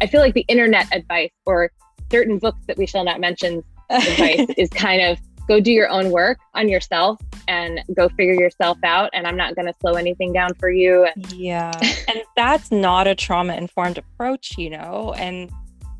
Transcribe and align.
I 0.00 0.06
feel 0.06 0.20
like 0.20 0.34
the 0.34 0.44
internet 0.48 0.86
advice 0.92 1.32
or 1.46 1.70
certain 2.10 2.38
books 2.38 2.60
that 2.66 2.76
we 2.76 2.86
shall 2.86 3.04
not 3.04 3.20
mention 3.20 3.62
advice 3.90 4.46
is 4.56 4.70
kind 4.70 5.02
of 5.02 5.18
go 5.48 5.60
do 5.60 5.72
your 5.72 5.88
own 5.88 6.10
work 6.10 6.38
on 6.54 6.68
yourself 6.68 7.18
and 7.48 7.80
go 7.94 8.08
figure 8.10 8.34
yourself 8.34 8.76
out. 8.84 9.10
And 9.14 9.26
i'm 9.26 9.36
not 9.36 9.54
going 9.54 9.66
to 9.66 9.74
slow 9.80 9.94
anything 9.94 10.32
down 10.32 10.54
for 10.54 10.70
you. 10.70 11.08
Yeah. 11.30 11.72
And 12.08 12.22
that's 12.36 12.72
not 12.72 13.06
a 13.06 13.14
trauma 13.14 13.54
informed 13.54 13.98
approach 13.98 14.56
you 14.56 14.70
know? 14.70 15.14
And 15.18 15.50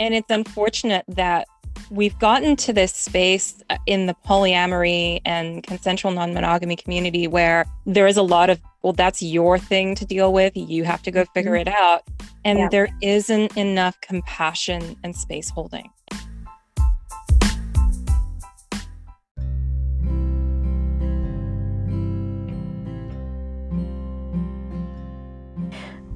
and 0.00 0.14
it's 0.14 0.30
unfortunate 0.30 1.04
that 1.08 1.46
we've 1.90 2.18
gotten 2.18 2.56
to 2.56 2.72
this 2.72 2.92
space 2.92 3.62
uh, 3.70 3.76
in 3.86 4.06
the 4.06 4.14
polyamory 4.26 5.20
and 5.24 5.62
consensual 5.62 6.12
non 6.12 6.34
monogamy 6.34 6.76
community 6.76 7.26
where 7.26 7.66
there 7.86 8.06
is 8.06 8.16
a 8.16 8.22
lot 8.22 8.50
of, 8.50 8.60
well, 8.89 8.95
that's 8.95 9.23
your 9.23 9.59
thing 9.59 9.95
to 9.95 10.07
deal 10.07 10.32
with. 10.32 10.57
You 10.57 10.84
have 10.84 11.02
to 11.02 11.11
go 11.11 11.27
figure 11.34 11.52
mm-hmm. 11.52 11.68
it 11.68 11.75
out. 11.75 12.05
And 12.43 12.59
yeah. 12.59 12.68
there 12.70 12.88
isn't 13.02 13.55
enough 13.55 14.00
compassion 14.00 14.96
and 15.05 15.15
space 15.15 15.51
holding. 15.51 15.91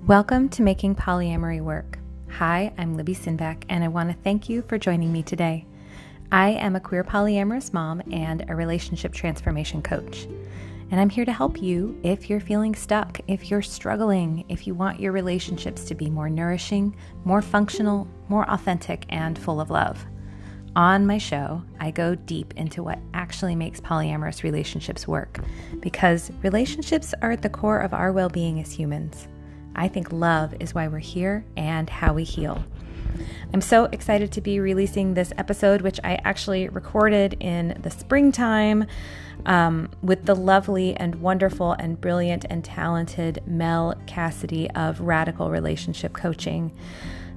Welcome 0.07 0.49
to 0.49 0.63
Making 0.63 0.95
Polyamory 0.95 1.61
Work. 1.61 1.99
Hi, 2.31 2.73
I'm 2.79 2.97
Libby 2.97 3.15
Sinback, 3.15 3.65
and 3.69 3.85
I 3.85 3.89
want 3.89 4.09
to 4.09 4.17
thank 4.25 4.49
you 4.49 4.63
for 4.63 4.79
joining 4.79 5.13
me 5.13 5.23
today. 5.23 5.67
I 6.33 6.53
am 6.53 6.75
a 6.75 6.81
queer 6.81 7.05
polyamorous 7.05 7.75
mom 7.75 8.01
and 8.11 8.47
a 8.49 8.55
relationship 8.55 9.13
transformation 9.13 9.83
coach. 9.83 10.27
And 10.93 11.01
I'm 11.01 11.09
here 11.09 11.25
to 11.25 11.33
help 11.33 11.63
you 11.63 11.99
if 12.03 12.29
you're 12.29 12.39
feeling 12.39 12.75
stuck, 12.75 13.19
if 13.27 13.51
you're 13.51 13.63
struggling, 13.63 14.45
if 14.51 14.67
you 14.67 14.75
want 14.75 15.01
your 15.01 15.13
relationships 15.13 15.85
to 15.87 15.95
be 15.95 16.11
more 16.11 16.29
nourishing, 16.29 16.95
more 17.25 17.41
functional, 17.41 18.07
more 18.29 18.45
authentic, 18.51 19.07
and 19.09 19.39
full 19.39 19.59
of 19.59 19.71
love. 19.71 20.05
On 20.77 21.07
my 21.07 21.17
show, 21.17 21.63
I 21.81 21.93
go 21.93 22.15
deep 22.15 22.53
into 22.59 22.83
what 22.83 22.99
actually 23.15 23.57
makes 23.57 23.81
polyamorous 23.81 24.43
relationships 24.43 25.09
work 25.09 25.39
because 25.81 26.31
relationships 26.43 27.15
are 27.23 27.33
at 27.33 27.41
the 27.41 27.49
core 27.49 27.81
of 27.81 27.95
our 27.95 28.13
well 28.13 28.29
being 28.29 28.61
as 28.61 28.71
humans. 28.71 29.29
I 29.75 29.89
think 29.89 30.13
love 30.13 30.55
is 30.61 30.75
why 30.75 30.89
we're 30.89 30.99
here 30.99 31.47
and 31.57 31.89
how 31.89 32.13
we 32.13 32.25
heal. 32.25 32.63
I'm 33.53 33.61
so 33.61 33.85
excited 33.87 34.33
to 34.33 34.41
be 34.41 34.61
releasing 34.61 35.15
this 35.15 35.33
episode, 35.39 35.83
which 35.83 36.01
I 36.03 36.19
actually 36.25 36.69
recorded 36.69 37.37
in 37.41 37.79
the 37.83 37.91
springtime 37.91 38.87
um, 39.47 39.91
with 40.03 40.25
the 40.25 40.35
lovely 40.35 40.95
and 40.97 41.17
wonderful 41.17 41.73
and 41.73 42.01
brilliant 42.01 42.45
and 42.49 42.65
talented 42.65 43.43
Mel 43.47 43.95
Cassidy 44.07 44.71
of 44.71 45.01
Radical 45.01 45.51
Relationship 45.51 46.13
Coaching. 46.13 46.73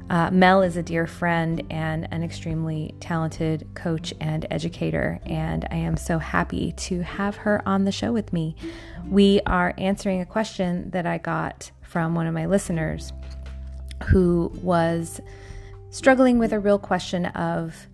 Uh, 0.10 0.30
Mel 0.30 0.62
is 0.62 0.78
a 0.78 0.84
dear 0.84 1.08
friend 1.08 1.64
and 1.72 2.08
an 2.12 2.22
extremely 2.22 2.94
talented 3.00 3.68
coach 3.74 4.14
and 4.22 4.46
educator, 4.52 5.20
and 5.26 5.68
I 5.72 5.78
am 5.78 5.98
so 5.98 6.20
happy 6.20 6.74
to 6.74 7.02
have 7.02 7.38
her 7.38 7.62
on 7.68 7.86
the 7.86 7.92
show 7.92 8.12
with 8.12 8.32
me. 8.32 8.56
We 9.10 9.42
are 9.48 9.74
answering 9.80 10.22
a 10.22 10.26
question 10.26 10.92
that 10.92 11.08
I 11.08 11.18
got 11.18 11.72
from 11.82 12.14
one 12.14 12.28
of 12.28 12.36
my 12.36 12.46
listeners 12.46 13.14
who 14.08 14.52
was 14.62 15.22
struggling 15.96 16.38
with 16.38 16.52
a 16.52 16.60
real 16.60 16.78
question 16.78 17.26
of 17.28 17.88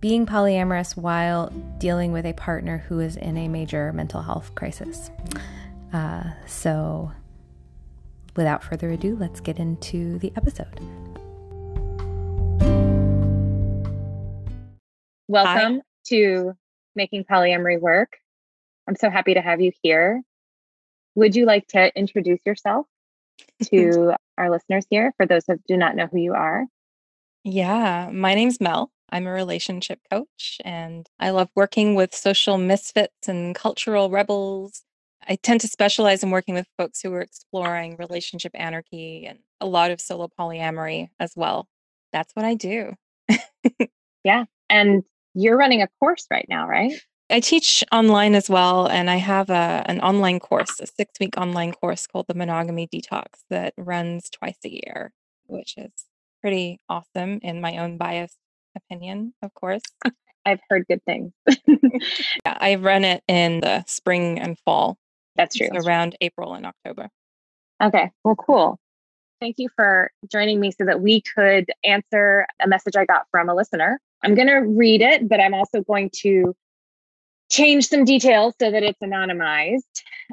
being 0.00 0.24
polyamorous 0.24 0.96
while 0.96 1.48
dealing 1.76 2.10
with 2.10 2.24
a 2.24 2.32
partner 2.32 2.78
who 2.88 2.98
is 2.98 3.14
in 3.14 3.36
a 3.36 3.46
major 3.46 3.92
mental 3.92 4.22
health 4.22 4.54
crisis. 4.54 5.10
Uh, 5.92 6.30
so, 6.46 7.12
without 8.36 8.64
further 8.64 8.88
ado, 8.88 9.18
let's 9.20 9.40
get 9.40 9.58
into 9.58 10.18
the 10.20 10.32
episode. 10.34 10.80
Welcome 15.28 15.74
Hi. 15.74 15.82
to 16.06 16.54
Making 16.94 17.24
Polyamory 17.24 17.78
Work. 17.78 18.16
I'm 18.88 18.96
so 18.96 19.10
happy 19.10 19.34
to 19.34 19.42
have 19.42 19.60
you 19.60 19.72
here. 19.82 20.22
Would 21.16 21.36
you 21.36 21.44
like 21.44 21.66
to 21.68 21.94
introduce 21.94 22.40
yourself? 22.46 22.86
to 23.64 24.14
our 24.38 24.50
listeners 24.50 24.86
here 24.88 25.12
for 25.18 25.26
those 25.26 25.44
who 25.46 25.58
do 25.68 25.76
not 25.76 25.96
know 25.96 26.06
who 26.06 26.18
you 26.18 26.32
are? 26.32 26.64
Yeah, 27.48 28.10
my 28.12 28.34
name's 28.34 28.60
Mel. 28.60 28.90
I'm 29.10 29.28
a 29.28 29.30
relationship 29.30 30.00
coach 30.10 30.60
and 30.64 31.08
I 31.20 31.30
love 31.30 31.48
working 31.54 31.94
with 31.94 32.12
social 32.12 32.58
misfits 32.58 33.28
and 33.28 33.54
cultural 33.54 34.10
rebels. 34.10 34.82
I 35.28 35.36
tend 35.36 35.60
to 35.60 35.68
specialize 35.68 36.24
in 36.24 36.32
working 36.32 36.56
with 36.56 36.66
folks 36.76 37.00
who 37.00 37.12
are 37.14 37.20
exploring 37.20 37.98
relationship 38.00 38.50
anarchy 38.56 39.26
and 39.26 39.38
a 39.60 39.66
lot 39.66 39.92
of 39.92 40.00
solo 40.00 40.28
polyamory 40.36 41.10
as 41.20 41.34
well. 41.36 41.68
That's 42.12 42.34
what 42.34 42.44
I 42.44 42.54
do. 42.54 42.94
yeah. 44.24 44.46
And 44.68 45.04
you're 45.34 45.56
running 45.56 45.82
a 45.82 45.88
course 46.00 46.26
right 46.28 46.46
now, 46.48 46.66
right? 46.66 46.94
I 47.30 47.38
teach 47.38 47.84
online 47.92 48.34
as 48.34 48.50
well, 48.50 48.86
and 48.86 49.08
I 49.08 49.16
have 49.16 49.50
a, 49.50 49.84
an 49.86 50.00
online 50.00 50.40
course, 50.40 50.80
a 50.80 50.86
six 50.88 51.12
week 51.20 51.36
online 51.36 51.72
course 51.72 52.08
called 52.08 52.26
the 52.26 52.34
Monogamy 52.34 52.88
Detox 52.88 53.26
that 53.50 53.72
runs 53.76 54.30
twice 54.30 54.58
a 54.64 54.68
year, 54.68 55.12
which 55.46 55.74
is 55.76 55.92
pretty 56.46 56.78
awesome 56.88 57.40
in 57.42 57.60
my 57.60 57.78
own 57.78 57.96
biased 57.96 58.38
opinion, 58.76 59.34
of 59.42 59.52
course. 59.54 59.82
I've 60.44 60.60
heard 60.70 60.86
good 60.88 61.02
things. 61.04 61.32
yeah, 61.66 62.56
I 62.60 62.76
run 62.76 63.02
it 63.02 63.24
in 63.26 63.58
the 63.62 63.82
spring 63.88 64.38
and 64.38 64.56
fall. 64.64 64.96
That's 65.34 65.56
true. 65.56 65.66
So 65.72 65.84
around 65.84 66.14
April 66.20 66.54
and 66.54 66.64
October. 66.64 67.08
Okay, 67.82 68.12
well, 68.22 68.36
cool. 68.36 68.78
Thank 69.40 69.56
you 69.58 69.68
for 69.74 70.12
joining 70.30 70.60
me 70.60 70.70
so 70.70 70.84
that 70.84 71.00
we 71.00 71.20
could 71.20 71.64
answer 71.82 72.46
a 72.62 72.68
message 72.68 72.94
I 72.94 73.06
got 73.06 73.26
from 73.32 73.48
a 73.48 73.54
listener. 73.54 74.00
I'm 74.22 74.36
going 74.36 74.46
to 74.46 74.58
read 74.58 75.02
it, 75.02 75.28
but 75.28 75.40
I'm 75.40 75.52
also 75.52 75.82
going 75.82 76.10
to 76.20 76.54
change 77.50 77.88
some 77.88 78.04
details 78.04 78.54
so 78.60 78.70
that 78.70 78.84
it's 78.84 79.00
anonymized. 79.00 79.80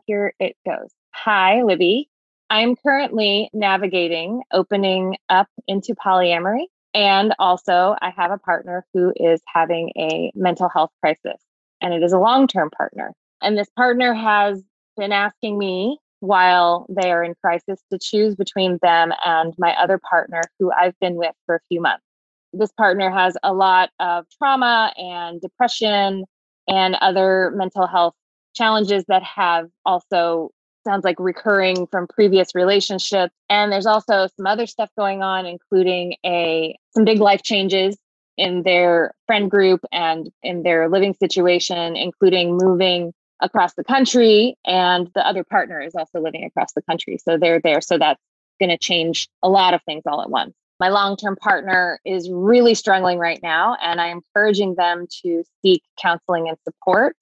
Here 0.06 0.36
it 0.40 0.56
goes. 0.64 0.92
Hi, 1.16 1.64
Libby. 1.64 2.08
I'm 2.54 2.76
currently 2.76 3.50
navigating 3.52 4.44
opening 4.52 5.18
up 5.28 5.48
into 5.68 5.96
polyamory. 5.96 6.66
And 6.94 7.34
also, 7.40 7.96
I 8.00 8.12
have 8.16 8.30
a 8.30 8.38
partner 8.38 8.86
who 8.94 9.12
is 9.16 9.42
having 9.52 9.90
a 9.98 10.32
mental 10.36 10.70
health 10.70 10.92
crisis, 11.02 11.42
and 11.82 11.96
it 11.96 12.04
is 12.04 12.14
a 12.14 12.20
long 12.20 12.46
term 12.46 12.70
partner. 12.70 13.14
And 13.42 13.58
this 13.58 13.72
partner 13.76 14.14
has 14.14 14.62
been 14.96 15.12
asking 15.12 15.58
me 15.58 15.98
while 16.20 16.86
they 16.90 17.12
are 17.12 17.24
in 17.24 17.34
crisis 17.44 17.82
to 17.92 17.98
choose 18.00 18.36
between 18.36 18.78
them 18.84 19.12
and 19.26 19.56
my 19.58 19.74
other 19.82 20.00
partner 20.08 20.42
who 20.60 20.72
I've 20.72 20.98
been 21.00 21.16
with 21.16 21.34
for 21.48 21.56
a 21.56 21.62
few 21.70 21.82
months. 21.82 22.06
This 22.54 22.72
partner 22.74 23.10
has 23.10 23.36
a 23.42 23.52
lot 23.52 23.90
of 24.00 24.26
trauma 24.38 24.94
and 24.96 25.42
depression 25.42 26.26
and 26.68 26.96
other 27.02 27.52
mental 27.56 27.88
health 27.88 28.14
challenges 28.54 29.06
that 29.08 29.24
have 29.24 29.70
also 29.88 30.52
sounds 30.84 31.04
like 31.04 31.20
recurring 31.20 31.88
from 31.88 32.08
previous 32.08 32.56
relationships 32.56 33.34
and 33.50 33.72
there's 33.72 33.86
also 33.86 34.28
some 34.36 34.46
other 34.46 34.66
stuff 34.66 34.90
going 34.98 35.22
on 35.22 35.46
including 35.46 36.16
a 36.26 36.78
some 36.92 37.06
big 37.06 37.20
life 37.20 37.44
changes 37.44 37.98
in 38.38 38.64
their 38.64 39.14
friend 39.28 39.52
group 39.52 39.82
and 39.92 40.30
in 40.42 40.64
their 40.64 40.90
living 40.90 41.14
situation 41.14 41.96
including 41.96 42.58
moving 42.58 43.14
across 43.42 43.74
the 43.74 43.84
country 43.84 44.56
and 44.66 45.10
the 45.16 45.28
other 45.28 45.44
partner 45.44 45.82
is 45.82 45.96
also 45.96 46.20
living 46.20 46.44
across 46.44 46.74
the 46.74 46.82
country 46.84 47.18
so 47.18 47.38
they're 47.38 47.60
there 47.60 47.82
so 47.82 47.98
that's 47.98 48.22
going 48.60 48.70
to 48.70 48.78
change 48.78 49.28
a 49.42 49.50
lot 49.50 49.74
of 49.74 49.82
things 49.84 50.04
all 50.06 50.22
at 50.22 50.30
once. 50.30 50.54
My 50.80 50.90
long 50.90 51.16
term 51.18 51.36
partner 51.36 52.00
is 52.06 52.30
really 52.32 52.76
struggling 52.76 53.20
right 53.20 53.40
now, 53.42 53.78
and 53.82 54.02
I'm 54.02 54.18
encouraging 54.18 54.76
them 54.76 55.08
to 55.24 55.44
seek 55.62 55.84
counseling 56.02 56.50
and 56.50 56.58
support 56.64 57.16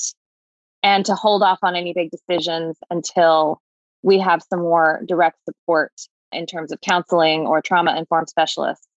and 0.84 1.06
to 1.06 1.16
hold 1.16 1.44
off 1.44 1.60
on 1.64 1.76
any 1.76 1.94
big 1.94 2.10
decisions 2.12 2.78
until 2.90 3.62
we 4.04 4.20
have 4.20 4.42
some 4.50 4.62
more 4.62 5.02
direct 5.06 5.38
support 5.46 5.92
in 6.32 6.46
terms 6.46 6.72
of 6.72 6.82
counseling 6.82 7.42
or 7.46 7.62
trauma 7.62 7.96
informed 7.98 8.30
specialists. 8.30 8.88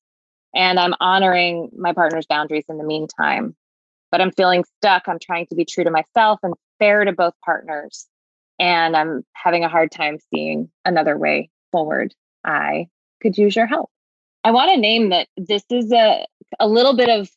And 0.54 0.78
I'm 0.78 0.94
honoring 1.00 1.70
my 1.76 1.92
partner's 1.92 2.26
boundaries 2.26 2.64
in 2.68 2.78
the 2.78 2.84
meantime. 2.84 3.56
But 4.10 4.20
I'm 4.20 4.30
feeling 4.30 4.64
stuck. 4.78 5.08
I'm 5.08 5.18
trying 5.18 5.46
to 5.48 5.56
be 5.56 5.64
true 5.64 5.84
to 5.84 5.90
myself 5.90 6.38
and 6.42 6.54
fair 6.78 7.04
to 7.04 7.12
both 7.12 7.34
partners. 7.44 8.06
And 8.60 8.96
I'm 8.96 9.24
having 9.32 9.64
a 9.64 9.68
hard 9.68 9.90
time 9.90 10.18
seeing 10.32 10.70
another 10.84 11.18
way 11.18 11.50
forward. 11.72 12.14
I 12.44 12.86
could 13.20 13.36
use 13.36 13.56
your 13.56 13.66
help. 13.66 13.90
I 14.44 14.52
want 14.52 14.70
to 14.72 14.80
name 14.80 15.08
that 15.08 15.26
this 15.36 15.64
is 15.70 15.90
a 15.92 16.26
a 16.60 16.68
little 16.68 16.94
bit 16.94 17.08
of 17.08 17.28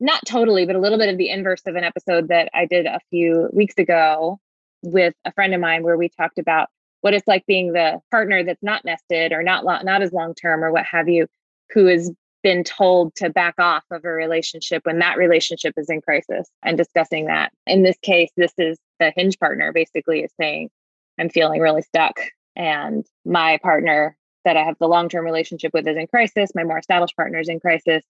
not 0.00 0.24
totally, 0.26 0.66
but 0.66 0.76
a 0.76 0.80
little 0.80 0.98
bit 0.98 1.08
of 1.08 1.18
the 1.18 1.30
inverse 1.30 1.62
of 1.66 1.76
an 1.76 1.84
episode 1.84 2.28
that 2.28 2.50
I 2.54 2.66
did 2.66 2.86
a 2.86 3.00
few 3.10 3.48
weeks 3.52 3.74
ago 3.78 4.38
with 4.82 5.14
a 5.24 5.32
friend 5.32 5.54
of 5.54 5.60
mine 5.60 5.82
where 5.82 5.96
we 5.96 6.08
talked 6.08 6.38
about 6.38 6.68
what 7.00 7.14
it's 7.14 7.26
like 7.26 7.46
being 7.46 7.72
the 7.72 8.00
partner 8.10 8.44
that's 8.44 8.62
not 8.62 8.84
nested 8.84 9.32
or 9.32 9.42
not 9.42 9.64
not 9.64 10.02
as 10.02 10.12
long 10.12 10.34
term 10.34 10.62
or 10.62 10.72
what 10.72 10.84
have 10.84 11.08
you 11.08 11.26
who 11.70 11.86
has 11.86 12.10
been 12.42 12.62
told 12.62 13.14
to 13.16 13.28
back 13.30 13.54
off 13.58 13.82
of 13.90 14.04
a 14.04 14.08
relationship 14.08 14.86
when 14.86 15.00
that 15.00 15.18
relationship 15.18 15.74
is 15.76 15.90
in 15.90 16.00
crisis 16.00 16.48
and 16.62 16.78
discussing 16.78 17.26
that. 17.26 17.52
In 17.66 17.82
this 17.82 17.98
case, 18.02 18.30
this 18.36 18.52
is 18.58 18.78
the 19.00 19.12
hinge 19.16 19.38
partner 19.38 19.72
basically 19.72 20.20
is 20.20 20.32
saying, 20.40 20.70
I'm 21.18 21.28
feeling 21.28 21.60
really 21.60 21.82
stuck 21.82 22.18
and 22.54 23.06
my 23.24 23.58
partner 23.62 24.16
that 24.44 24.56
I 24.56 24.64
have 24.64 24.76
the 24.78 24.88
long 24.88 25.08
term 25.08 25.24
relationship 25.24 25.72
with 25.74 25.86
is 25.86 25.96
in 25.96 26.06
crisis. 26.06 26.50
My 26.54 26.64
more 26.64 26.78
established 26.78 27.16
partner 27.16 27.38
is 27.38 27.48
in 27.48 27.60
crisis 27.60 28.04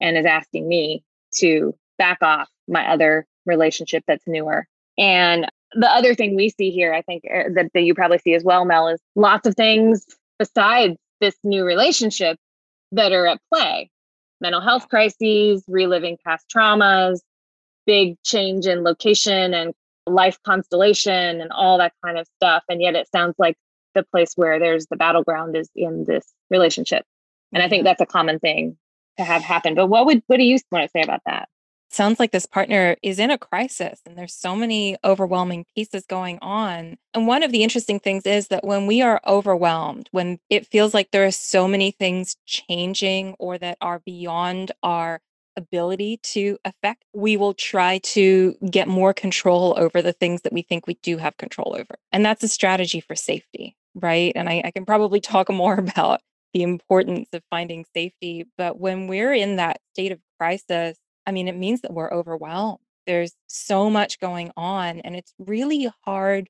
and 0.00 0.16
is 0.16 0.26
asking 0.26 0.68
me 0.68 1.04
to 1.36 1.74
back 1.98 2.18
off 2.22 2.48
my 2.68 2.86
other 2.88 3.26
relationship 3.46 4.04
that's 4.06 4.26
newer. 4.26 4.66
And 4.98 5.46
the 5.72 5.90
other 5.90 6.14
thing 6.14 6.36
we 6.36 6.50
see 6.50 6.70
here, 6.70 6.94
I 6.94 7.02
think 7.02 7.24
uh, 7.24 7.44
that, 7.54 7.70
that 7.74 7.82
you 7.82 7.94
probably 7.94 8.18
see 8.18 8.34
as 8.34 8.44
well, 8.44 8.64
Mel, 8.64 8.88
is 8.88 9.00
lots 9.16 9.46
of 9.46 9.54
things 9.54 10.06
besides 10.38 10.96
this 11.20 11.36
new 11.42 11.64
relationship 11.64 12.38
that 12.92 13.12
are 13.12 13.26
at 13.26 13.40
play 13.52 13.90
mental 14.40 14.60
health 14.60 14.88
crises, 14.88 15.64
reliving 15.68 16.18
past 16.24 16.46
traumas, 16.54 17.20
big 17.86 18.20
change 18.22 18.66
in 18.66 18.84
location 18.84 19.54
and 19.54 19.72
life 20.06 20.38
constellation, 20.44 21.40
and 21.40 21.50
all 21.50 21.78
that 21.78 21.94
kind 22.04 22.18
of 22.18 22.26
stuff. 22.36 22.62
And 22.68 22.82
yet 22.82 22.94
it 22.94 23.08
sounds 23.10 23.34
like 23.38 23.56
the 23.94 24.02
place 24.02 24.32
where 24.36 24.58
there's 24.58 24.86
the 24.86 24.96
battleground 24.96 25.56
is 25.56 25.70
in 25.74 26.04
this 26.04 26.26
relationship. 26.50 27.04
And 27.52 27.62
I 27.62 27.68
think 27.68 27.84
that's 27.84 28.00
a 28.00 28.06
common 28.06 28.38
thing 28.38 28.76
to 29.18 29.24
have 29.24 29.42
happen. 29.42 29.74
But 29.74 29.86
what 29.86 30.06
would 30.06 30.22
what 30.26 30.36
do 30.36 30.44
you 30.44 30.58
want 30.70 30.84
to 30.84 30.90
say 30.90 31.02
about 31.02 31.22
that? 31.26 31.48
sounds 31.94 32.18
like 32.18 32.32
this 32.32 32.46
partner 32.46 32.96
is 33.02 33.18
in 33.18 33.30
a 33.30 33.38
crisis 33.38 34.00
and 34.04 34.18
there's 34.18 34.34
so 34.34 34.56
many 34.56 34.96
overwhelming 35.04 35.64
pieces 35.74 36.04
going 36.06 36.38
on. 36.42 36.96
And 37.14 37.26
one 37.26 37.42
of 37.42 37.52
the 37.52 37.62
interesting 37.62 38.00
things 38.00 38.26
is 38.26 38.48
that 38.48 38.64
when 38.64 38.86
we 38.86 39.00
are 39.00 39.20
overwhelmed, 39.26 40.08
when 40.10 40.38
it 40.50 40.66
feels 40.66 40.92
like 40.92 41.10
there 41.10 41.24
are 41.24 41.30
so 41.30 41.68
many 41.68 41.92
things 41.92 42.36
changing 42.46 43.34
or 43.38 43.58
that 43.58 43.78
are 43.80 44.00
beyond 44.04 44.72
our 44.82 45.20
ability 45.56 46.18
to 46.22 46.58
affect, 46.64 47.04
we 47.14 47.36
will 47.36 47.54
try 47.54 47.98
to 47.98 48.56
get 48.68 48.88
more 48.88 49.14
control 49.14 49.74
over 49.78 50.02
the 50.02 50.12
things 50.12 50.42
that 50.42 50.52
we 50.52 50.62
think 50.62 50.86
we 50.86 50.98
do 51.02 51.16
have 51.16 51.36
control 51.36 51.76
over. 51.78 51.94
And 52.10 52.24
that's 52.24 52.42
a 52.42 52.48
strategy 52.48 53.00
for 53.00 53.14
safety, 53.14 53.76
right? 53.94 54.32
And 54.34 54.48
I, 54.48 54.62
I 54.64 54.70
can 54.72 54.84
probably 54.84 55.20
talk 55.20 55.48
more 55.52 55.74
about 55.74 56.20
the 56.54 56.62
importance 56.62 57.28
of 57.34 57.42
finding 57.50 57.84
safety. 57.94 58.46
But 58.56 58.80
when 58.80 59.08
we're 59.08 59.34
in 59.34 59.56
that 59.56 59.80
state 59.92 60.12
of 60.12 60.20
crisis, 60.38 60.96
I 61.26 61.32
mean, 61.32 61.48
it 61.48 61.56
means 61.56 61.82
that 61.82 61.92
we're 61.92 62.12
overwhelmed. 62.12 62.78
There's 63.06 63.34
so 63.48 63.90
much 63.90 64.18
going 64.18 64.50
on, 64.56 65.00
and 65.00 65.14
it's 65.14 65.34
really 65.38 65.90
hard 66.04 66.48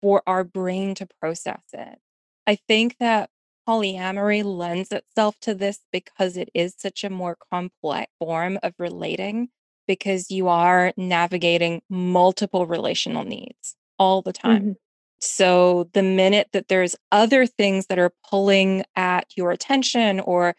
for 0.00 0.22
our 0.26 0.44
brain 0.44 0.94
to 0.94 1.06
process 1.20 1.60
it. 1.74 1.98
I 2.46 2.54
think 2.54 2.96
that 3.00 3.28
polyamory 3.68 4.42
lends 4.42 4.90
itself 4.92 5.38
to 5.40 5.54
this 5.54 5.80
because 5.92 6.38
it 6.38 6.48
is 6.54 6.74
such 6.78 7.04
a 7.04 7.10
more 7.10 7.36
complex 7.52 8.10
form 8.18 8.58
of 8.62 8.72
relating, 8.78 9.50
because 9.86 10.30
you 10.30 10.48
are 10.48 10.92
navigating 10.96 11.82
multiple 11.90 12.66
relational 12.66 13.24
needs 13.24 13.76
all 13.98 14.22
the 14.22 14.32
time. 14.32 14.62
Mm-hmm. 14.62 14.72
So 15.20 15.88
the 15.92 16.02
minute 16.02 16.48
that 16.52 16.68
there's 16.68 16.96
other 17.12 17.46
things 17.46 17.86
that 17.86 17.98
are 17.98 18.12
pulling 18.28 18.84
at 18.96 19.26
your 19.36 19.50
attention 19.50 20.20
or 20.20 20.54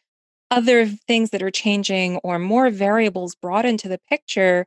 other 0.51 0.85
things 0.85 1.31
that 1.31 1.41
are 1.41 1.51
changing 1.51 2.17
or 2.17 2.37
more 2.37 2.69
variables 2.69 3.35
brought 3.35 3.65
into 3.65 3.87
the 3.87 3.99
picture, 4.09 4.65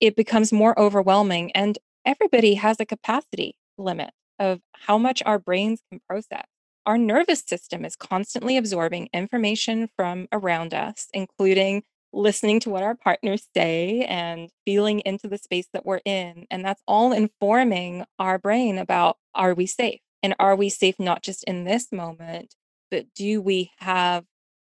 it 0.00 0.16
becomes 0.16 0.52
more 0.52 0.78
overwhelming. 0.78 1.52
And 1.52 1.78
everybody 2.06 2.54
has 2.54 2.78
a 2.80 2.86
capacity 2.86 3.54
limit 3.76 4.10
of 4.38 4.60
how 4.72 4.96
much 4.96 5.22
our 5.26 5.38
brains 5.38 5.82
can 5.90 6.00
process. 6.08 6.44
Our 6.86 6.98
nervous 6.98 7.42
system 7.46 7.84
is 7.84 7.96
constantly 7.96 8.56
absorbing 8.56 9.08
information 9.12 9.88
from 9.96 10.28
around 10.32 10.74
us, 10.74 11.08
including 11.12 11.82
listening 12.14 12.60
to 12.60 12.70
what 12.70 12.82
our 12.82 12.94
partners 12.94 13.48
say 13.54 14.04
and 14.08 14.50
feeling 14.64 15.00
into 15.00 15.28
the 15.28 15.38
space 15.38 15.68
that 15.72 15.84
we're 15.84 16.00
in. 16.04 16.46
And 16.50 16.64
that's 16.64 16.82
all 16.86 17.12
informing 17.12 18.04
our 18.18 18.38
brain 18.38 18.78
about 18.78 19.18
are 19.34 19.54
we 19.54 19.66
safe? 19.66 20.00
And 20.22 20.34
are 20.38 20.56
we 20.56 20.68
safe 20.68 20.98
not 20.98 21.22
just 21.22 21.44
in 21.44 21.64
this 21.64 21.92
moment, 21.92 22.54
but 22.90 23.06
do 23.14 23.42
we 23.42 23.72
have 23.78 24.24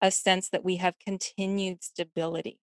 a 0.02 0.12
sense 0.12 0.50
that 0.50 0.66
we 0.66 0.78
have 0.78 0.96
continued 1.04 1.84
stability, 1.84 2.60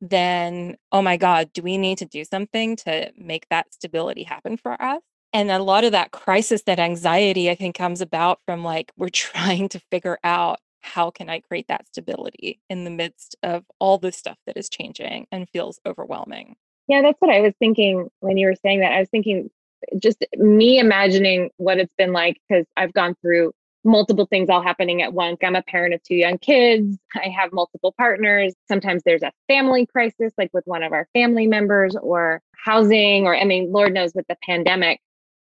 then, 0.00 0.76
oh 0.92 1.02
my 1.02 1.16
God, 1.16 1.52
do 1.52 1.62
we 1.62 1.78
need 1.78 1.98
to 1.98 2.04
do 2.04 2.24
something 2.24 2.76
to 2.76 3.12
make 3.16 3.46
that 3.50 3.72
stability 3.72 4.22
happen 4.24 4.56
for 4.56 4.80
us? 4.80 5.02
And 5.32 5.50
a 5.50 5.58
lot 5.58 5.84
of 5.84 5.92
that 5.92 6.12
crisis, 6.12 6.62
that 6.62 6.78
anxiety, 6.78 7.50
I 7.50 7.54
think 7.54 7.74
comes 7.74 8.00
about 8.00 8.40
from 8.46 8.64
like, 8.64 8.92
we're 8.96 9.08
trying 9.12 9.68
to 9.70 9.80
figure 9.90 10.18
out 10.24 10.58
how 10.84 11.10
can 11.10 11.30
I 11.30 11.40
create 11.40 11.66
that 11.68 11.88
stability 11.88 12.60
in 12.68 12.84
the 12.84 12.90
midst 12.90 13.36
of 13.42 13.64
all 13.78 13.96
this 13.98 14.18
stuff 14.18 14.36
that 14.46 14.56
is 14.56 14.68
changing 14.68 15.26
and 15.32 15.48
feels 15.48 15.80
overwhelming. 15.86 16.56
Yeah, 16.88 17.00
that's 17.00 17.20
what 17.20 17.30
I 17.30 17.40
was 17.40 17.54
thinking 17.58 18.10
when 18.20 18.36
you 18.36 18.46
were 18.46 18.54
saying 18.62 18.80
that. 18.80 18.92
I 18.92 19.00
was 19.00 19.08
thinking 19.08 19.50
eh, 19.90 19.96
just 19.98 20.24
me 20.36 20.78
imagining 20.78 21.50
what 21.56 21.78
it's 21.78 21.94
been 21.96 22.12
like 22.12 22.36
because 22.48 22.66
I've 22.76 22.92
gone 22.92 23.16
through 23.22 23.52
multiple 23.82 24.26
things 24.26 24.50
all 24.50 24.62
happening 24.62 25.00
at 25.00 25.14
once. 25.14 25.38
I'm 25.42 25.56
a 25.56 25.62
parent 25.62 25.94
of 25.94 26.02
two 26.02 26.16
young 26.16 26.36
kids. 26.36 26.98
I 27.14 27.28
have 27.28 27.52
multiple 27.52 27.94
partners. 27.96 28.52
Sometimes 28.68 29.02
there's 29.04 29.22
a 29.22 29.32
family 29.48 29.86
crisis, 29.86 30.34
like 30.36 30.50
with 30.52 30.64
one 30.66 30.82
of 30.82 30.92
our 30.92 31.08
family 31.14 31.46
members, 31.46 31.96
or 31.96 32.42
housing, 32.62 33.26
or 33.26 33.34
I 33.34 33.44
mean, 33.44 33.72
Lord 33.72 33.94
knows 33.94 34.12
with 34.14 34.26
the 34.28 34.36
pandemic, 34.44 35.00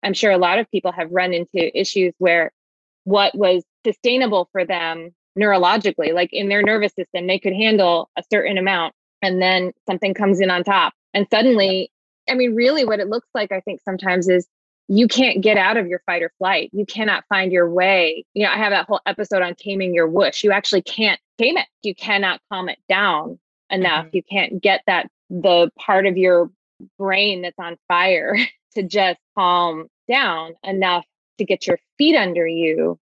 I'm 0.04 0.14
sure 0.14 0.30
a 0.30 0.38
lot 0.38 0.60
of 0.60 0.70
people 0.70 0.92
have 0.92 1.10
run 1.10 1.32
into 1.32 1.76
issues 1.76 2.14
where 2.18 2.52
what 3.02 3.36
was 3.36 3.64
sustainable 3.84 4.48
for 4.52 4.64
them 4.64 5.10
neurologically, 5.38 6.12
like 6.12 6.30
in 6.32 6.48
their 6.48 6.62
nervous 6.62 6.92
system, 6.94 7.26
they 7.26 7.38
could 7.38 7.52
handle 7.52 8.10
a 8.16 8.22
certain 8.32 8.58
amount. 8.58 8.94
And 9.22 9.40
then 9.40 9.72
something 9.86 10.14
comes 10.14 10.40
in 10.40 10.50
on 10.50 10.64
top. 10.64 10.92
And 11.14 11.26
suddenly, 11.30 11.90
I 12.28 12.34
mean, 12.34 12.54
really, 12.54 12.84
what 12.84 13.00
it 13.00 13.08
looks 13.08 13.28
like, 13.34 13.52
I 13.52 13.60
think 13.60 13.80
sometimes 13.84 14.28
is 14.28 14.46
you 14.88 15.08
can't 15.08 15.40
get 15.40 15.56
out 15.56 15.76
of 15.76 15.86
your 15.86 16.00
fight 16.04 16.22
or 16.22 16.30
flight. 16.38 16.70
You 16.72 16.84
cannot 16.84 17.24
find 17.28 17.50
your 17.50 17.70
way. 17.70 18.24
You 18.34 18.44
know, 18.44 18.52
I 18.52 18.56
have 18.56 18.72
that 18.72 18.86
whole 18.86 19.00
episode 19.06 19.42
on 19.42 19.54
taming 19.54 19.94
your 19.94 20.08
whoosh. 20.08 20.44
You 20.44 20.52
actually 20.52 20.82
can't 20.82 21.18
tame 21.38 21.56
it. 21.56 21.66
You 21.82 21.94
cannot 21.94 22.40
calm 22.52 22.68
it 22.68 22.78
down 22.88 23.38
enough. 23.70 24.06
Mm-hmm. 24.06 24.16
You 24.16 24.22
can't 24.30 24.62
get 24.62 24.82
that 24.86 25.08
the 25.30 25.70
part 25.78 26.06
of 26.06 26.16
your 26.18 26.50
brain 26.98 27.42
that's 27.42 27.58
on 27.58 27.76
fire 27.88 28.36
to 28.74 28.82
just 28.82 29.18
calm 29.36 29.86
down 30.08 30.54
enough 30.62 31.04
to 31.38 31.44
get 31.44 31.66
your 31.66 31.78
feet 31.98 32.16
under 32.16 32.46
you. 32.46 32.98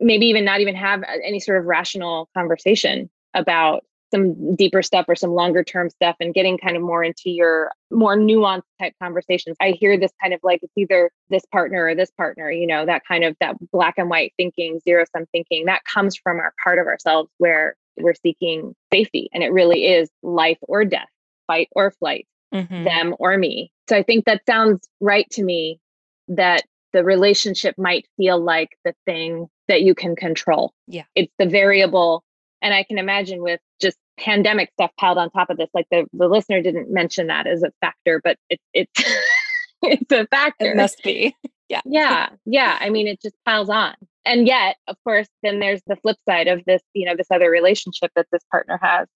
Maybe 0.00 0.26
even 0.26 0.44
not 0.44 0.60
even 0.60 0.74
have 0.74 1.02
any 1.24 1.40
sort 1.40 1.58
of 1.58 1.64
rational 1.64 2.28
conversation 2.34 3.08
about 3.34 3.84
some 4.12 4.54
deeper 4.54 4.82
stuff 4.82 5.06
or 5.08 5.16
some 5.16 5.30
longer 5.30 5.64
term 5.64 5.88
stuff 5.88 6.16
and 6.20 6.34
getting 6.34 6.58
kind 6.58 6.76
of 6.76 6.82
more 6.82 7.02
into 7.02 7.30
your 7.30 7.72
more 7.90 8.16
nuanced 8.16 8.62
type 8.78 8.92
conversations. 9.02 9.56
I 9.60 9.70
hear 9.70 9.98
this 9.98 10.12
kind 10.20 10.34
of 10.34 10.40
like 10.42 10.60
it's 10.62 10.72
either 10.76 11.10
this 11.30 11.44
partner 11.50 11.86
or 11.86 11.94
this 11.94 12.10
partner, 12.10 12.50
you 12.50 12.66
know, 12.66 12.84
that 12.84 13.02
kind 13.08 13.24
of 13.24 13.34
that 13.40 13.56
black 13.72 13.94
and 13.96 14.10
white 14.10 14.34
thinking, 14.36 14.80
zero 14.84 15.04
sum 15.16 15.24
thinking 15.32 15.64
that 15.64 15.82
comes 15.92 16.14
from 16.14 16.38
our 16.38 16.52
part 16.62 16.78
of 16.78 16.86
ourselves 16.86 17.30
where 17.38 17.74
we're 17.96 18.14
seeking 18.14 18.74
safety. 18.92 19.28
And 19.32 19.42
it 19.42 19.52
really 19.52 19.86
is 19.86 20.10
life 20.22 20.58
or 20.62 20.84
death, 20.84 21.08
fight 21.46 21.68
or 21.72 21.90
flight, 21.90 22.26
mm-hmm. 22.54 22.84
them 22.84 23.14
or 23.18 23.36
me. 23.38 23.72
So 23.88 23.96
I 23.96 24.02
think 24.02 24.26
that 24.26 24.42
sounds 24.46 24.86
right 25.00 25.28
to 25.30 25.42
me 25.42 25.80
that 26.28 26.64
the 26.92 27.02
relationship 27.02 27.76
might 27.78 28.06
feel 28.18 28.38
like 28.38 28.70
the 28.84 28.94
thing 29.06 29.48
that 29.68 29.82
you 29.82 29.94
can 29.94 30.16
control. 30.16 30.72
Yeah. 30.86 31.04
It's 31.14 31.32
the 31.38 31.46
variable 31.46 32.24
and 32.62 32.72
I 32.72 32.84
can 32.84 32.96
imagine 32.98 33.42
with 33.42 33.60
just 33.80 33.98
pandemic 34.18 34.70
stuff 34.74 34.92
piled 34.98 35.18
on 35.18 35.30
top 35.30 35.50
of 35.50 35.56
this, 35.56 35.68
like 35.74 35.86
the, 35.90 36.06
the 36.12 36.28
listener 36.28 36.62
didn't 36.62 36.90
mention 36.90 37.26
that 37.26 37.46
as 37.46 37.62
a 37.62 37.72
factor, 37.80 38.20
but 38.22 38.38
it, 38.48 38.60
it's 38.72 39.02
it's 39.82 40.12
a 40.12 40.26
factor. 40.28 40.72
It 40.72 40.76
must 40.76 41.02
be. 41.02 41.36
Yeah. 41.68 41.80
Yeah. 41.86 42.28
Yeah. 42.44 42.76
I 42.78 42.90
mean, 42.90 43.06
it 43.06 43.22
just 43.22 43.34
piles 43.46 43.70
on. 43.70 43.94
And 44.26 44.46
yet, 44.46 44.76
of 44.88 44.96
course, 45.04 45.26
then 45.42 45.58
there's 45.58 45.80
the 45.86 45.96
flip 45.96 46.18
side 46.28 46.46
of 46.46 46.62
this, 46.66 46.82
you 46.92 47.06
know, 47.06 47.16
this 47.16 47.28
other 47.30 47.48
relationship 47.48 48.10
that 48.14 48.26
this 48.30 48.42
partner 48.50 48.78
has. 48.82 49.08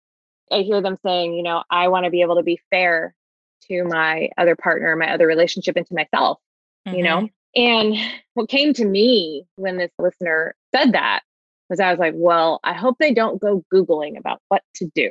I 0.51 0.61
hear 0.61 0.81
them 0.81 0.97
saying, 1.05 1.35
you 1.35 1.43
know, 1.43 1.65
I 1.69 1.89
want 1.89 2.05
to 2.05 2.11
be 2.11 2.23
able 2.23 2.37
to 2.37 2.43
be 2.43 2.59
fair 2.71 3.15
to 3.69 3.85
my 3.85 4.31
other 4.39 4.57
partner, 4.57 4.97
my 4.97 5.13
other 5.13 5.27
relationship, 5.27 5.77
and 5.77 5.87
to 5.87 5.95
myself, 5.95 6.39
mm-hmm. 6.89 6.97
you 6.97 7.05
know? 7.05 7.29
And 7.57 7.97
what 8.35 8.51
came 8.51 8.75
to 8.75 8.85
me 8.85 9.47
when 9.57 9.79
this 9.79 9.91
listener 9.99 10.55
said 10.75 10.93
that 10.93 11.23
was 11.69 11.81
I 11.81 11.91
was 11.91 11.99
like, 11.99 12.15
well, 12.17 12.61
I 12.63 12.75
hope 12.75 12.97
they 12.99 13.13
don't 13.13 13.41
go 13.41 13.65
Googling 13.73 14.19
about 14.19 14.41
what 14.49 14.63
to 14.77 14.91
do. 14.95 15.11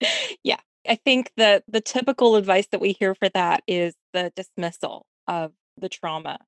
yeah. 0.44 0.58
I 0.86 0.96
think 0.96 1.32
that 1.38 1.64
the 1.66 1.80
typical 1.80 2.36
advice 2.36 2.66
that 2.70 2.80
we 2.80 2.92
hear 2.92 3.14
for 3.14 3.30
that 3.30 3.62
is 3.66 3.94
the 4.12 4.32
dismissal 4.36 5.06
of 5.26 5.52
the 5.78 5.88
trauma. 5.88 6.38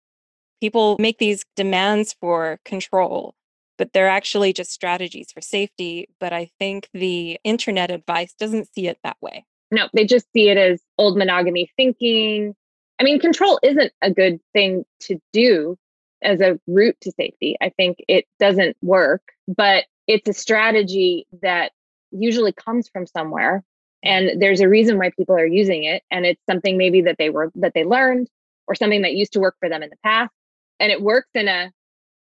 People 0.61 0.97
make 0.99 1.19
these 1.19 1.45
demands 1.57 2.15
for 2.21 2.59
control, 2.65 3.35
but 3.79 3.93
they're 3.93 4.09
actually 4.09 4.53
just 4.53 4.73
strategies 4.73 5.33
for 5.33 5.41
safety. 5.41 6.09
But 6.21 6.35
I 6.35 6.51
think 6.59 6.89
the 6.93 7.39
internet 7.45 7.91
advice 7.91 8.35
doesn't 8.39 8.73
see 8.75 8.89
it 8.89 8.99
that 9.05 9.17
way. 9.23 9.47
No, 9.71 9.89
they 9.95 10.05
just 10.05 10.27
see 10.33 10.51
it 10.51 10.59
as 10.59 10.81
old 10.99 11.17
monogamy 11.17 11.71
thinking. 11.77 12.55
I 12.99 13.05
mean, 13.05 13.21
control 13.21 13.59
isn't 13.63 13.93
a 14.03 14.11
good 14.11 14.41
thing 14.53 14.85
to 15.01 15.19
do 15.33 15.77
as 16.23 16.41
a 16.41 16.59
route 16.67 16.97
to 17.03 17.13
safety. 17.13 17.57
I 17.61 17.71
think 17.71 17.99
it 18.09 18.27
doesn't 18.41 18.77
work, 18.83 19.23
but 19.47 19.85
it's 20.07 20.29
a 20.29 20.33
strategy 20.33 21.27
that 21.43 21.73
usually 22.11 22.53
comes 22.53 22.89
from 22.89 23.07
somewhere 23.07 23.65
and 24.03 24.41
there's 24.41 24.61
a 24.61 24.69
reason 24.69 24.99
why 24.99 25.11
people 25.11 25.35
are 25.35 25.47
using 25.47 25.85
it 25.85 26.03
and 26.11 26.25
it's 26.25 26.41
something 26.49 26.79
maybe 26.79 27.03
that 27.03 27.17
they 27.19 27.31
were 27.31 27.51
that 27.57 27.73
they 27.75 27.85
learned 27.85 28.29
or 28.69 28.75
something 28.75 29.03
that 29.03 29.15
used 29.15 29.33
to 29.33 29.41
work 29.41 29.57
for 29.59 29.69
them 29.69 29.83
in 29.83 29.91
the 29.91 29.97
past 30.05 30.31
and 30.79 30.93
it 30.93 31.03
works 31.03 31.29
in 31.35 31.49
a 31.49 31.73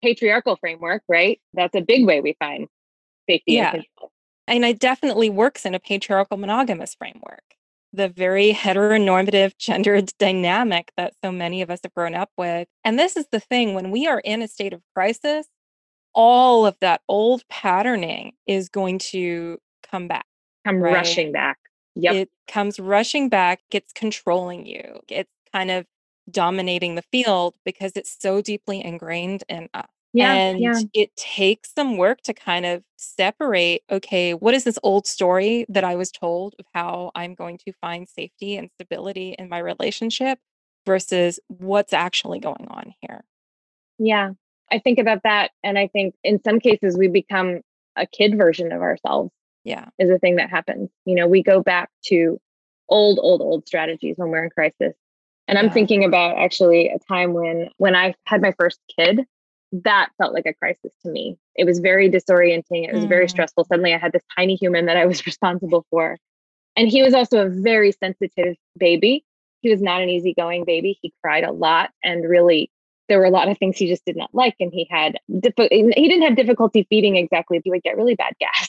patriarchal 0.02 0.56
framework, 0.56 1.02
right? 1.08 1.40
That's 1.52 1.74
a 1.74 1.80
big 1.80 2.06
way 2.06 2.20
we 2.20 2.36
find 2.38 2.68
safety. 3.28 3.52
Yeah. 3.52 3.80
And 4.46 4.64
it 4.64 4.78
definitely 4.78 5.30
works 5.30 5.64
in 5.64 5.74
a 5.74 5.80
patriarchal 5.80 6.36
monogamous 6.36 6.94
framework. 6.94 7.42
The 7.94 8.08
very 8.08 8.52
heteronormative 8.52 9.56
gendered 9.58 10.12
dynamic 10.18 10.92
that 10.96 11.14
so 11.22 11.30
many 11.30 11.62
of 11.62 11.70
us 11.70 11.80
have 11.84 11.94
grown 11.94 12.14
up 12.14 12.30
with. 12.36 12.68
And 12.84 12.98
this 12.98 13.16
is 13.16 13.26
the 13.30 13.40
thing 13.40 13.74
when 13.74 13.90
we 13.90 14.06
are 14.06 14.20
in 14.20 14.42
a 14.42 14.48
state 14.48 14.72
of 14.72 14.82
crisis, 14.94 15.46
all 16.12 16.66
of 16.66 16.76
that 16.80 17.02
old 17.08 17.42
patterning 17.48 18.32
is 18.46 18.68
going 18.68 18.98
to 18.98 19.58
come 19.90 20.08
back. 20.08 20.26
Come 20.66 20.78
right? 20.78 20.94
rushing 20.94 21.32
back. 21.32 21.58
Yep. 21.96 22.14
It 22.14 22.30
comes 22.48 22.80
rushing 22.80 23.28
back, 23.28 23.60
it's 23.70 23.92
controlling 23.92 24.66
you. 24.66 25.00
It's 25.08 25.30
kind 25.52 25.70
of 25.70 25.86
dominating 26.30 26.94
the 26.94 27.04
field 27.12 27.54
because 27.64 27.92
it's 27.94 28.16
so 28.18 28.40
deeply 28.40 28.84
ingrained 28.84 29.44
in 29.48 29.68
us. 29.74 29.86
Yeah, 30.14 30.32
and 30.32 30.60
yeah. 30.60 30.80
it 30.94 31.14
takes 31.16 31.74
some 31.74 31.96
work 31.96 32.20
to 32.22 32.32
kind 32.32 32.64
of 32.64 32.84
separate 32.96 33.82
okay, 33.90 34.32
what 34.32 34.54
is 34.54 34.64
this 34.64 34.78
old 34.82 35.06
story 35.06 35.66
that 35.68 35.84
I 35.84 35.96
was 35.96 36.10
told 36.12 36.54
of 36.58 36.66
how 36.72 37.10
I'm 37.14 37.34
going 37.34 37.58
to 37.66 37.72
find 37.80 38.08
safety 38.08 38.56
and 38.56 38.70
stability 38.74 39.34
in 39.38 39.48
my 39.48 39.58
relationship 39.58 40.38
versus 40.86 41.40
what's 41.48 41.92
actually 41.92 42.38
going 42.38 42.66
on 42.70 42.94
here? 43.00 43.24
Yeah. 43.98 44.30
I 44.70 44.78
think 44.78 44.98
about 44.98 45.22
that. 45.24 45.50
And 45.62 45.78
I 45.78 45.88
think 45.88 46.14
in 46.22 46.40
some 46.42 46.60
cases, 46.60 46.96
we 46.96 47.08
become 47.08 47.60
a 47.96 48.06
kid 48.06 48.38
version 48.38 48.72
of 48.72 48.82
ourselves, 48.82 49.30
Yeah. 49.64 49.88
is 49.98 50.10
a 50.10 50.18
thing 50.18 50.36
that 50.36 50.48
happens. 50.50 50.90
You 51.04 51.16
know, 51.16 51.26
we 51.26 51.42
go 51.42 51.62
back 51.62 51.90
to 52.06 52.38
old, 52.88 53.18
old, 53.20 53.40
old 53.40 53.66
strategies 53.66 54.14
when 54.16 54.30
we're 54.30 54.44
in 54.44 54.50
crisis. 54.50 54.94
And 55.46 55.58
I'm 55.58 55.70
thinking 55.70 56.04
about 56.04 56.38
actually 56.38 56.88
a 56.88 56.98
time 57.06 57.34
when 57.34 57.68
when 57.76 57.94
I 57.94 58.14
had 58.24 58.40
my 58.40 58.52
first 58.58 58.80
kid, 58.98 59.20
that 59.82 60.10
felt 60.18 60.32
like 60.32 60.46
a 60.46 60.54
crisis 60.54 60.92
to 61.02 61.10
me. 61.10 61.36
It 61.56 61.64
was 61.64 61.80
very 61.80 62.08
disorienting. 62.10 62.88
It 62.88 62.94
was 62.94 63.04
very 63.04 63.26
Mm. 63.26 63.30
stressful. 63.30 63.64
Suddenly 63.64 63.92
I 63.94 63.98
had 63.98 64.12
this 64.12 64.22
tiny 64.36 64.54
human 64.54 64.86
that 64.86 64.96
I 64.96 65.06
was 65.06 65.26
responsible 65.26 65.84
for. 65.90 66.18
And 66.76 66.88
he 66.88 67.02
was 67.02 67.14
also 67.14 67.44
a 67.46 67.48
very 67.48 67.92
sensitive 67.92 68.56
baby. 68.78 69.24
He 69.60 69.70
was 69.70 69.80
not 69.82 70.02
an 70.02 70.08
easygoing 70.10 70.64
baby. 70.64 70.98
He 71.02 71.12
cried 71.22 71.44
a 71.44 71.52
lot 71.52 71.90
and 72.02 72.28
really 72.28 72.70
there 73.08 73.18
were 73.18 73.24
a 73.24 73.30
lot 73.30 73.48
of 73.48 73.58
things 73.58 73.76
he 73.76 73.86
just 73.86 74.04
did 74.04 74.16
not 74.16 74.30
like 74.32 74.54
and 74.60 74.72
he 74.72 74.86
had 74.90 75.18
he 75.28 76.08
didn't 76.08 76.22
have 76.22 76.36
difficulty 76.36 76.86
feeding 76.88 77.16
exactly. 77.16 77.60
He 77.64 77.70
would 77.70 77.82
get 77.82 77.96
really 77.96 78.14
bad 78.14 78.34
gas. 78.40 78.68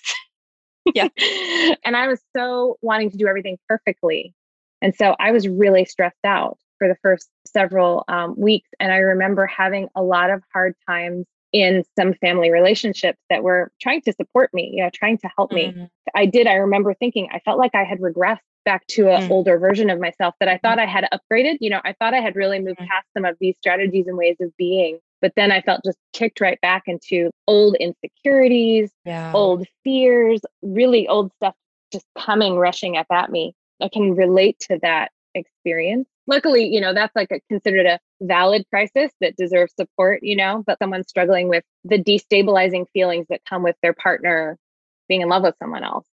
Yeah. 0.93 1.07
and 1.85 1.95
I 1.95 2.07
was 2.07 2.21
so 2.35 2.77
wanting 2.81 3.11
to 3.11 3.17
do 3.17 3.27
everything 3.27 3.57
perfectly. 3.67 4.33
And 4.81 4.93
so 4.95 5.15
I 5.19 5.31
was 5.31 5.47
really 5.47 5.85
stressed 5.85 6.23
out 6.23 6.57
for 6.77 6.87
the 6.87 6.95
first 7.01 7.29
several 7.47 8.03
um, 8.07 8.35
weeks. 8.37 8.69
And 8.79 8.91
I 8.91 8.97
remember 8.97 9.45
having 9.45 9.87
a 9.95 10.03
lot 10.03 10.29
of 10.29 10.41
hard 10.53 10.75
times 10.87 11.25
in 11.51 11.83
some 11.97 12.13
family 12.15 12.51
relationships 12.51 13.19
that 13.29 13.41
were 13.43 13.71
trying 13.81 14.01
to 14.01 14.13
support 14.13 14.53
me, 14.53 14.71
you 14.73 14.83
know, 14.83 14.89
trying 14.93 15.17
to 15.19 15.29
help 15.37 15.51
me. 15.51 15.71
Mhm. 15.71 15.89
I 16.13 16.25
did. 16.25 16.47
I 16.47 16.55
remember 16.55 16.93
thinking 16.93 17.29
I 17.31 17.39
felt 17.39 17.57
like 17.57 17.73
I 17.73 17.83
had 17.83 17.99
regressed 17.99 18.39
back 18.65 18.85
to 18.87 19.09
an 19.09 19.21
Mm. 19.21 19.31
older 19.31 19.57
version 19.59 19.89
of 19.89 19.99
myself 19.99 20.33
that 20.39 20.49
I 20.49 20.57
thought 20.57 20.79
I 20.79 20.85
had 20.85 21.07
upgraded. 21.13 21.57
You 21.61 21.69
know, 21.69 21.81
I 21.85 21.93
thought 21.93 22.13
I 22.13 22.19
had 22.19 22.35
really 22.35 22.59
moved 22.59 22.79
Mhm. 22.79 22.87
past 22.87 23.05
some 23.13 23.23
of 23.23 23.37
these 23.39 23.55
strategies 23.57 24.07
and 24.07 24.17
ways 24.17 24.37
of 24.41 24.55
being. 24.57 24.99
But 25.21 25.33
then 25.35 25.51
I 25.51 25.61
felt 25.61 25.81
just 25.85 25.97
kicked 26.13 26.41
right 26.41 26.59
back 26.61 26.83
into 26.87 27.29
old 27.47 27.75
insecurities, 27.75 28.91
Yeah. 29.05 29.31
old 29.33 29.67
fears, 29.83 30.41
really 30.61 31.07
old 31.07 31.31
stuff 31.33 31.55
just 31.91 32.05
coming 32.17 32.57
rushing 32.57 32.97
up 32.97 33.07
at 33.11 33.31
me. 33.31 33.53
I 33.81 33.87
can 33.87 34.15
relate 34.15 34.59
to 34.71 34.79
that 34.79 35.11
experience. 35.35 36.07
Luckily, 36.27 36.65
you 36.65 36.81
know, 36.81 36.93
that's 36.93 37.15
like 37.15 37.31
a 37.31 37.39
considered 37.49 37.85
a 37.85 37.99
valid 38.21 38.65
crisis 38.69 39.11
that 39.21 39.35
deserves 39.35 39.73
support, 39.79 40.21
you 40.23 40.35
know, 40.35 40.63
but 40.65 40.79
someone's 40.79 41.07
struggling 41.07 41.49
with 41.49 41.63
the 41.83 42.01
destabilizing 42.01 42.85
feelings 42.93 43.27
that 43.29 43.41
come 43.47 43.63
with 43.63 43.75
their 43.83 43.93
partner 43.93 44.57
being 45.07 45.21
in 45.21 45.29
love 45.29 45.43
with 45.43 45.55
someone 45.59 45.83
else. 45.83 46.07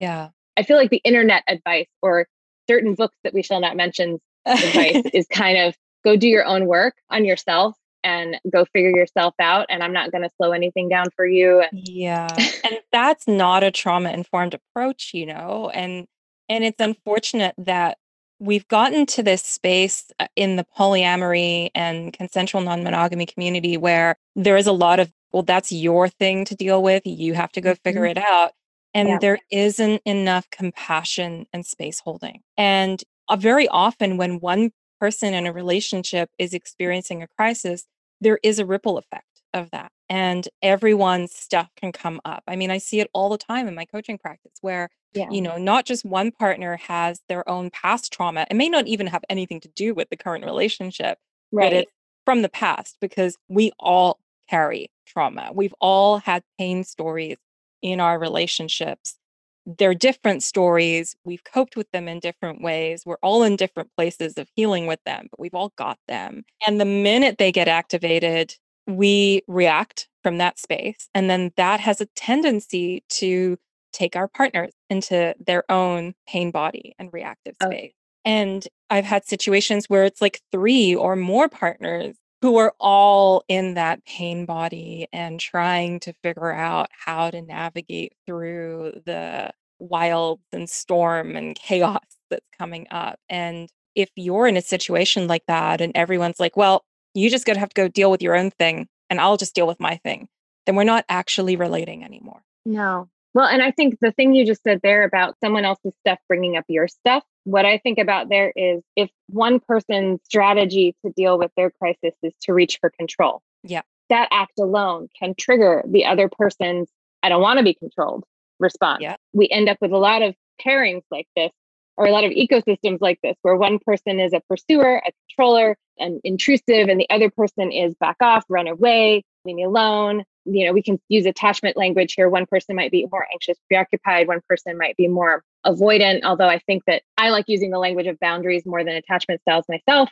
Yeah. 0.00 0.30
I 0.56 0.62
feel 0.62 0.76
like 0.76 0.90
the 0.90 1.02
internet 1.04 1.42
advice 1.48 1.88
or 2.02 2.26
certain 2.68 2.94
books 2.94 3.16
that 3.24 3.34
we 3.34 3.42
shall 3.42 3.60
not 3.60 3.76
mention 3.76 4.20
advice 4.46 5.02
is 5.12 5.26
kind 5.30 5.58
of 5.58 5.74
go 6.04 6.16
do 6.16 6.28
your 6.28 6.44
own 6.44 6.66
work 6.66 6.94
on 7.10 7.24
yourself 7.24 7.76
and 8.04 8.38
go 8.50 8.64
figure 8.72 8.90
yourself 8.90 9.34
out. 9.40 9.66
And 9.68 9.82
I'm 9.82 9.92
not 9.92 10.12
going 10.12 10.22
to 10.22 10.30
slow 10.36 10.52
anything 10.52 10.88
down 10.88 11.06
for 11.14 11.26
you. 11.26 11.64
Yeah. 11.72 12.28
And 12.64 12.80
that's 12.92 13.26
not 13.26 13.62
a 13.62 13.70
trauma 13.70 14.10
informed 14.10 14.52
approach, 14.52 15.12
you 15.14 15.24
know. 15.24 15.70
And 15.72 16.06
and 16.50 16.64
it's 16.64 16.80
unfortunate 16.80 17.54
that 17.56 17.96
we've 18.38 18.66
gotten 18.68 19.06
to 19.06 19.22
this 19.22 19.42
space 19.42 20.10
uh, 20.20 20.26
in 20.36 20.56
the 20.56 20.64
polyamory 20.78 21.70
and 21.74 22.12
consensual 22.12 22.60
non-monogamy 22.60 23.26
community 23.26 23.76
where 23.76 24.16
there 24.36 24.56
is 24.56 24.66
a 24.66 24.72
lot 24.72 25.00
of 25.00 25.12
well 25.32 25.42
that's 25.42 25.72
your 25.72 26.08
thing 26.08 26.44
to 26.46 26.54
deal 26.54 26.82
with, 26.82 27.02
you 27.04 27.34
have 27.34 27.52
to 27.52 27.60
go 27.60 27.74
figure 27.74 28.06
it 28.06 28.18
out. 28.18 28.52
And 28.94 29.08
Yeah. 29.08 29.18
there 29.20 29.38
isn't 29.50 30.00
enough 30.06 30.48
compassion 30.50 31.46
and 31.52 31.66
space 31.66 32.00
holding. 32.00 32.40
And 32.56 33.02
uh, 33.28 33.36
very 33.36 33.68
often 33.68 34.16
when 34.16 34.40
one 34.40 34.70
person 35.00 35.34
in 35.34 35.46
a 35.46 35.52
relationship 35.52 36.30
is 36.38 36.54
experiencing 36.54 37.22
a 37.22 37.28
crisis, 37.28 37.86
there 38.20 38.38
is 38.42 38.58
a 38.58 38.66
ripple 38.66 38.96
effect 38.98 39.42
of 39.52 39.70
that. 39.70 39.92
And 40.08 40.48
everyone's 40.62 41.34
stuff 41.34 41.68
can 41.76 41.92
come 41.92 42.20
up. 42.24 42.42
I 42.48 42.56
mean, 42.56 42.70
I 42.70 42.78
see 42.78 43.00
it 43.00 43.10
all 43.12 43.28
the 43.28 43.38
time 43.38 43.68
in 43.68 43.74
my 43.74 43.84
coaching 43.84 44.16
practice 44.18 44.54
where, 44.62 44.88
Yeah. 45.14 45.30
you 45.30 45.40
know, 45.40 45.56
not 45.56 45.84
just 45.86 46.04
one 46.04 46.30
partner 46.30 46.76
has 46.76 47.20
their 47.28 47.48
own 47.48 47.70
past 47.70 48.12
trauma. 48.12 48.46
It 48.50 48.54
may 48.56 48.68
not 48.68 48.86
even 48.86 49.06
have 49.08 49.24
anything 49.30 49.60
to 49.60 49.68
do 49.68 49.94
with 49.94 50.10
the 50.10 50.16
current 50.16 50.44
relationship, 50.44 51.18
but 51.52 51.58
Right. 51.58 51.72
it's 51.72 51.92
from 52.24 52.42
the 52.42 52.48
past 52.48 52.98
because 53.00 53.36
we 53.48 53.72
all 53.78 54.18
carry 54.50 54.90
trauma. 55.06 55.50
We've 55.54 55.74
all 55.80 56.18
had 56.18 56.42
pain 56.58 56.84
stories 56.84 57.38
in 57.80 58.00
our 58.00 58.18
relationships. 58.18 59.18
They're 59.66 59.94
different 59.94 60.42
stories. 60.42 61.14
We've 61.24 61.44
coped 61.44 61.76
with 61.76 61.90
them 61.90 62.08
in 62.08 62.20
different 62.20 62.62
ways. 62.62 63.02
We're 63.04 63.16
all 63.22 63.42
in 63.42 63.56
different 63.56 63.90
places 63.96 64.36
of 64.38 64.48
healing 64.56 64.86
with 64.86 65.00
them, 65.04 65.28
but 65.30 65.40
we've 65.40 65.54
all 65.54 65.72
got 65.76 65.98
them. 66.06 66.44
And 66.66 66.80
the 66.80 66.84
minute 66.86 67.38
they 67.38 67.52
get 67.52 67.68
activated, 67.68 68.54
we 68.86 69.42
react 69.46 70.08
from 70.22 70.38
that 70.38 70.58
space. 70.58 71.08
And 71.14 71.28
then 71.28 71.52
that 71.56 71.80
has 71.80 72.00
a 72.00 72.06
tendency 72.16 73.04
to 73.10 73.58
take 73.92 74.16
our 74.16 74.28
partners 74.28 74.72
into 74.90 75.34
their 75.44 75.64
own 75.70 76.14
pain 76.26 76.50
body 76.50 76.94
and 76.98 77.12
reactive 77.12 77.54
Oh. 77.60 77.66
space. 77.70 77.92
And 78.24 78.66
I've 78.90 79.04
had 79.04 79.24
situations 79.26 79.86
where 79.88 80.04
it's 80.04 80.20
like 80.20 80.40
three 80.52 80.94
or 80.94 81.16
more 81.16 81.48
partners 81.48 82.16
who 82.42 82.56
are 82.58 82.74
all 82.78 83.42
in 83.48 83.74
that 83.74 84.04
pain 84.04 84.44
body 84.46 85.08
and 85.12 85.40
trying 85.40 85.98
to 86.00 86.12
figure 86.22 86.52
out 86.52 86.88
how 86.92 87.30
to 87.30 87.40
navigate 87.42 88.12
through 88.26 88.92
the 89.06 89.50
wild 89.80 90.40
and 90.52 90.68
storm 90.68 91.36
and 91.36 91.56
chaos 91.56 92.04
that's 92.30 92.46
coming 92.58 92.86
up. 92.90 93.18
And 93.28 93.68
if 93.94 94.10
you're 94.14 94.46
in 94.46 94.56
a 94.56 94.62
situation 94.62 95.26
like 95.26 95.44
that 95.48 95.80
and 95.80 95.92
everyone's 95.96 96.38
like, 96.38 96.56
well, 96.56 96.84
you 97.14 97.30
just 97.30 97.44
gotta 97.46 97.58
have 97.60 97.70
to 97.70 97.74
go 97.74 97.88
deal 97.88 98.10
with 98.10 98.22
your 98.22 98.36
own 98.36 98.50
thing 98.52 98.86
and 99.10 99.20
I'll 99.20 99.36
just 99.36 99.54
deal 99.54 99.66
with 99.66 99.80
my 99.80 99.96
thing, 99.96 100.28
then 100.66 100.76
we're 100.76 100.84
not 100.84 101.04
actually 101.08 101.56
relating 101.56 102.04
anymore. 102.04 102.42
No. 102.66 103.08
Well, 103.34 103.46
and 103.46 103.62
I 103.62 103.70
think 103.70 103.98
the 104.00 104.12
thing 104.12 104.34
you 104.34 104.46
just 104.46 104.62
said 104.62 104.80
there 104.82 105.04
about 105.04 105.36
someone 105.42 105.64
else's 105.64 105.94
stuff 106.00 106.18
bringing 106.28 106.56
up 106.56 106.64
your 106.68 106.88
stuff, 106.88 107.22
what 107.44 107.64
I 107.64 107.78
think 107.78 107.98
about 107.98 108.28
there 108.28 108.52
is 108.56 108.82
if 108.96 109.10
one 109.28 109.60
person's 109.60 110.20
strategy 110.24 110.94
to 111.04 111.12
deal 111.12 111.38
with 111.38 111.50
their 111.56 111.70
crisis 111.70 112.14
is 112.22 112.32
to 112.42 112.52
reach 112.52 112.78
for 112.80 112.90
control. 112.90 113.42
Yeah. 113.62 113.82
That 114.08 114.28
act 114.32 114.58
alone 114.58 115.08
can 115.18 115.34
trigger 115.38 115.82
the 115.86 116.06
other 116.06 116.28
person's, 116.28 116.88
I 117.22 117.28
don't 117.28 117.42
want 117.42 117.58
to 117.58 117.64
be 117.64 117.74
controlled 117.74 118.24
response. 118.58 119.02
Yeah. 119.02 119.16
We 119.32 119.48
end 119.50 119.68
up 119.68 119.78
with 119.80 119.92
a 119.92 119.98
lot 119.98 120.22
of 120.22 120.34
pairings 120.64 121.02
like 121.10 121.28
this 121.36 121.52
or 121.96 122.06
a 122.06 122.12
lot 122.12 122.24
of 122.24 122.30
ecosystems 122.30 122.98
like 123.00 123.18
this 123.22 123.36
where 123.42 123.56
one 123.56 123.78
person 123.84 124.20
is 124.20 124.32
a 124.32 124.40
pursuer, 124.48 125.02
a 125.04 125.12
controller, 125.28 125.76
and 125.98 126.20
intrusive, 126.22 126.88
and 126.88 127.00
the 127.00 127.10
other 127.10 127.28
person 127.28 127.72
is 127.72 127.94
back 127.96 128.16
off, 128.20 128.44
run 128.48 128.68
away, 128.68 129.24
leave 129.44 129.56
me 129.56 129.64
alone. 129.64 130.22
You 130.50 130.66
know, 130.66 130.72
we 130.72 130.82
can 130.82 131.00
use 131.08 131.26
attachment 131.26 131.76
language 131.76 132.14
here. 132.14 132.28
One 132.28 132.46
person 132.46 132.76
might 132.76 132.90
be 132.90 133.06
more 133.10 133.26
anxious, 133.32 133.58
preoccupied. 133.68 134.28
One 134.28 134.40
person 134.48 134.78
might 134.78 134.96
be 134.96 135.08
more 135.08 135.42
avoidant. 135.66 136.24
Although 136.24 136.48
I 136.48 136.58
think 136.60 136.84
that 136.86 137.02
I 137.16 137.30
like 137.30 137.44
using 137.48 137.70
the 137.70 137.78
language 137.78 138.06
of 138.06 138.18
boundaries 138.20 138.64
more 138.64 138.84
than 138.84 138.94
attachment 138.94 139.40
styles 139.42 139.64
myself. 139.68 140.10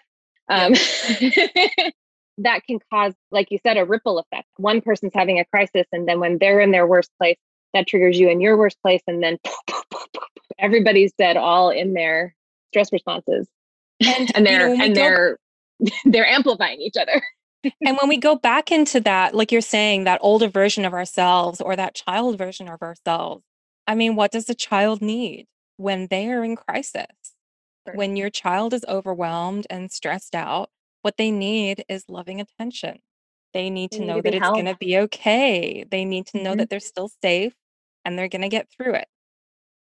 Um, 0.48 0.72
that 2.38 2.64
can 2.66 2.78
cause, 2.92 3.14
like 3.30 3.50
you 3.50 3.58
said, 3.62 3.76
a 3.76 3.84
ripple 3.84 4.18
effect. 4.18 4.48
One 4.56 4.80
person's 4.80 5.12
having 5.14 5.38
a 5.38 5.44
crisis, 5.44 5.86
and 5.92 6.06
then 6.06 6.20
when 6.20 6.38
they're 6.38 6.60
in 6.60 6.70
their 6.70 6.86
worst 6.86 7.10
place, 7.18 7.38
that 7.72 7.86
triggers 7.86 8.18
you 8.18 8.28
in 8.28 8.40
your 8.40 8.56
worst 8.56 8.80
place, 8.82 9.02
and 9.06 9.22
then 9.22 9.38
everybody's 10.58 11.12
dead 11.18 11.36
all 11.36 11.70
in 11.70 11.94
their 11.94 12.34
stress 12.70 12.92
responses, 12.92 13.48
And, 14.04 14.30
and 14.34 14.46
they're 14.46 14.68
when 14.68 14.78
we 14.78 14.84
and 14.84 14.96
they're 14.96 15.38
they're 16.04 16.26
amplifying 16.26 16.80
each 16.80 16.96
other. 16.96 17.22
And 17.84 17.96
when 17.98 18.08
we 18.08 18.16
go 18.16 18.34
back 18.36 18.70
into 18.72 19.00
that, 19.00 19.34
like 19.34 19.52
you're 19.52 19.60
saying, 19.60 20.04
that 20.04 20.20
older 20.22 20.48
version 20.48 20.84
of 20.84 20.92
ourselves 20.92 21.60
or 21.60 21.76
that 21.76 21.94
child 21.94 22.38
version 22.38 22.68
of 22.68 22.82
ourselves, 22.82 23.44
I 23.86 23.94
mean, 23.94 24.16
what 24.16 24.32
does 24.32 24.48
a 24.50 24.54
child 24.54 25.02
need 25.02 25.46
when 25.76 26.08
they 26.08 26.30
are 26.30 26.44
in 26.44 26.56
crisis? 26.56 27.06
When 27.92 28.16
your 28.16 28.30
child 28.30 28.74
is 28.74 28.84
overwhelmed 28.88 29.66
and 29.70 29.90
stressed 29.92 30.34
out, 30.34 30.70
what 31.02 31.16
they 31.16 31.30
need 31.30 31.84
is 31.88 32.04
loving 32.08 32.40
attention. 32.40 33.00
They 33.54 33.70
need 33.70 33.92
to 33.92 34.02
They 34.02 34.06
need 34.06 34.14
know 34.14 34.22
to 34.22 34.22
that 34.22 34.32
be 34.32 34.34
it's 34.34 34.50
going 34.50 34.66
to 34.66 34.76
be 34.76 34.98
okay. 34.98 35.84
They 35.90 36.04
need 36.04 36.26
to 36.28 36.42
know 36.42 36.54
Mhm. 36.54 36.58
that 36.58 36.70
they're 36.70 36.80
still 36.80 37.10
safe 37.22 37.54
and 38.04 38.18
they're 38.18 38.28
going 38.28 38.42
to 38.42 38.48
get 38.48 38.68
through 38.70 38.94
it. 38.96 39.08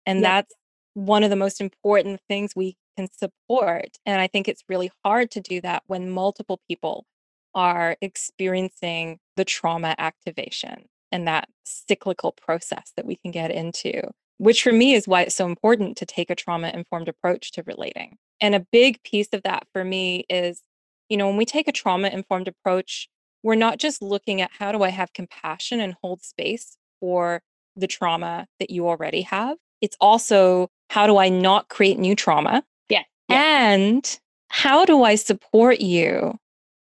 And 0.06 0.22
Yeah. 0.22 0.24
that's 0.24 0.54
one 0.94 1.22
of 1.22 1.30
the 1.30 1.36
most 1.36 1.60
important 1.60 2.20
things 2.28 2.54
we 2.56 2.76
can 2.96 3.08
support. 3.12 3.96
And 4.06 4.20
I 4.20 4.26
think 4.26 4.48
it's 4.48 4.64
really 4.68 4.90
hard 5.04 5.30
to 5.32 5.40
do 5.40 5.60
that 5.62 5.82
when 5.86 6.10
multiple 6.10 6.60
people 6.68 7.04
are 7.54 7.96
experiencing 8.00 9.18
the 9.36 9.44
trauma 9.44 9.94
activation 9.98 10.86
and 11.10 11.28
that 11.28 11.48
cyclical 11.64 12.32
process 12.32 12.92
that 12.96 13.06
we 13.06 13.16
can 13.16 13.30
get 13.30 13.50
into, 13.50 14.02
which 14.38 14.62
for 14.62 14.72
me 14.72 14.94
is 14.94 15.06
why 15.06 15.22
it's 15.22 15.34
so 15.34 15.46
important 15.46 15.96
to 15.98 16.06
take 16.06 16.30
a 16.30 16.34
trauma 16.34 16.70
informed 16.72 17.08
approach 17.08 17.52
to 17.52 17.62
relating. 17.64 18.16
And 18.40 18.54
a 18.54 18.66
big 18.72 19.02
piece 19.02 19.28
of 19.32 19.42
that 19.44 19.66
for 19.72 19.84
me 19.84 20.24
is, 20.28 20.62
you 21.08 21.16
know, 21.16 21.28
when 21.28 21.36
we 21.36 21.44
take 21.44 21.68
a 21.68 21.72
trauma 21.72 22.08
informed 22.08 22.48
approach, 22.48 23.08
we're 23.42 23.54
not 23.54 23.78
just 23.78 24.02
looking 24.02 24.40
at 24.40 24.50
how 24.58 24.72
do 24.72 24.82
I 24.82 24.88
have 24.88 25.12
compassion 25.12 25.80
and 25.80 25.94
hold 26.02 26.22
space 26.22 26.76
for 27.00 27.42
the 27.76 27.86
trauma 27.86 28.46
that 28.58 28.70
you 28.70 28.88
already 28.88 29.22
have. 29.22 29.56
It's 29.80 29.96
also 30.00 30.68
how 30.90 31.06
do 31.06 31.18
I 31.18 31.28
not 31.28 31.68
create 31.68 31.98
new 31.98 32.14
trauma? 32.14 32.62
Yeah, 32.88 33.02
yeah. 33.28 33.36
And 33.36 34.20
how 34.48 34.84
do 34.84 35.02
I 35.02 35.14
support 35.14 35.80
you 35.80 36.38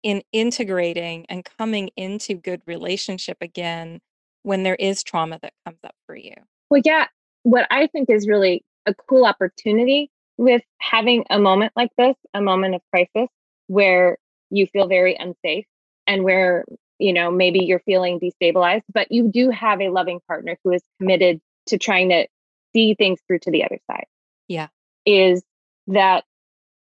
in 0.03 0.24
integrating 0.31 1.25
and 1.29 1.46
coming 1.58 1.89
into 1.96 2.34
good 2.34 2.62
relationship 2.65 3.38
again 3.41 4.00
when 4.43 4.63
there 4.63 4.75
is 4.75 5.03
trauma 5.03 5.39
that 5.41 5.53
comes 5.65 5.79
up 5.84 5.96
for 6.05 6.15
you? 6.15 6.34
Well, 6.70 6.81
yeah, 6.84 7.08
what 7.43 7.67
I 7.70 7.88
think 7.88 8.10
is 8.10 8.27
really 8.27 8.63
a 8.86 8.93
cool 8.93 9.25
opportunity 9.25 10.10
with 10.38 10.63
having 10.79 11.25
a 11.29 11.39
moment 11.39 11.74
like 11.75 11.91
this, 11.98 12.15
a 12.34 12.41
moment 12.41 12.75
of 12.75 12.81
crisis 12.91 13.29
where 13.67 14.17
you 14.50 14.67
feel 14.67 14.88
very 14.88 15.15
unsafe 15.15 15.65
and 16.08 16.24
where, 16.24 16.65
you 16.98 17.13
know, 17.13 17.29
maybe 17.29 17.60
you're 17.63 17.79
feeling 17.79 18.20
destabilized, 18.20 18.84
but 18.93 19.12
you 19.12 19.29
do 19.31 19.50
have 19.50 19.81
a 19.81 19.89
loving 19.89 20.20
partner 20.27 20.58
who 20.63 20.72
is 20.72 20.81
committed 21.00 21.39
to 21.67 21.77
trying 21.77 22.10
to 22.10 22.27
see 22.74 22.96
things 22.96 23.20
through 23.27 23.39
to 23.39 23.51
the 23.51 23.63
other 23.63 23.77
side. 23.89 24.05
Yeah. 24.48 24.67
Is 25.05 25.43
that 25.88 26.24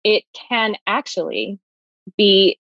it 0.04 0.24
can 0.50 0.76
actually 0.86 1.60
be 2.18 2.60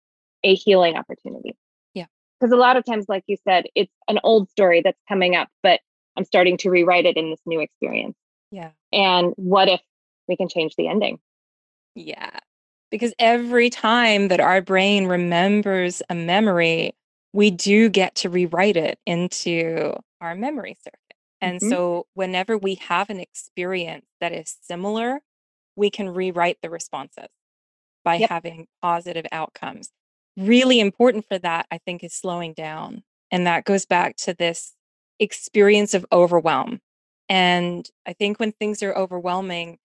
a 0.45 0.55
healing 0.55 0.97
opportunity. 0.97 1.57
Yeah. 1.95 2.07
Because 2.41 2.53
a 2.53 2.57
lot 2.57 2.77
of 2.77 2.85
times, 2.85 3.07
like 3.09 3.25
you 3.27 3.37
said, 3.45 3.67
it's 3.75 3.93
an 4.09 4.19
old 4.25 4.49
story 4.51 4.81
that's 4.83 5.01
coming 5.09 5.35
up, 5.37 5.49
but 5.63 5.81
I'm 6.17 6.25
starting 6.25 6.57
to 6.59 6.71
rewrite 6.71 7.07
it 7.07 7.17
in 7.17 7.31
this 7.31 7.41
new 7.47 7.61
experience. 7.61 8.17
Yeah. 8.51 8.71
And 8.93 9.33
what 9.37 9.69
if 9.69 9.81
we 10.27 10.37
can 10.37 10.49
change 10.49 10.75
the 10.77 10.89
ending? 10.89 11.19
Yeah. 11.95 12.39
Because 12.91 13.13
every 13.19 13.69
time 13.71 14.29
that 14.29 14.41
our 14.41 14.63
brain 14.63 15.07
remembers 15.07 16.03
a 16.09 16.15
memory, 16.15 16.93
we 17.33 17.51
do 17.51 17.89
get 17.91 18.15
to 18.17 18.31
rewrite 18.31 18.77
it 18.77 18.99
into 19.07 19.93
our 20.21 20.35
memory 20.35 20.77
circuit. 20.83 20.99
And 21.41 21.61
Mhm. 21.61 21.69
so, 21.69 22.07
whenever 22.15 22.57
we 22.59 22.77
have 22.77 23.11
an 23.11 23.21
experience 23.21 24.07
that 24.21 24.33
is 24.33 24.57
similar, 24.63 25.21
we 25.77 25.91
can 25.91 26.09
rewrite 26.09 26.59
the 26.63 26.71
responses 26.71 27.29
by 28.05 28.17
Yep. 28.17 28.31
having 28.31 28.69
positive 28.83 29.27
outcomes. 29.31 29.93
Really 30.39 30.79
important 30.79 31.27
for 31.27 31.37
that, 31.41 31.67
I 31.71 31.79
think, 31.79 32.05
is 32.05 32.15
slowing 32.15 32.55
down. 32.55 33.03
And 33.31 33.47
that 33.47 33.65
goes 33.65 33.85
back 33.85 34.17
to 34.19 34.35
this 34.35 34.75
experience 35.19 35.95
of 35.95 36.07
overwhelm. 36.13 36.81
And 37.29 37.89
I 38.07 38.13
think 38.13 38.39
when 38.39 38.53
things 38.53 38.83
are 38.83 38.95
overwhelming, 38.95 39.79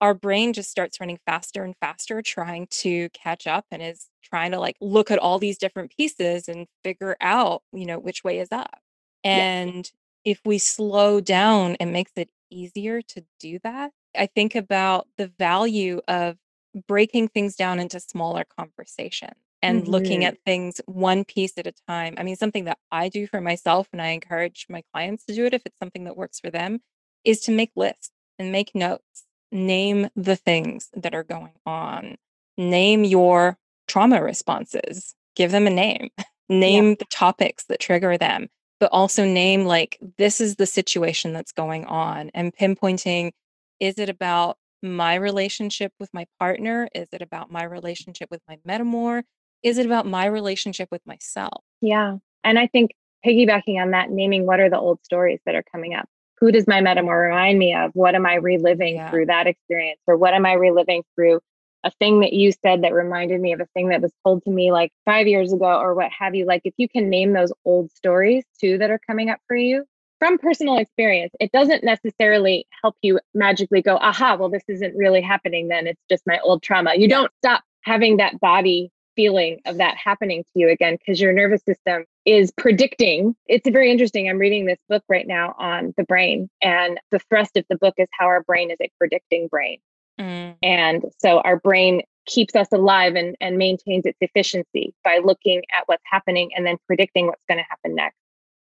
our 0.00 0.14
brain 0.14 0.54
just 0.54 0.70
starts 0.70 0.98
running 0.98 1.18
faster 1.26 1.62
and 1.62 1.74
faster, 1.78 2.22
trying 2.22 2.68
to 2.70 3.10
catch 3.10 3.46
up 3.46 3.66
and 3.70 3.82
is 3.82 4.06
trying 4.22 4.52
to 4.52 4.58
like 4.58 4.76
look 4.80 5.10
at 5.10 5.18
all 5.18 5.38
these 5.38 5.58
different 5.58 5.94
pieces 5.94 6.48
and 6.48 6.66
figure 6.82 7.16
out, 7.20 7.62
you 7.72 7.84
know, 7.84 7.98
which 7.98 8.24
way 8.24 8.38
is 8.38 8.48
up. 8.50 8.80
Yeah. 9.24 9.30
And 9.30 9.90
if 10.24 10.40
we 10.44 10.58
slow 10.58 11.20
down, 11.20 11.76
it 11.80 11.86
makes 11.86 12.12
it 12.16 12.30
easier 12.50 13.02
to 13.02 13.24
do 13.38 13.58
that. 13.62 13.90
I 14.16 14.26
think 14.26 14.54
about 14.54 15.06
the 15.18 15.28
value 15.38 16.00
of 16.08 16.38
breaking 16.86 17.28
things 17.28 17.56
down 17.56 17.78
into 17.78 18.00
smaller 18.00 18.44
conversations 18.58 19.34
and 19.62 19.86
looking 19.88 20.20
Mhm. 20.20 20.26
at 20.28 20.38
things 20.44 20.80
one 20.86 21.24
piece 21.24 21.56
at 21.58 21.66
a 21.66 21.72
time. 21.88 22.14
I 22.18 22.22
mean, 22.22 22.36
something 22.36 22.64
that 22.64 22.78
I 22.90 23.08
do 23.08 23.26
for 23.26 23.40
myself 23.40 23.88
and 23.92 24.00
I 24.02 24.08
encourage 24.08 24.66
my 24.68 24.82
clients 24.92 25.24
to 25.26 25.34
do 25.34 25.44
it 25.46 25.54
if 25.54 25.62
it's 25.66 25.78
something 25.78 26.04
that 26.04 26.16
works 26.16 26.40
for 26.40 26.50
them 26.50 26.80
is 27.24 27.40
to 27.42 27.52
make 27.52 27.72
lists 27.76 28.10
and 28.38 28.52
make 28.52 28.74
notes. 28.74 29.24
Name 29.50 30.08
the 30.14 30.36
things 30.36 30.90
that 30.94 31.14
are 31.14 31.24
going 31.24 31.52
on. 31.66 32.16
Name 32.56 33.04
your 33.04 33.58
trauma 33.86 34.22
responses. 34.22 35.14
Give 35.36 35.50
them 35.50 35.66
a 35.66 35.70
name. 35.70 36.10
Name 36.48 36.94
the 36.96 37.04
topics 37.06 37.64
that 37.64 37.80
trigger 37.80 38.16
them, 38.16 38.48
but 38.80 38.90
also 38.92 39.24
name 39.24 39.64
like 39.66 39.98
this 40.16 40.40
is 40.40 40.56
the 40.56 40.66
situation 40.66 41.32
that's 41.34 41.52
going 41.52 41.84
on 41.86 42.30
and 42.34 42.54
pinpointing 42.54 43.32
is 43.80 43.98
it 43.98 44.08
about 44.08 44.56
my 44.82 45.14
relationship 45.14 45.92
with 46.00 46.12
my 46.14 46.26
partner? 46.38 46.88
Is 46.94 47.08
it 47.12 47.22
about 47.22 47.50
my 47.50 47.64
relationship 47.64 48.30
with 48.30 48.40
my 48.48 48.58
metamor? 48.66 49.22
Is 49.62 49.78
it 49.78 49.86
about 49.86 50.06
my 50.06 50.26
relationship 50.26 50.88
with 50.90 51.04
myself? 51.06 51.64
Yeah. 51.80 52.16
And 52.44 52.58
I 52.58 52.66
think 52.68 52.92
piggybacking 53.26 53.80
on 53.82 53.90
that, 53.90 54.10
naming 54.10 54.46
what 54.46 54.60
are 54.60 54.70
the 54.70 54.78
old 54.78 55.02
stories 55.04 55.40
that 55.46 55.54
are 55.54 55.64
coming 55.72 55.94
up? 55.94 56.08
Who 56.40 56.52
does 56.52 56.68
my 56.68 56.80
metamor 56.80 57.26
remind 57.28 57.58
me 57.58 57.74
of? 57.74 57.90
What 57.94 58.14
am 58.14 58.24
I 58.26 58.34
reliving 58.36 58.94
Yeah. 58.96 59.10
through 59.10 59.26
that 59.26 59.46
experience? 59.48 60.00
Or 60.06 60.16
what 60.16 60.34
am 60.34 60.46
I 60.46 60.52
reliving 60.52 61.02
through 61.14 61.40
a 61.84 61.90
thing 61.92 62.20
that 62.20 62.32
you 62.32 62.52
said 62.52 62.82
that 62.82 62.92
reminded 62.92 63.40
me 63.40 63.52
of 63.52 63.60
a 63.60 63.66
thing 63.74 63.88
that 63.88 64.00
was 64.00 64.12
told 64.24 64.44
to 64.44 64.50
me 64.50 64.70
like 64.72 64.92
five 65.04 65.26
years 65.26 65.52
ago 65.52 65.64
or 65.80 65.94
what 65.94 66.10
have 66.16 66.34
you? 66.34 66.44
Like, 66.44 66.62
if 66.64 66.74
you 66.76 66.88
can 66.88 67.08
name 67.10 67.32
those 67.32 67.52
old 67.64 67.90
stories 67.92 68.44
too 68.60 68.78
that 68.78 68.90
are 68.90 69.00
coming 69.06 69.30
up 69.30 69.40
for 69.48 69.56
you 69.56 69.84
from 70.20 70.38
personal 70.38 70.76
experience, 70.78 71.32
it 71.40 71.50
doesn't 71.52 71.82
necessarily 71.84 72.66
help 72.82 72.96
you 73.02 73.18
magically 73.34 73.82
go, 73.82 73.96
aha, 73.96 74.36
well, 74.36 74.48
this 74.48 74.64
isn't 74.68 74.96
really 74.96 75.20
happening 75.20 75.68
then. 75.68 75.86
It's 75.88 76.02
just 76.08 76.24
my 76.26 76.38
old 76.40 76.62
trauma. 76.62 76.94
You 76.94 77.02
Yeah. 77.02 77.08
don't 77.08 77.32
stop 77.38 77.62
having 77.82 78.16
that 78.18 78.38
body 78.40 78.90
feeling 79.18 79.60
of 79.66 79.78
that 79.78 79.96
happening 79.96 80.44
to 80.44 80.50
you 80.54 80.68
again 80.68 80.96
because 80.96 81.20
your 81.20 81.32
nervous 81.32 81.60
system 81.64 82.04
is 82.24 82.52
predicting. 82.56 83.34
It's 83.46 83.68
very 83.68 83.90
interesting. 83.90 84.30
I'm 84.30 84.38
reading 84.38 84.64
this 84.64 84.78
book 84.88 85.02
right 85.08 85.26
now 85.26 85.56
on 85.58 85.92
the 85.96 86.04
brain, 86.04 86.48
and 86.62 87.00
the 87.10 87.18
thrust 87.18 87.56
of 87.56 87.64
the 87.68 87.76
book 87.76 87.94
is 87.98 88.06
how 88.16 88.26
our 88.26 88.44
brain 88.44 88.70
is 88.70 88.76
a 88.80 88.88
predicting 88.96 89.48
brain. 89.48 89.78
Mm, 90.20 90.54
And 90.62 91.04
so 91.18 91.40
our 91.40 91.58
brain 91.58 92.02
keeps 92.26 92.54
us 92.54 92.68
alive 92.72 93.16
and, 93.16 93.34
and 93.40 93.58
maintains 93.58 94.06
its 94.06 94.18
efficiency 94.20 94.94
by 95.02 95.18
looking 95.24 95.62
at 95.76 95.82
what's 95.86 96.02
happening 96.04 96.50
and 96.54 96.64
then 96.64 96.76
predicting 96.86 97.26
what's 97.26 97.44
going 97.48 97.58
to 97.58 97.64
happen 97.68 97.96
next. 97.96 98.16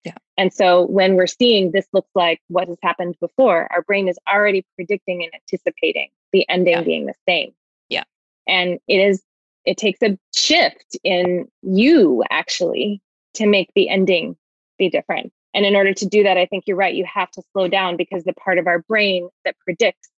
Yeah. 0.06 0.16
And 0.38 0.52
so 0.52 0.86
when 0.88 1.16
we're 1.16 1.28
seeing 1.28 1.72
this 1.72 1.86
looks 1.94 2.10
like 2.16 2.40
what 2.48 2.68
has 2.70 2.78
happened 2.82 3.18
before, 3.20 3.68
our 3.72 3.84
brain 3.84 4.08
is 4.08 4.18
already 4.34 4.66
predicting 4.76 5.24
and 5.24 5.32
anticipating 5.36 6.10
the 6.32 6.48
ending 6.50 6.74
Yeah. 6.74 6.82
being 6.82 7.06
the 7.06 7.14
same. 7.28 7.52
Yeah. 7.90 8.06
And 8.48 8.80
it 8.88 8.98
is, 8.98 9.22
it 9.70 9.78
takes 9.78 10.02
a 10.02 10.18
shift 10.34 10.98
in 11.04 11.48
you 11.62 12.24
actually 12.32 13.02
to 13.36 13.46
make 13.46 13.70
the 13.76 13.88
ending 13.88 14.36
be 14.80 14.90
different. 14.90 15.32
And 15.54 15.64
in 15.64 15.76
order 15.76 15.94
to 15.94 16.06
do 16.08 16.24
that, 16.24 16.38
I 16.38 16.48
think 16.48 16.64
you're 16.66 16.76
right. 16.76 16.96
You 16.96 17.06
have 17.06 17.30
to 17.32 17.44
slow 17.54 17.68
down 17.68 17.96
because 17.96 18.24
the 18.24 18.34
part 18.34 18.58
of 18.58 18.66
our 18.66 18.80
brain 18.80 19.30
that 19.46 19.56
predicts 19.60 20.10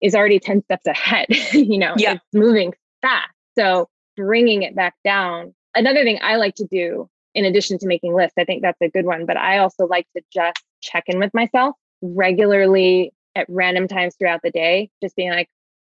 is 0.00 0.16
already 0.16 0.40
10 0.40 0.64
steps 0.64 0.86
ahead. 0.86 1.26
you 1.52 1.78
know, 1.78 1.94
Yeah. 1.96 2.14
it's 2.14 2.24
moving 2.34 2.74
fast. 3.00 3.30
So 3.56 3.88
bringing 4.16 4.62
it 4.62 4.74
back 4.74 4.94
down. 5.04 5.54
Another 5.76 6.02
thing 6.02 6.18
I 6.20 6.34
like 6.34 6.56
to 6.56 6.66
do, 6.66 7.08
in 7.32 7.44
addition 7.44 7.78
to 7.78 7.86
making 7.86 8.12
lists, 8.12 8.34
I 8.38 8.44
think 8.44 8.60
that's 8.62 8.80
a 8.82 8.88
good 8.88 9.04
one, 9.04 9.24
but 9.24 9.36
I 9.36 9.58
also 9.58 9.86
like 9.86 10.06
to 10.16 10.22
just 10.32 10.58
check 10.82 11.04
in 11.06 11.20
with 11.20 11.32
myself 11.32 11.76
regularly 12.02 13.12
at 13.36 13.46
random 13.48 13.86
times 13.86 14.16
throughout 14.18 14.40
the 14.42 14.50
day, 14.50 14.90
just 15.00 15.14
being 15.14 15.30
like, 15.30 15.48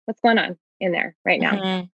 what's 0.06 0.20
going 0.20 0.38
on 0.40 0.58
in 0.82 0.92
there 0.92 1.16
right 1.26 1.40
now? 1.40 1.52
mhm, 1.54 1.90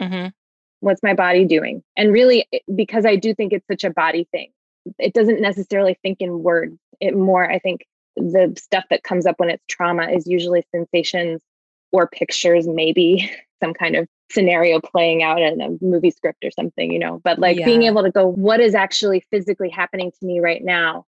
mhm. 0.00 0.32
What's 0.80 1.02
my 1.02 1.14
body 1.14 1.44
doing? 1.44 1.82
And 1.96 2.12
really, 2.12 2.46
because 2.74 3.06
I 3.06 3.16
do 3.16 3.34
think 3.34 3.52
it's 3.52 3.66
such 3.66 3.84
a 3.84 3.90
body 3.90 4.28
thing, 4.30 4.50
it 4.98 5.14
doesn't 5.14 5.40
necessarily 5.40 5.98
think 6.02 6.18
in 6.20 6.42
words. 6.42 6.76
It 7.00 7.16
more, 7.16 7.50
I 7.50 7.58
think, 7.58 7.86
the 8.16 8.54
stuff 8.58 8.84
that 8.90 9.02
comes 9.02 9.26
up 9.26 9.38
when 9.38 9.50
it's 9.50 9.64
trauma 9.68 10.08
is 10.10 10.26
usually 10.26 10.64
sensations 10.72 11.40
or 11.92 12.06
pictures, 12.06 12.66
maybe 12.66 13.30
some 13.62 13.74
kind 13.74 13.96
of 13.96 14.06
scenario 14.30 14.80
playing 14.80 15.22
out 15.22 15.40
in 15.40 15.60
a 15.60 15.68
movie 15.80 16.10
script 16.10 16.44
or 16.44 16.50
something, 16.50 16.92
you 16.92 16.98
know. 16.98 17.20
But 17.22 17.38
like 17.38 17.56
being 17.64 17.82
able 17.84 18.02
to 18.02 18.10
go, 18.10 18.26
what 18.26 18.60
is 18.60 18.74
actually 18.74 19.24
physically 19.30 19.70
happening 19.70 20.10
to 20.10 20.26
me 20.26 20.40
right 20.40 20.62
now? 20.62 21.04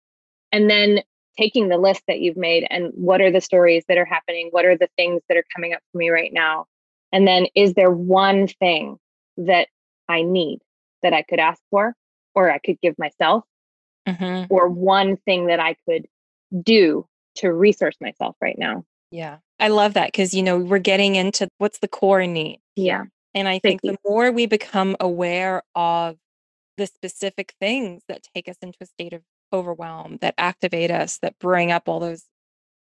And 0.53 0.71
then 0.71 1.03
taking 1.37 1.69
the 1.69 1.79
list 1.79 2.03
that 2.09 2.21
you've 2.21 2.37
made 2.37 2.67
and 2.69 2.91
what 2.95 3.21
are 3.21 3.31
the 3.31 3.41
stories 3.41 3.85
that 3.89 3.99
are 3.99 4.05
happening? 4.05 4.49
What 4.51 4.65
are 4.65 4.77
the 4.77 4.89
things 4.97 5.23
that 5.29 5.37
are 5.37 5.45
coming 5.55 5.73
up 5.73 5.81
for 5.93 5.99
me 5.99 6.11
right 6.11 6.33
now? 6.33 6.67
And 7.13 7.27
then 7.27 7.47
is 7.55 7.75
there 7.75 7.91
one 7.91 8.49
thing 8.49 8.99
that 9.37 9.69
I 10.09 10.23
need 10.23 10.61
that 11.03 11.13
I 11.13 11.23
could 11.23 11.39
ask 11.39 11.61
for 11.71 11.95
or 12.35 12.51
I 12.51 12.59
could 12.59 12.81
give 12.81 12.99
myself 12.99 13.45
Mhm. 14.07 14.47
or 14.51 14.69
one 14.69 15.17
thing 15.19 15.47
that 15.47 15.61
I 15.61 15.75
could 15.87 16.07
do 16.63 17.07
to 17.37 17.53
resource 17.53 17.97
myself 18.01 18.37
right 18.41 18.59
now? 18.59 18.85
Yeah. 19.11 19.39
I 19.59 19.69
love 19.69 19.95
that 19.95 20.09
because, 20.13 20.35
you 20.35 20.43
know, 20.43 20.59
we're 20.59 20.79
getting 20.79 21.17
into 21.17 21.49
what's 21.59 21.79
the 21.79 21.89
core 21.89 22.27
need. 22.27 22.61
Yeah. 22.77 23.05
And 23.35 23.49
I 23.49 23.59
think 23.59 23.83
the 23.83 23.97
more 24.05 24.31
we 24.33 24.47
become 24.47 24.97
aware 25.01 25.63
of 25.75 26.17
the 26.77 26.87
specific 26.87 27.55
things 27.61 28.03
that 28.09 28.23
take 28.35 28.49
us 28.49 28.57
into 28.63 28.79
a 28.81 28.87
state 28.87 29.13
of 29.13 29.23
overwhelm, 29.53 30.19
that 30.21 30.35
activate 30.39 30.91
us, 30.91 31.19
that 31.19 31.39
bring 31.39 31.73
up 31.73 31.89
all 31.89 32.01
those 32.01 32.25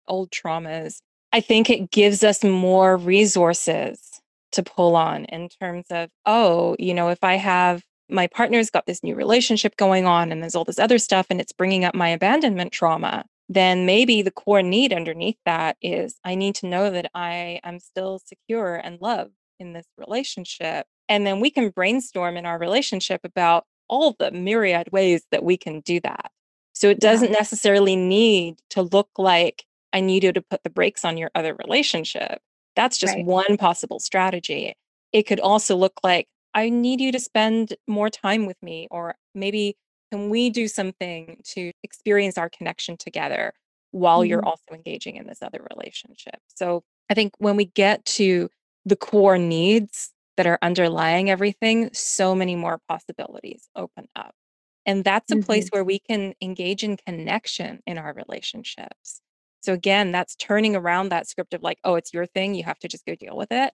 old 0.08 0.30
traumas. 0.30 0.98
I 1.32 1.40
think 1.40 1.70
it 1.70 1.90
gives 1.90 2.22
us 2.22 2.44
more 2.44 2.96
resources 2.96 4.15
to 4.56 4.62
pull 4.62 4.96
on 4.96 5.24
in 5.26 5.48
terms 5.48 5.86
of, 5.90 6.10
oh, 6.26 6.76
you 6.78 6.92
know, 6.92 7.08
if 7.08 7.22
I 7.22 7.36
have 7.36 7.82
my 8.08 8.26
partner's 8.26 8.70
got 8.70 8.86
this 8.86 9.02
new 9.02 9.14
relationship 9.14 9.76
going 9.76 10.06
on 10.06 10.30
and 10.30 10.42
there's 10.42 10.54
all 10.54 10.64
this 10.64 10.78
other 10.78 10.98
stuff 10.98 11.26
and 11.30 11.40
it's 11.40 11.52
bringing 11.52 11.84
up 11.84 11.94
my 11.94 12.08
abandonment 12.08 12.72
trauma, 12.72 13.24
then 13.48 13.86
maybe 13.86 14.22
the 14.22 14.30
core 14.30 14.62
need 14.62 14.92
underneath 14.92 15.38
that 15.44 15.76
is 15.80 16.16
I 16.24 16.34
need 16.34 16.54
to 16.56 16.66
know 16.66 16.90
that 16.90 17.10
I 17.14 17.60
am 17.64 17.78
still 17.78 18.20
secure 18.24 18.76
and 18.76 19.00
loved 19.00 19.32
in 19.58 19.72
this 19.72 19.86
relationship. 19.98 20.86
And 21.08 21.26
then 21.26 21.40
we 21.40 21.50
can 21.50 21.70
brainstorm 21.70 22.36
in 22.36 22.46
our 22.46 22.58
relationship 22.58 23.20
about 23.24 23.64
all 23.88 24.16
the 24.18 24.30
myriad 24.30 24.88
ways 24.92 25.24
that 25.30 25.44
we 25.44 25.56
can 25.56 25.80
do 25.80 26.00
that. 26.00 26.30
So 26.72 26.88
it 26.88 27.00
doesn't 27.00 27.32
necessarily 27.32 27.96
need 27.96 28.56
to 28.70 28.82
look 28.82 29.08
like 29.16 29.64
I 29.92 30.00
need 30.00 30.24
you 30.24 30.32
to 30.32 30.42
put 30.42 30.62
the 30.62 30.70
brakes 30.70 31.04
on 31.04 31.16
your 31.16 31.30
other 31.34 31.54
relationship. 31.54 32.40
That's 32.76 32.98
just 32.98 33.14
right. 33.14 33.24
one 33.24 33.56
possible 33.56 33.98
strategy. 33.98 34.74
It 35.12 35.24
could 35.24 35.40
also 35.40 35.76
look 35.76 35.94
like 36.04 36.28
I 36.54 36.68
need 36.68 37.00
you 37.00 37.12
to 37.12 37.18
spend 37.18 37.74
more 37.86 38.08
time 38.08 38.46
with 38.46 38.56
me, 38.62 38.86
or 38.90 39.16
maybe 39.34 39.76
can 40.10 40.30
we 40.30 40.50
do 40.50 40.68
something 40.68 41.40
to 41.48 41.72
experience 41.82 42.38
our 42.38 42.48
connection 42.48 42.96
together 42.96 43.52
while 43.90 44.20
mm-hmm. 44.20 44.30
you're 44.30 44.44
also 44.44 44.72
engaging 44.72 45.16
in 45.16 45.26
this 45.26 45.42
other 45.42 45.66
relationship? 45.74 46.38
So 46.54 46.82
I 47.10 47.14
think 47.14 47.34
when 47.38 47.56
we 47.56 47.66
get 47.66 48.04
to 48.06 48.48
the 48.84 48.96
core 48.96 49.38
needs 49.38 50.12
that 50.36 50.46
are 50.46 50.58
underlying 50.62 51.30
everything, 51.30 51.90
so 51.92 52.34
many 52.34 52.56
more 52.56 52.78
possibilities 52.88 53.68
open 53.74 54.06
up. 54.14 54.34
And 54.86 55.02
that's 55.02 55.32
a 55.32 55.34
mm-hmm. 55.34 55.44
place 55.44 55.68
where 55.70 55.84
we 55.84 55.98
can 55.98 56.34
engage 56.40 56.84
in 56.84 56.96
connection 56.96 57.80
in 57.86 57.98
our 57.98 58.14
relationships. 58.14 59.20
So 59.66 59.72
again, 59.72 60.12
that's 60.12 60.36
turning 60.36 60.76
around 60.76 61.08
that 61.08 61.26
script 61.26 61.52
of 61.52 61.60
like, 61.60 61.78
oh, 61.82 61.96
it's 61.96 62.14
your 62.14 62.24
thing. 62.24 62.54
You 62.54 62.62
have 62.62 62.78
to 62.78 62.88
just 62.88 63.04
go 63.04 63.16
deal 63.16 63.36
with 63.36 63.50
it. 63.50 63.72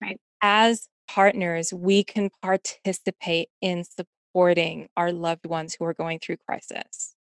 Right. 0.00 0.20
As 0.40 0.86
partners, 1.08 1.74
we 1.74 2.04
can 2.04 2.30
participate 2.40 3.48
in 3.60 3.82
supporting 3.82 4.86
our 4.96 5.10
loved 5.10 5.44
ones 5.46 5.74
who 5.74 5.86
are 5.86 5.92
going 5.92 6.20
through 6.20 6.36
crisis. 6.48 7.16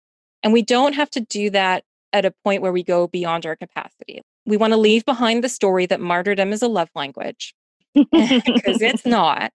And 0.43 0.55
we 0.55 0.63
don't 0.63 0.95
have 0.95 1.11
to 1.11 1.21
do 1.21 1.51
that 1.51 1.85
at 2.15 2.25
a 2.25 2.33
point 2.45 2.63
where 2.63 2.73
we 2.73 2.83
go 2.83 3.09
beyond 3.09 3.45
our 3.45 3.57
capacity. 3.57 4.23
We 4.47 4.57
want 4.57 4.73
to 4.73 4.79
leave 4.79 5.05
behind 5.05 5.45
the 5.45 5.51
story 5.51 5.85
that 5.85 6.01
martyrdom 6.01 6.51
is 6.51 6.63
a 6.63 6.69
love 6.69 6.89
language 6.95 7.55
because 7.95 8.81
it's 8.81 9.05
not. 9.05 9.53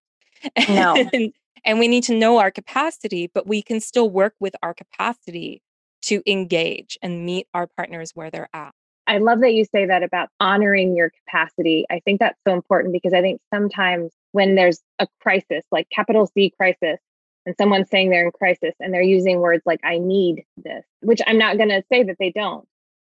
No. 0.69 0.95
and, 1.11 1.33
and 1.65 1.79
we 1.79 1.87
need 1.87 2.03
to 2.03 2.15
know 2.15 2.37
our 2.37 2.51
capacity, 2.51 3.31
but 3.33 3.47
we 3.47 3.63
can 3.63 3.79
still 3.79 4.11
work 4.11 4.35
with 4.39 4.55
our 4.61 4.75
capacity 4.75 5.63
to 6.03 6.21
engage 6.25 6.97
and 7.01 7.25
meet 7.25 7.47
our 7.53 7.67
partners 7.67 8.11
where 8.13 8.29
they're 8.29 8.49
at. 8.53 8.71
I 9.05 9.17
love 9.17 9.41
that 9.41 9.53
you 9.53 9.65
say 9.65 9.85
that 9.85 10.03
about 10.03 10.29
honoring 10.39 10.95
your 10.95 11.11
capacity. 11.25 11.85
I 11.89 11.99
think 11.99 12.19
that's 12.19 12.39
so 12.47 12.53
important 12.53 12.93
because 12.93 13.13
I 13.13 13.21
think 13.21 13.41
sometimes 13.53 14.11
when 14.31 14.55
there's 14.55 14.81
a 14.99 15.07
crisis, 15.19 15.63
like 15.71 15.87
capital 15.89 16.27
C 16.27 16.53
crisis, 16.57 16.99
and 17.45 17.55
someone's 17.57 17.89
saying 17.89 18.09
they're 18.09 18.25
in 18.25 18.31
crisis 18.31 18.73
and 18.79 18.93
they're 18.93 19.01
using 19.01 19.39
words 19.39 19.63
like, 19.65 19.81
I 19.83 19.97
need 19.97 20.45
this, 20.57 20.85
which 21.01 21.21
I'm 21.27 21.37
not 21.37 21.57
going 21.57 21.69
to 21.69 21.83
say 21.91 22.03
that 22.03 22.15
they 22.17 22.31
don't, 22.31 22.65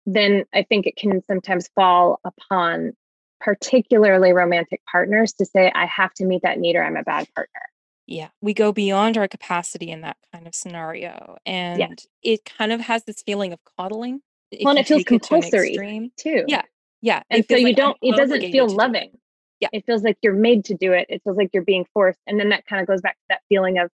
then 0.08 0.46
I 0.54 0.64
think 0.64 0.88
it 0.88 0.96
can 0.96 1.24
sometimes 1.26 1.70
fall 1.76 2.20
upon 2.24 2.94
particularly 3.40 4.32
romantic 4.32 4.82
partners 4.92 5.34
to 5.34 5.46
say, 5.46 5.72
I 5.74 5.86
have 5.86 6.14
to 6.16 6.26
meet 6.26 6.42
that 6.42 6.58
need 6.58 6.76
or 6.76 6.84
I'm 6.84 6.98
a 6.98 7.04
bad 7.04 7.28
partner. 7.36 7.62
Yeah, 8.08 8.30
we 8.42 8.54
go 8.54 8.72
beyond 8.72 9.18
our 9.18 9.28
capacity 9.28 9.90
in 9.90 10.02
that 10.02 10.18
kind 10.32 10.46
of 10.48 10.54
scenario. 10.54 11.38
And 11.46 11.80
yeah. 11.80 11.88
it 12.22 12.46
kind 12.46 12.72
of 12.72 12.82
has 12.82 13.04
this 13.06 13.24
feeling 13.24 13.52
of 13.52 13.60
coddling. 13.78 14.22
Well, 14.62 14.72
and 14.72 14.80
it 14.80 14.88
feels 14.88 15.04
compulsory 15.04 15.76
to 15.76 16.10
too. 16.18 16.46
Yeah. 16.48 16.62
Yeah. 17.02 17.24
And 17.30 17.46
so 17.50 17.56
you 17.56 17.66
like 17.66 17.76
don't, 17.76 17.98
it 18.02 18.16
doesn't 18.16 18.42
feel 18.52 18.68
loving. 18.68 19.18
Yeah. 19.60 19.70
It 19.72 19.86
feels 19.86 20.04
like 20.04 20.18
you're 20.22 20.34
made 20.34 20.66
to 20.66 20.76
do 20.76 20.94
it. 20.94 21.08
It 21.10 21.22
feels 21.24 21.38
like 21.38 21.50
you're 21.54 21.64
being 21.64 21.86
forced. 21.94 22.20
And 22.28 22.40
then 22.40 22.50
that 22.50 22.66
kind 22.68 22.82
of 22.82 22.88
goes 22.88 23.02
back 23.02 23.16
to 23.16 23.24
that 23.30 23.42
feeling 23.50 23.80
of 23.80 23.90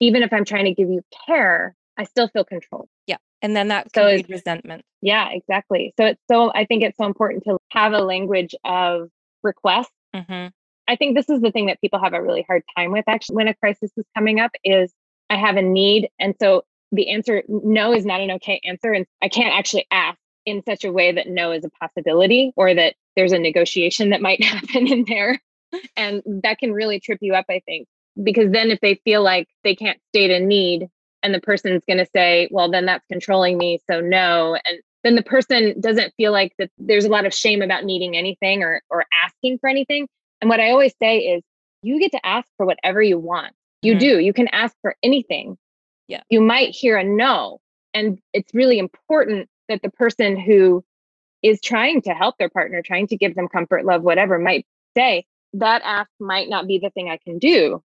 even 0.00 0.22
if 0.22 0.32
I'm 0.32 0.44
trying 0.44 0.66
to 0.66 0.74
give 0.74 0.90
you 0.90 1.02
care, 1.26 1.74
I 1.96 2.04
still 2.04 2.28
feel 2.28 2.44
controlled. 2.44 2.88
Yeah. 3.06 3.16
And 3.40 3.56
then 3.56 3.68
that 3.68 3.94
so 3.94 4.18
resentment. 4.28 4.84
Yeah, 5.00 5.28
exactly. 5.30 5.94
So 5.98 6.06
it's 6.06 6.20
so, 6.28 6.52
I 6.54 6.64
think 6.66 6.82
it's 6.82 6.98
so 6.98 7.04
important 7.04 7.44
to 7.44 7.58
have 7.70 7.92
a 7.92 8.00
language 8.00 8.54
of 8.64 9.08
request 9.42 9.90
mm-hmm. 10.14 10.48
I 10.88 10.96
think 10.96 11.16
this 11.16 11.28
is 11.28 11.40
the 11.40 11.50
thing 11.50 11.66
that 11.66 11.80
people 11.80 12.00
have 12.02 12.14
a 12.14 12.22
really 12.22 12.44
hard 12.46 12.62
time 12.76 12.92
with 12.92 13.04
actually 13.08 13.36
when 13.36 13.48
a 13.48 13.54
crisis 13.54 13.90
is 13.96 14.04
coming 14.14 14.40
up 14.40 14.52
is 14.64 14.92
I 15.30 15.36
have 15.36 15.56
a 15.56 15.62
need. 15.62 16.08
And 16.18 16.34
so 16.40 16.64
the 16.92 17.10
answer 17.10 17.42
no 17.48 17.92
is 17.92 18.06
not 18.06 18.20
an 18.20 18.30
okay 18.32 18.60
answer. 18.64 18.92
And 18.92 19.06
I 19.22 19.28
can't 19.28 19.54
actually 19.54 19.86
ask 19.90 20.18
in 20.44 20.62
such 20.64 20.84
a 20.84 20.92
way 20.92 21.12
that 21.12 21.28
no 21.28 21.50
is 21.50 21.64
a 21.64 21.70
possibility 21.70 22.52
or 22.56 22.72
that 22.72 22.94
there's 23.16 23.32
a 23.32 23.38
negotiation 23.38 24.10
that 24.10 24.22
might 24.22 24.42
happen 24.44 24.86
in 24.86 25.04
there. 25.08 25.40
And 25.96 26.22
that 26.44 26.58
can 26.58 26.72
really 26.72 27.00
trip 27.00 27.18
you 27.20 27.34
up, 27.34 27.46
I 27.50 27.60
think, 27.66 27.88
because 28.22 28.52
then 28.52 28.70
if 28.70 28.80
they 28.80 28.94
feel 29.04 29.22
like 29.22 29.48
they 29.64 29.74
can't 29.74 29.98
state 30.08 30.30
a 30.30 30.38
need 30.38 30.88
and 31.22 31.34
the 31.34 31.40
person's 31.40 31.82
going 31.86 31.98
to 31.98 32.06
say, 32.14 32.48
well, 32.52 32.70
then 32.70 32.86
that's 32.86 33.04
controlling 33.10 33.58
me. 33.58 33.80
So 33.90 34.00
no. 34.00 34.56
And 34.64 34.78
then 35.02 35.16
the 35.16 35.22
person 35.22 35.80
doesn't 35.80 36.14
feel 36.16 36.30
like 36.30 36.52
that 36.58 36.70
there's 36.78 37.04
a 37.04 37.10
lot 37.10 37.26
of 37.26 37.34
shame 37.34 37.62
about 37.62 37.84
needing 37.84 38.16
anything 38.16 38.62
or, 38.62 38.80
or 38.90 39.04
asking 39.24 39.58
for 39.58 39.68
anything. 39.68 40.06
And 40.40 40.48
what 40.50 40.60
I 40.60 40.70
always 40.70 40.94
say 41.00 41.18
is 41.18 41.42
you 41.82 41.98
get 42.00 42.12
to 42.12 42.26
ask 42.26 42.48
for 42.56 42.66
whatever 42.66 43.02
you 43.02 43.18
want. 43.18 43.54
You 43.82 43.92
mm-hmm. 43.92 44.00
do. 44.00 44.18
You 44.18 44.32
can 44.32 44.48
ask 44.48 44.74
for 44.82 44.96
anything. 45.02 45.56
Yeah. 46.08 46.22
You 46.30 46.40
might 46.40 46.74
hear 46.74 46.96
a 46.96 47.04
no. 47.04 47.60
And 47.94 48.18
it's 48.32 48.52
really 48.54 48.78
important 48.78 49.48
that 49.68 49.82
the 49.82 49.90
person 49.90 50.38
who 50.38 50.84
is 51.42 51.60
trying 51.60 52.02
to 52.02 52.10
help 52.10 52.36
their 52.38 52.48
partner, 52.48 52.82
trying 52.82 53.06
to 53.08 53.16
give 53.16 53.34
them 53.34 53.48
comfort, 53.48 53.84
love, 53.84 54.02
whatever, 54.02 54.38
might 54.38 54.66
say, 54.96 55.24
that 55.54 55.82
ask 55.84 56.10
might 56.20 56.48
not 56.48 56.66
be 56.66 56.78
the 56.78 56.90
thing 56.90 57.08
I 57.08 57.18
can 57.18 57.38
do. 57.38 57.82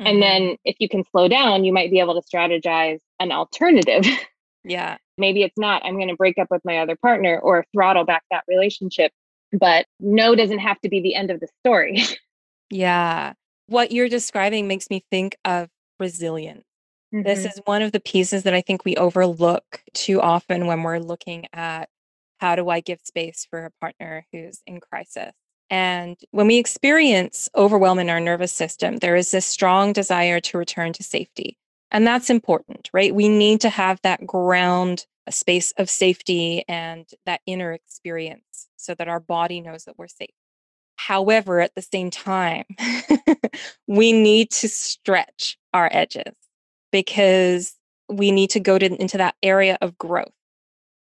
Mm-hmm. 0.00 0.06
And 0.06 0.22
then 0.22 0.56
if 0.64 0.76
you 0.78 0.88
can 0.88 1.04
slow 1.10 1.28
down, 1.28 1.64
you 1.64 1.72
might 1.72 1.90
be 1.90 2.00
able 2.00 2.20
to 2.20 2.26
strategize 2.26 3.00
an 3.20 3.32
alternative. 3.32 4.06
Yeah. 4.64 4.96
Maybe 5.18 5.42
it's 5.42 5.58
not, 5.58 5.84
I'm 5.84 5.96
going 5.96 6.08
to 6.08 6.16
break 6.16 6.38
up 6.38 6.48
with 6.50 6.62
my 6.64 6.78
other 6.78 6.96
partner 6.96 7.38
or 7.38 7.66
throttle 7.72 8.04
back 8.04 8.22
that 8.30 8.44
relationship 8.48 9.12
but 9.52 9.86
no 10.00 10.34
doesn't 10.34 10.58
have 10.58 10.80
to 10.80 10.88
be 10.88 11.00
the 11.00 11.14
end 11.14 11.30
of 11.30 11.40
the 11.40 11.48
story. 11.60 12.04
yeah. 12.70 13.34
What 13.66 13.92
you're 13.92 14.08
describing 14.08 14.68
makes 14.68 14.90
me 14.90 15.04
think 15.10 15.36
of 15.44 15.68
resilience. 15.98 16.64
Mm-hmm. 17.14 17.26
This 17.26 17.44
is 17.44 17.60
one 17.64 17.82
of 17.82 17.92
the 17.92 18.00
pieces 18.00 18.44
that 18.44 18.54
I 18.54 18.62
think 18.62 18.84
we 18.84 18.96
overlook 18.96 19.82
too 19.92 20.20
often 20.20 20.66
when 20.66 20.82
we're 20.82 20.98
looking 20.98 21.46
at 21.52 21.88
how 22.38 22.56
do 22.56 22.68
I 22.68 22.80
give 22.80 23.00
space 23.04 23.46
for 23.48 23.66
a 23.66 23.70
partner 23.80 24.26
who's 24.32 24.60
in 24.66 24.80
crisis. 24.80 25.32
And 25.70 26.18
when 26.32 26.46
we 26.46 26.58
experience 26.58 27.48
overwhelm 27.54 27.98
in 27.98 28.10
our 28.10 28.20
nervous 28.20 28.52
system, 28.52 28.96
there 28.96 29.16
is 29.16 29.30
this 29.30 29.46
strong 29.46 29.92
desire 29.92 30.40
to 30.40 30.58
return 30.58 30.92
to 30.94 31.02
safety. 31.02 31.56
And 31.90 32.06
that's 32.06 32.30
important, 32.30 32.90
right? 32.92 33.14
We 33.14 33.28
need 33.28 33.60
to 33.62 33.68
have 33.68 34.00
that 34.02 34.26
ground, 34.26 35.06
a 35.26 35.32
space 35.32 35.72
of 35.78 35.88
safety 35.88 36.64
and 36.68 37.06
that 37.26 37.40
inner 37.46 37.72
experience 37.72 38.68
so 38.76 38.94
that 38.94 39.08
our 39.08 39.20
body 39.20 39.60
knows 39.60 39.84
that 39.84 39.98
we're 39.98 40.08
safe. 40.08 40.30
However, 40.96 41.60
at 41.60 41.74
the 41.74 41.82
same 41.82 42.10
time, 42.10 42.64
we 43.86 44.12
need 44.12 44.50
to 44.50 44.68
stretch 44.68 45.58
our 45.72 45.88
edges 45.92 46.34
because 46.90 47.74
we 48.08 48.30
need 48.30 48.50
to 48.50 48.60
go 48.60 48.78
to, 48.78 49.00
into 49.00 49.18
that 49.18 49.34
area 49.42 49.78
of 49.80 49.96
growth. 49.98 50.32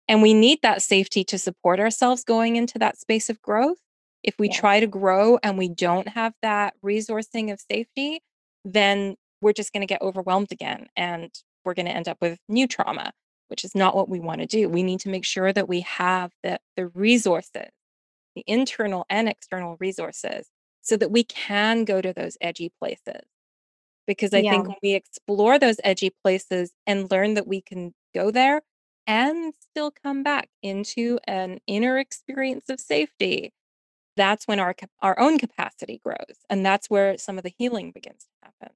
And 0.08 0.22
we 0.22 0.34
need 0.34 0.60
that 0.62 0.82
safety 0.82 1.24
to 1.24 1.38
support 1.38 1.80
ourselves 1.80 2.24
going 2.24 2.56
into 2.56 2.78
that 2.78 2.98
space 2.98 3.30
of 3.30 3.40
growth. 3.42 3.78
If 4.22 4.34
we 4.38 4.48
yeah. 4.48 4.58
try 4.58 4.80
to 4.80 4.86
grow 4.86 5.38
and 5.42 5.56
we 5.56 5.68
don't 5.68 6.08
have 6.08 6.34
that 6.42 6.74
resourcing 6.84 7.52
of 7.52 7.60
safety, 7.60 8.20
then 8.64 9.16
we're 9.40 9.52
just 9.52 9.72
going 9.72 9.82
to 9.82 9.86
get 9.86 10.02
overwhelmed 10.02 10.52
again 10.52 10.88
and 10.96 11.32
we're 11.64 11.74
going 11.74 11.86
to 11.86 11.92
end 11.92 12.08
up 12.08 12.18
with 12.20 12.38
new 12.48 12.66
trauma 12.66 13.12
which 13.50 13.64
is 13.64 13.74
not 13.74 13.96
what 13.96 14.08
we 14.08 14.20
want 14.20 14.40
to 14.40 14.46
do. 14.46 14.68
We 14.68 14.82
need 14.82 15.00
to 15.00 15.08
make 15.08 15.24
sure 15.24 15.52
that 15.52 15.68
we 15.68 15.80
have 15.80 16.32
the, 16.42 16.60
the 16.76 16.86
resources, 16.86 17.70
the 18.36 18.44
internal 18.46 19.04
and 19.10 19.28
external 19.28 19.76
resources, 19.80 20.48
so 20.82 20.96
that 20.96 21.10
we 21.10 21.24
can 21.24 21.84
go 21.84 22.00
to 22.00 22.12
those 22.12 22.38
edgy 22.40 22.72
places. 22.80 23.22
Because 24.06 24.32
I 24.32 24.38
yeah. 24.38 24.52
think 24.52 24.68
when 24.68 24.76
we 24.82 24.94
explore 24.94 25.58
those 25.58 25.76
edgy 25.84 26.10
places 26.22 26.72
and 26.86 27.10
learn 27.10 27.34
that 27.34 27.46
we 27.46 27.60
can 27.60 27.92
go 28.14 28.30
there 28.30 28.62
and 29.06 29.52
still 29.60 29.90
come 29.90 30.22
back 30.22 30.48
into 30.62 31.18
an 31.26 31.58
inner 31.66 31.98
experience 31.98 32.68
of 32.68 32.80
safety, 32.80 33.52
that's 34.16 34.46
when 34.46 34.60
our 34.60 34.74
our 35.02 35.18
own 35.18 35.38
capacity 35.38 36.00
grows 36.04 36.38
and 36.48 36.64
that's 36.64 36.90
where 36.90 37.16
some 37.18 37.38
of 37.38 37.44
the 37.44 37.52
healing 37.56 37.90
begins 37.90 38.24
to 38.24 38.48
happen. 38.48 38.74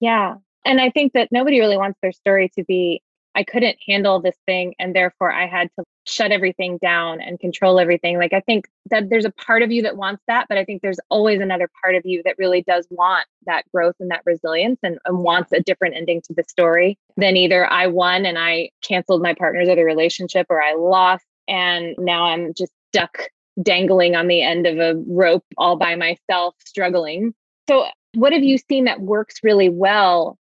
Yeah. 0.00 0.36
And 0.64 0.80
I 0.80 0.90
think 0.90 1.12
that 1.12 1.28
nobody 1.30 1.60
really 1.60 1.76
wants 1.76 1.98
their 2.02 2.12
story 2.12 2.50
to 2.56 2.64
be 2.64 3.02
I 3.36 3.44
couldn't 3.44 3.76
handle 3.86 4.20
this 4.20 4.34
thing. 4.46 4.74
And 4.78 4.96
therefore, 4.96 5.30
I 5.30 5.46
had 5.46 5.68
to 5.78 5.84
shut 6.06 6.32
everything 6.32 6.78
down 6.78 7.20
and 7.20 7.38
control 7.38 7.78
everything. 7.78 8.18
Like, 8.18 8.32
I 8.32 8.40
think 8.40 8.66
that 8.90 9.10
there's 9.10 9.26
a 9.26 9.30
part 9.30 9.62
of 9.62 9.70
you 9.70 9.82
that 9.82 9.96
wants 9.96 10.22
that, 10.26 10.46
but 10.48 10.56
I 10.56 10.64
think 10.64 10.80
there's 10.80 10.98
always 11.10 11.40
another 11.40 11.68
part 11.82 11.94
of 11.94 12.02
you 12.06 12.22
that 12.24 12.36
really 12.38 12.62
does 12.62 12.86
want 12.90 13.26
that 13.44 13.64
growth 13.72 13.94
and 14.00 14.10
that 14.10 14.22
resilience 14.24 14.80
and, 14.82 14.98
and 15.04 15.18
wants 15.18 15.52
a 15.52 15.60
different 15.60 15.96
ending 15.96 16.22
to 16.22 16.34
the 16.34 16.44
story 16.48 16.98
than 17.16 17.36
either 17.36 17.70
I 17.70 17.88
won 17.88 18.24
and 18.24 18.38
I 18.38 18.70
canceled 18.82 19.22
my 19.22 19.34
partner's 19.34 19.68
other 19.68 19.84
relationship 19.84 20.46
or 20.48 20.62
I 20.62 20.74
lost 20.74 21.24
and 21.48 21.94
now 21.98 22.24
I'm 22.24 22.54
just 22.54 22.72
stuck 22.92 23.28
dangling 23.62 24.16
on 24.16 24.28
the 24.28 24.42
end 24.42 24.66
of 24.66 24.78
a 24.78 24.94
rope 25.06 25.44
all 25.56 25.76
by 25.76 25.94
myself, 25.94 26.54
struggling. 26.64 27.34
So, 27.68 27.86
what 28.14 28.32
have 28.32 28.42
you 28.42 28.58
seen 28.58 28.84
that 28.84 29.00
works 29.00 29.40
really 29.42 29.68
well 29.68 30.38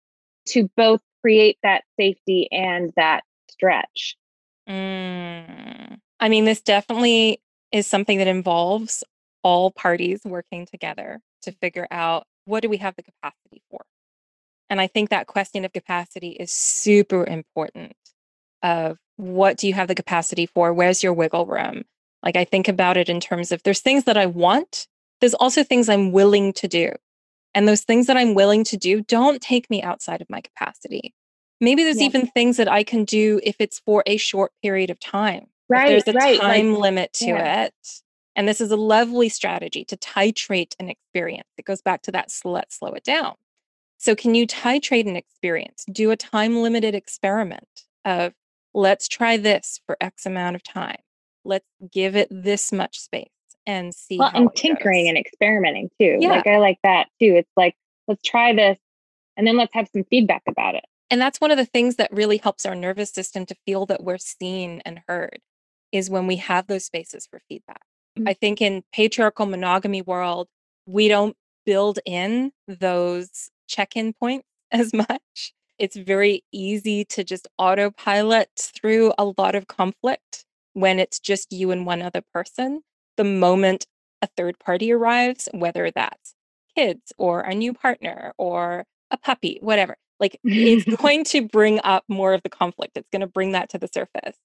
to 0.48 0.70
both 0.76 1.00
create 1.20 1.58
that 1.62 1.84
safety 1.98 2.48
and 2.50 2.92
that 2.96 3.22
stretch? 3.50 4.16
Mm. 4.68 5.98
I 6.20 6.28
mean, 6.28 6.44
this 6.44 6.60
definitely 6.60 7.40
is 7.72 7.86
something 7.86 8.18
that 8.18 8.26
involves 8.26 9.04
all 9.42 9.70
parties 9.70 10.20
working 10.24 10.66
together 10.66 11.20
to 11.42 11.52
figure 11.52 11.86
out 11.90 12.26
what 12.44 12.60
do 12.60 12.68
we 12.68 12.78
have 12.78 12.96
the 12.96 13.02
capacity 13.02 13.62
for. 13.70 13.80
And 14.70 14.80
I 14.80 14.86
think 14.86 15.10
that 15.10 15.26
question 15.26 15.64
of 15.64 15.72
capacity 15.72 16.30
is 16.30 16.50
super 16.50 17.24
important 17.24 17.96
of 18.62 18.98
what 19.16 19.56
do 19.56 19.66
you 19.66 19.74
have 19.74 19.88
the 19.88 19.94
capacity 19.94 20.46
for? 20.46 20.72
Where's 20.72 21.02
your 21.02 21.12
wiggle 21.12 21.46
room? 21.46 21.84
Like 22.22 22.36
I 22.36 22.44
think 22.44 22.68
about 22.68 22.96
it 22.96 23.08
in 23.08 23.20
terms 23.20 23.52
of 23.52 23.62
there's 23.62 23.80
things 23.80 24.04
that 24.04 24.16
I 24.16 24.26
want, 24.26 24.86
there's 25.20 25.34
also 25.34 25.62
things 25.62 25.88
I'm 25.88 26.12
willing 26.12 26.52
to 26.54 26.68
do. 26.68 26.92
And 27.58 27.66
those 27.66 27.82
things 27.82 28.06
that 28.06 28.16
I'm 28.16 28.34
willing 28.34 28.62
to 28.62 28.76
do 28.76 29.00
don't 29.00 29.42
take 29.42 29.68
me 29.68 29.82
outside 29.82 30.20
of 30.20 30.30
my 30.30 30.40
capacity. 30.40 31.12
Maybe 31.60 31.82
there's 31.82 31.98
yeah. 31.98 32.06
even 32.06 32.28
things 32.28 32.56
that 32.56 32.68
I 32.68 32.84
can 32.84 33.04
do 33.04 33.40
if 33.42 33.56
it's 33.58 33.80
for 33.80 34.04
a 34.06 34.16
short 34.16 34.52
period 34.62 34.90
of 34.90 35.00
time. 35.00 35.46
Right. 35.68 35.90
If 35.90 36.04
there's 36.04 36.14
a 36.14 36.18
right. 36.18 36.40
time 36.40 36.74
like, 36.74 36.82
limit 36.82 37.12
to 37.14 37.26
yeah. 37.26 37.64
it. 37.64 37.74
And 38.36 38.46
this 38.46 38.60
is 38.60 38.70
a 38.70 38.76
lovely 38.76 39.28
strategy 39.28 39.84
to 39.86 39.96
titrate 39.96 40.76
an 40.78 40.88
experience. 40.88 41.48
It 41.58 41.64
goes 41.64 41.82
back 41.82 42.02
to 42.02 42.12
that 42.12 42.32
let's 42.44 42.78
slow 42.78 42.92
it 42.92 43.02
down. 43.02 43.34
So, 43.96 44.14
can 44.14 44.36
you 44.36 44.46
titrate 44.46 45.08
an 45.08 45.16
experience? 45.16 45.84
Do 45.90 46.12
a 46.12 46.16
time 46.16 46.62
limited 46.62 46.94
experiment 46.94 47.66
of 48.04 48.34
let's 48.72 49.08
try 49.08 49.36
this 49.36 49.80
for 49.84 49.96
X 50.00 50.26
amount 50.26 50.54
of 50.54 50.62
time. 50.62 51.00
Let's 51.44 51.66
give 51.92 52.14
it 52.14 52.28
this 52.30 52.70
much 52.70 53.00
space 53.00 53.32
and 53.68 53.94
see. 53.94 54.18
Well, 54.18 54.32
and 54.34 54.50
tinkering 54.56 55.04
goes. 55.04 55.10
and 55.10 55.18
experimenting 55.18 55.90
too. 56.00 56.16
Yeah. 56.18 56.30
Like 56.30 56.46
I 56.48 56.58
like 56.58 56.78
that 56.82 57.06
too. 57.20 57.34
It's 57.36 57.50
like, 57.56 57.76
let's 58.08 58.22
try 58.22 58.52
this 58.52 58.78
and 59.36 59.46
then 59.46 59.56
let's 59.56 59.74
have 59.74 59.88
some 59.92 60.02
feedback 60.10 60.42
about 60.48 60.74
it. 60.74 60.84
And 61.10 61.20
that's 61.20 61.40
one 61.40 61.50
of 61.50 61.56
the 61.56 61.64
things 61.64 61.96
that 61.96 62.12
really 62.12 62.38
helps 62.38 62.66
our 62.66 62.74
nervous 62.74 63.10
system 63.10 63.46
to 63.46 63.54
feel 63.64 63.86
that 63.86 64.02
we're 64.02 64.18
seen 64.18 64.82
and 64.84 65.00
heard 65.06 65.38
is 65.92 66.10
when 66.10 66.26
we 66.26 66.36
have 66.36 66.66
those 66.66 66.84
spaces 66.84 67.26
for 67.30 67.40
feedback. 67.48 67.82
Mm-hmm. 68.18 68.28
I 68.28 68.34
think 68.34 68.60
in 68.60 68.82
patriarchal 68.92 69.46
monogamy 69.46 70.02
world, 70.02 70.48
we 70.86 71.08
don't 71.08 71.36
build 71.64 71.98
in 72.04 72.50
those 72.66 73.50
check-in 73.68 74.14
points 74.14 74.46
as 74.72 74.92
much 74.92 75.52
it's 75.78 75.96
very 75.96 76.44
easy 76.52 77.04
to 77.04 77.24
just 77.24 77.46
autopilot 77.56 78.50
through 78.56 79.12
a 79.16 79.32
lot 79.38 79.54
of 79.54 79.68
conflict 79.68 80.44
when 80.72 80.98
it's 80.98 81.18
just 81.20 81.52
you 81.52 81.70
and 81.70 81.86
one 81.86 82.02
other 82.02 82.22
person. 82.34 82.82
The 83.18 83.24
moment 83.24 83.86
a 84.22 84.28
third 84.36 84.58
party 84.58 84.92
arrives, 84.92 85.48
whether 85.52 85.90
that's 85.90 86.34
kids 86.76 87.12
or 87.18 87.40
a 87.40 87.54
new 87.54 87.74
partner 87.74 88.32
or 88.38 88.84
a 89.10 89.16
puppy, 89.16 89.58
whatever, 89.60 89.96
like 90.20 90.38
it's 90.44 90.96
going 91.02 91.24
to 91.24 91.42
bring 91.42 91.80
up 91.82 92.04
more 92.08 92.32
of 92.32 92.42
the 92.42 92.48
conflict. 92.48 92.96
It's 92.96 93.08
going 93.10 93.20
to 93.20 93.26
bring 93.26 93.52
that 93.52 93.68
to 93.70 93.78
the 93.78 93.88
surface. 93.92 94.36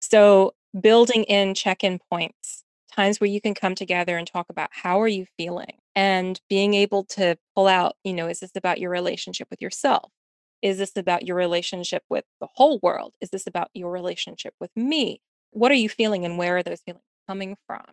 So, 0.00 0.54
building 0.78 1.24
in 1.24 1.54
check 1.54 1.82
in 1.82 2.00
points, 2.10 2.64
times 2.92 3.20
where 3.20 3.30
you 3.30 3.40
can 3.40 3.54
come 3.54 3.74
together 3.74 4.16
and 4.16 4.26
talk 4.26 4.46
about 4.50 4.70
how 4.72 5.00
are 5.00 5.08
you 5.08 5.26
feeling 5.36 5.76
and 5.94 6.40
being 6.48 6.74
able 6.74 7.04
to 7.04 7.36
pull 7.54 7.68
out, 7.68 7.96
you 8.04 8.12
know, 8.12 8.28
is 8.28 8.40
this 8.40 8.52
about 8.56 8.80
your 8.80 8.90
relationship 8.90 9.48
with 9.50 9.62
yourself? 9.62 10.10
Is 10.62 10.78
this 10.78 10.96
about 10.96 11.24
your 11.24 11.36
relationship 11.36 12.02
with 12.10 12.24
the 12.40 12.48
whole 12.54 12.80
world? 12.82 13.14
Is 13.20 13.30
this 13.30 13.46
about 13.46 13.70
your 13.74 13.92
relationship 13.92 14.54
with 14.60 14.70
me? 14.76 15.20
What 15.50 15.70
are 15.70 15.76
you 15.76 15.88
feeling 15.88 16.24
and 16.24 16.36
where 16.36 16.56
are 16.56 16.62
those 16.62 16.80
feelings 16.80 17.04
coming 17.28 17.56
from? 17.66 17.84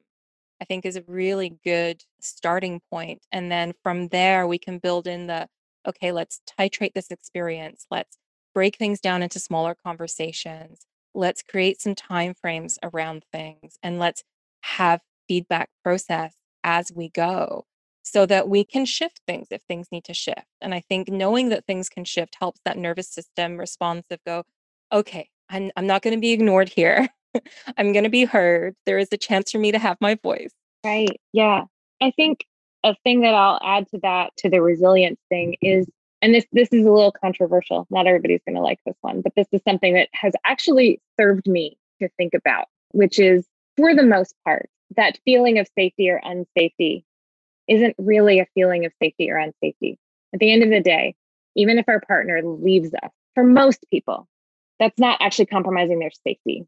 I 0.61 0.65
think 0.65 0.85
is 0.85 0.95
a 0.95 1.03
really 1.07 1.57
good 1.63 2.03
starting 2.19 2.81
point. 2.91 3.21
And 3.31 3.51
then 3.51 3.73
from 3.83 4.07
there, 4.09 4.47
we 4.47 4.57
can 4.57 4.79
build 4.79 5.07
in 5.07 5.27
the 5.27 5.47
okay, 5.87 6.11
let's 6.11 6.41
titrate 6.59 6.93
this 6.93 7.11
experience. 7.11 7.85
Let's 7.91 8.17
break 8.55 8.77
things 8.77 8.99
down 8.99 9.21
into 9.21 9.39
smaller 9.39 9.75
conversations. 9.75 10.85
Let's 11.13 11.43
create 11.43 11.79
some 11.79 11.93
time 11.93 12.33
frames 12.33 12.79
around 12.81 13.23
things 13.31 13.77
and 13.83 13.99
let's 13.99 14.23
have 14.61 15.01
feedback 15.27 15.69
process 15.83 16.33
as 16.63 16.91
we 16.91 17.09
go 17.09 17.65
so 18.01 18.25
that 18.25 18.47
we 18.47 18.63
can 18.63 18.85
shift 18.85 19.21
things 19.27 19.47
if 19.51 19.61
things 19.63 19.87
need 19.91 20.03
to 20.05 20.13
shift. 20.13 20.45
And 20.61 20.73
I 20.73 20.79
think 20.79 21.09
knowing 21.09 21.49
that 21.49 21.65
things 21.65 21.89
can 21.89 22.05
shift 22.05 22.37
helps 22.39 22.59
that 22.65 22.77
nervous 22.77 23.09
system 23.09 23.57
responsive 23.57 24.19
go, 24.25 24.43
okay, 24.91 25.29
I'm, 25.49 25.71
I'm 25.75 25.87
not 25.87 26.01
going 26.01 26.15
to 26.15 26.21
be 26.21 26.31
ignored 26.31 26.69
here. 26.69 27.07
I'm 27.77 27.91
going 27.91 28.03
to 28.03 28.09
be 28.09 28.25
heard. 28.25 28.75
There 28.85 28.97
is 28.97 29.09
a 29.11 29.17
chance 29.17 29.51
for 29.51 29.59
me 29.59 29.71
to 29.71 29.79
have 29.79 29.97
my 30.01 30.15
voice. 30.15 30.51
Right. 30.85 31.19
Yeah. 31.33 31.63
I 32.01 32.11
think 32.11 32.45
a 32.83 32.95
thing 33.03 33.21
that 33.21 33.33
I'll 33.33 33.59
add 33.63 33.89
to 33.89 33.99
that, 34.03 34.35
to 34.37 34.49
the 34.49 34.61
resilience 34.61 35.19
thing, 35.29 35.55
is 35.61 35.87
and 36.21 36.33
this 36.33 36.45
this 36.51 36.69
is 36.71 36.85
a 36.85 36.91
little 36.91 37.11
controversial. 37.11 37.87
Not 37.89 38.07
everybody's 38.07 38.41
going 38.45 38.55
to 38.55 38.61
like 38.61 38.79
this 38.85 38.95
one, 39.01 39.21
but 39.21 39.33
this 39.35 39.47
is 39.51 39.61
something 39.67 39.93
that 39.93 40.09
has 40.13 40.33
actually 40.45 41.01
served 41.19 41.47
me 41.47 41.77
to 42.01 42.09
think 42.17 42.33
about, 42.33 42.65
which 42.91 43.19
is 43.19 43.45
for 43.77 43.95
the 43.95 44.03
most 44.03 44.35
part, 44.43 44.69
that 44.95 45.19
feeling 45.25 45.59
of 45.59 45.67
safety 45.77 46.09
or 46.09 46.21
unsafety 46.23 47.03
isn't 47.67 47.95
really 47.97 48.39
a 48.39 48.47
feeling 48.53 48.85
of 48.85 48.93
safety 49.01 49.29
or 49.29 49.35
unsafety. 49.35 49.97
At 50.33 50.39
the 50.39 50.51
end 50.51 50.63
of 50.63 50.69
the 50.69 50.81
day, 50.81 51.15
even 51.55 51.77
if 51.79 51.85
our 51.87 52.01
partner 52.01 52.41
leaves 52.43 52.93
us, 53.03 53.11
for 53.33 53.43
most 53.43 53.85
people, 53.89 54.27
that's 54.79 54.99
not 54.99 55.17
actually 55.21 55.47
compromising 55.47 55.99
their 55.99 56.11
safety. 56.25 56.67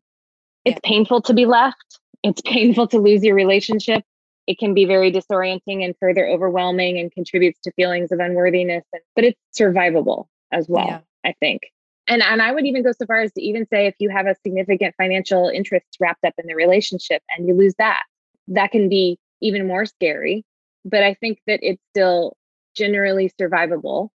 It's 0.68 0.80
yeah. 0.84 0.90
painful 0.90 1.22
to 1.24 1.34
be 1.34 1.46
left. 1.46 2.00
It's 2.24 2.42
painful 2.46 2.88
to 2.90 3.00
lose 3.00 3.24
your 3.24 3.36
relationship. 3.36 4.04
It 4.48 4.60
can 4.60 4.74
be 4.74 4.86
very 4.86 5.12
disorienting 5.12 5.84
and 5.84 5.94
further 6.00 6.28
overwhelming 6.28 6.98
and 7.00 7.12
contributes 7.12 7.60
to 7.62 7.72
feelings 7.74 8.12
of 8.12 8.20
unworthiness. 8.20 8.84
But 9.16 9.26
it's 9.26 9.40
survivable 9.58 10.28
as 10.52 10.68
well, 10.70 10.88
yeah. 10.88 11.00
I 11.26 11.34
think. 11.40 11.64
And, 12.08 12.24
and 12.24 12.42
I 12.42 12.54
would 12.54 12.66
even 12.66 12.84
go 12.84 12.94
so 12.94 13.06
far 13.06 13.22
as 13.22 13.34
to 13.34 13.42
even 13.42 13.68
say 13.68 13.88
if 13.88 13.96
you 14.00 14.10
have 14.10 14.28
a 14.28 14.36
significant 14.46 14.96
financial 14.96 15.50
interest 15.50 15.86
wrapped 16.00 16.24
up 16.24 16.34
in 16.38 16.48
the 16.48 16.56
relationship 16.56 17.22
and 17.36 17.46
you 17.46 17.54
lose 17.54 17.74
that, 17.80 18.04
that 18.48 18.72
can 18.72 18.88
be 18.88 19.20
even 19.42 19.68
more 19.68 19.86
scary 19.86 20.46
but 20.90 21.04
I 21.04 21.14
think 21.16 21.40
that 21.48 21.60
it's 21.62 21.82
still 21.92 22.36
generally 22.76 23.32
survivable 23.40 24.10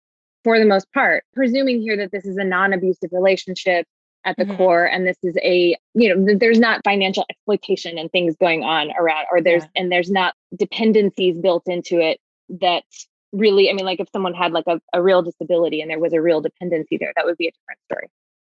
for 0.44 0.58
the 0.58 0.64
most 0.64 0.90
part, 0.92 1.24
presuming 1.34 1.82
here 1.82 1.96
that 1.96 2.12
this 2.12 2.24
is 2.24 2.36
a 2.36 2.44
non 2.44 2.72
abusive 2.72 3.10
relationship 3.12 3.86
at 4.24 4.36
the 4.36 4.44
mm-hmm. 4.44 4.56
core 4.56 4.84
and 4.84 5.06
this 5.06 5.16
is 5.22 5.36
a 5.42 5.76
you 5.94 6.14
know 6.14 6.34
there's 6.36 6.58
not 6.58 6.80
financial 6.84 7.24
exploitation 7.30 7.98
and 7.98 8.10
things 8.10 8.36
going 8.38 8.62
on 8.62 8.90
around 8.98 9.26
or 9.30 9.40
there's 9.40 9.62
yeah. 9.62 9.82
and 9.82 9.92
there's 9.92 10.10
not 10.10 10.34
dependencies 10.56 11.38
built 11.38 11.62
into 11.66 12.00
it 12.00 12.20
that 12.48 12.84
really 13.32 13.70
i 13.70 13.72
mean 13.72 13.86
like 13.86 14.00
if 14.00 14.08
someone 14.12 14.34
had 14.34 14.52
like 14.52 14.66
a, 14.66 14.80
a 14.92 15.02
real 15.02 15.22
disability 15.22 15.80
and 15.80 15.90
there 15.90 15.98
was 15.98 16.12
a 16.12 16.20
real 16.20 16.40
dependency 16.40 16.98
there 16.98 17.12
that 17.16 17.24
would 17.24 17.36
be 17.38 17.48
a 17.48 17.52
different 17.52 17.80
story 17.90 18.08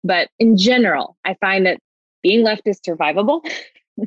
but 0.03 0.29
in 0.39 0.57
general 0.57 1.17
i 1.25 1.35
find 1.35 1.67
that 1.67 1.79
being 2.23 2.43
left 2.43 2.63
is 2.65 2.81
survivable 2.81 3.41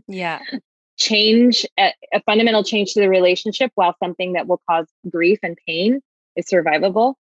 yeah 0.08 0.39
change 0.98 1.66
a, 1.80 1.92
a, 2.13 2.22
fundamental 2.22 2.63
change 2.63 2.94
to 2.94 3.02
the 3.02 3.10
relationship 3.10 3.72
while 3.76 3.96
something 4.02 4.34
that 4.34 4.48
will 4.48 4.62
cause 4.70 4.86
grief 5.10 5.39
and 5.42 5.58
pain 5.68 6.00
is 6.36 6.46
survivable 6.46 7.16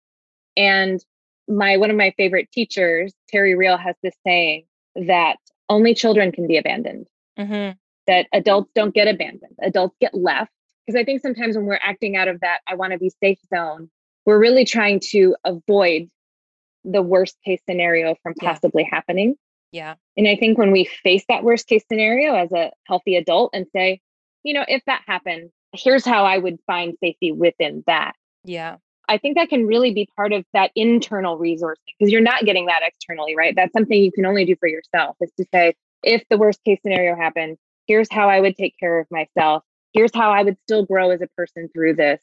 and 0.56 1.04
my 1.48 1.76
one 1.76 1.90
of 1.90 1.96
my 1.96 2.12
favorite 2.16 2.50
teachers 2.52 3.12
terry 3.28 3.54
real 3.54 3.76
has 3.76 3.94
this 4.02 4.14
saying 4.26 4.64
that 4.94 5.36
only 5.68 5.94
children 5.94 6.32
can 6.32 6.46
be 6.46 6.56
abandoned 6.56 7.06
mm-hmm. 7.38 7.76
that 8.06 8.26
adults 8.32 8.70
don't 8.74 8.94
get 8.94 9.08
abandoned 9.08 9.54
adults 9.62 9.96
get 10.00 10.14
left 10.14 10.52
because 10.86 10.98
i 10.98 11.04
think 11.04 11.20
sometimes 11.20 11.56
when 11.56 11.66
we're 11.66 11.80
acting 11.82 12.16
out 12.16 12.28
of 12.28 12.40
that 12.40 12.60
i 12.68 12.74
want 12.74 12.92
to 12.92 12.98
be 12.98 13.10
safe 13.22 13.38
zone 13.54 13.90
we're 14.26 14.38
really 14.38 14.64
trying 14.64 15.00
to 15.00 15.34
avoid 15.44 16.08
the 16.84 17.02
worst 17.02 17.36
case 17.44 17.60
scenario 17.68 18.14
from 18.22 18.34
possibly 18.34 18.82
yeah. 18.82 18.94
happening 18.94 19.34
yeah. 19.72 19.94
And 20.16 20.26
I 20.26 20.36
think 20.36 20.58
when 20.58 20.72
we 20.72 20.84
face 20.84 21.24
that 21.28 21.44
worst 21.44 21.66
case 21.66 21.84
scenario 21.90 22.34
as 22.34 22.52
a 22.52 22.70
healthy 22.84 23.16
adult 23.16 23.50
and 23.52 23.66
say, 23.74 24.00
you 24.42 24.54
know, 24.54 24.64
if 24.66 24.82
that 24.86 25.02
happened, 25.06 25.50
here's 25.74 26.04
how 26.04 26.24
I 26.24 26.38
would 26.38 26.58
find 26.66 26.94
safety 27.00 27.32
within 27.32 27.84
that. 27.86 28.14
Yeah. 28.44 28.76
I 29.08 29.18
think 29.18 29.36
that 29.36 29.48
can 29.48 29.66
really 29.66 29.92
be 29.92 30.08
part 30.16 30.32
of 30.32 30.44
that 30.52 30.70
internal 30.74 31.38
resourcing 31.38 31.76
because 31.98 32.12
you're 32.12 32.20
not 32.20 32.44
getting 32.44 32.66
that 32.66 32.82
externally, 32.84 33.34
right? 33.34 33.54
That's 33.56 33.72
something 33.72 34.00
you 34.00 34.12
can 34.12 34.26
only 34.26 34.44
do 34.44 34.54
for 34.60 34.68
yourself 34.68 35.16
is 35.20 35.30
to 35.38 35.46
say, 35.52 35.74
if 36.02 36.22
the 36.30 36.38
worst 36.38 36.62
case 36.64 36.78
scenario 36.82 37.16
happened, 37.16 37.56
here's 37.86 38.08
how 38.10 38.28
I 38.28 38.40
would 38.40 38.56
take 38.56 38.74
care 38.78 39.00
of 39.00 39.06
myself. 39.10 39.64
Here's 39.92 40.14
how 40.14 40.30
I 40.30 40.42
would 40.42 40.56
still 40.64 40.84
grow 40.84 41.10
as 41.10 41.22
a 41.22 41.26
person 41.36 41.68
through 41.72 41.94
this. 41.94 42.20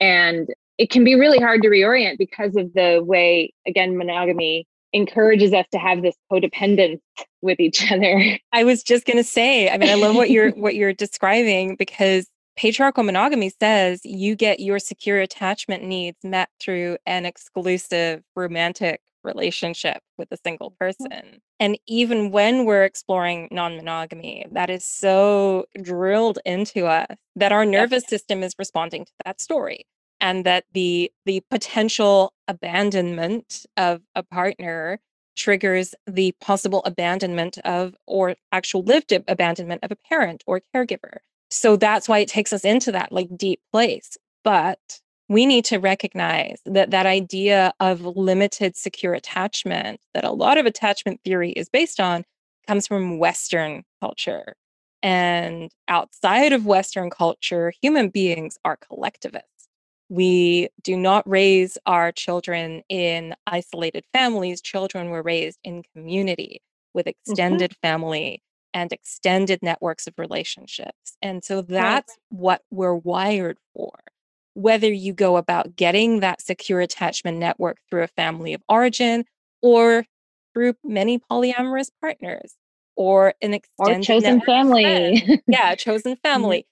And 0.00 0.48
it 0.78 0.90
can 0.90 1.04
be 1.04 1.14
really 1.14 1.38
hard 1.38 1.62
to 1.62 1.68
reorient 1.68 2.18
because 2.18 2.56
of 2.56 2.72
the 2.74 3.02
way, 3.04 3.52
again, 3.66 3.96
monogamy 3.96 4.66
encourages 4.92 5.52
us 5.52 5.66
to 5.72 5.78
have 5.78 6.02
this 6.02 6.14
codependence 6.32 7.00
with 7.42 7.60
each 7.60 7.90
other. 7.92 8.38
I 8.52 8.64
was 8.64 8.82
just 8.82 9.04
going 9.04 9.16
to 9.16 9.24
say, 9.24 9.68
I 9.68 9.76
mean, 9.76 9.90
I 9.90 9.94
love 9.94 10.14
what 10.14 10.30
you're 10.30 10.50
what 10.54 10.76
you're 10.76 10.92
describing 10.92 11.76
because 11.76 12.26
patriarchal 12.56 13.04
monogamy 13.04 13.50
says 13.50 14.00
you 14.04 14.36
get 14.36 14.60
your 14.60 14.78
secure 14.78 15.20
attachment 15.20 15.82
needs 15.82 16.18
met 16.22 16.48
through 16.60 16.96
an 17.06 17.26
exclusive 17.26 18.22
romantic 18.36 19.00
relationship 19.24 20.02
with 20.18 20.28
a 20.30 20.36
single 20.44 20.70
mm. 20.70 20.78
person. 20.78 21.40
And 21.58 21.78
even 21.86 22.30
when 22.30 22.64
we're 22.64 22.84
exploring 22.84 23.48
non 23.50 23.76
monogamy, 23.76 24.46
that 24.52 24.70
is 24.70 24.84
so 24.84 25.66
drilled 25.80 26.38
into 26.44 26.86
us 26.86 27.16
that 27.36 27.52
our 27.52 27.64
nervous 27.64 28.04
system 28.06 28.42
is 28.42 28.54
responding 28.58 29.04
to 29.06 29.12
that 29.24 29.40
story 29.40 29.86
and 30.20 30.44
that 30.44 30.64
the 30.72 31.10
the 31.24 31.42
potential 31.50 32.32
abandonment 32.48 33.66
of 33.76 34.02
a 34.14 34.22
partner 34.22 35.00
triggers 35.36 35.94
the 36.06 36.32
possible 36.40 36.82
abandonment 36.84 37.58
of 37.64 37.94
or 38.06 38.36
actual 38.52 38.82
lived 38.82 39.12
abandonment 39.12 39.82
of 39.82 39.90
a 39.90 39.96
parent 39.96 40.44
or 40.46 40.60
caregiver 40.74 41.18
so 41.54 41.76
that's 41.76 42.08
why 42.08 42.18
it 42.18 42.28
takes 42.28 42.52
us 42.52 42.64
into 42.64 42.92
that 42.92 43.12
like 43.12 43.28
deep 43.36 43.60
place 43.72 44.16
but 44.42 45.00
we 45.28 45.46
need 45.46 45.64
to 45.64 45.78
recognize 45.78 46.60
that 46.66 46.90
that 46.90 47.06
idea 47.06 47.72
of 47.80 48.02
limited 48.02 48.76
secure 48.76 49.14
attachment 49.14 50.00
that 50.12 50.24
a 50.24 50.32
lot 50.32 50.58
of 50.58 50.66
attachment 50.66 51.20
theory 51.24 51.52
is 51.52 51.68
based 51.68 52.00
on 52.00 52.24
comes 52.66 52.86
from 52.86 53.18
western 53.18 53.82
culture 54.00 54.54
and 55.02 55.70
outside 55.88 56.52
of 56.52 56.66
western 56.66 57.10
culture 57.10 57.72
human 57.80 58.08
beings 58.08 58.58
are 58.64 58.76
collectivists 58.76 59.54
we 60.08 60.68
do 60.82 60.96
not 60.96 61.28
raise 61.28 61.78
our 61.86 62.12
children 62.12 62.82
in 62.88 63.34
isolated 63.46 64.04
families. 64.12 64.60
Children 64.60 65.10
were 65.10 65.22
raised 65.22 65.58
in 65.64 65.82
community 65.94 66.62
with 66.92 67.06
mm-hmm. 67.06 67.30
extended 67.30 67.72
mm-hmm. 67.72 67.86
family 67.86 68.42
and 68.74 68.92
extended 68.92 69.60
networks 69.62 70.06
of 70.06 70.14
relationships. 70.18 71.16
And 71.22 71.42
so 71.42 71.62
that's 71.62 72.12
right. 72.12 72.18
what 72.28 72.62
we're 72.70 72.94
wired 72.94 73.58
for. 73.74 73.92
Whether 74.54 74.92
you 74.92 75.12
go 75.12 75.36
about 75.36 75.76
getting 75.76 76.20
that 76.20 76.40
secure 76.40 76.80
attachment 76.80 77.38
network 77.38 77.78
through 77.88 78.02
a 78.02 78.08
family 78.08 78.52
of 78.52 78.62
origin 78.68 79.24
or 79.62 80.04
through 80.52 80.74
many 80.84 81.18
polyamorous 81.18 81.90
partners 82.00 82.54
or 82.96 83.34
an 83.40 83.54
extended 83.54 83.98
or 83.98 84.02
chosen 84.02 84.40
family. 84.42 85.42
yeah, 85.46 85.74
chosen 85.74 86.12
mm-hmm. 86.16 86.28
family 86.28 86.66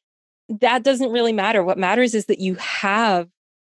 that 0.61 0.83
doesn't 0.83 1.11
really 1.11 1.33
matter. 1.33 1.63
What 1.63 1.79
matters 1.79 2.15
is 2.15 2.27
that 2.27 2.41
you 2.41 2.55
have 2.57 3.29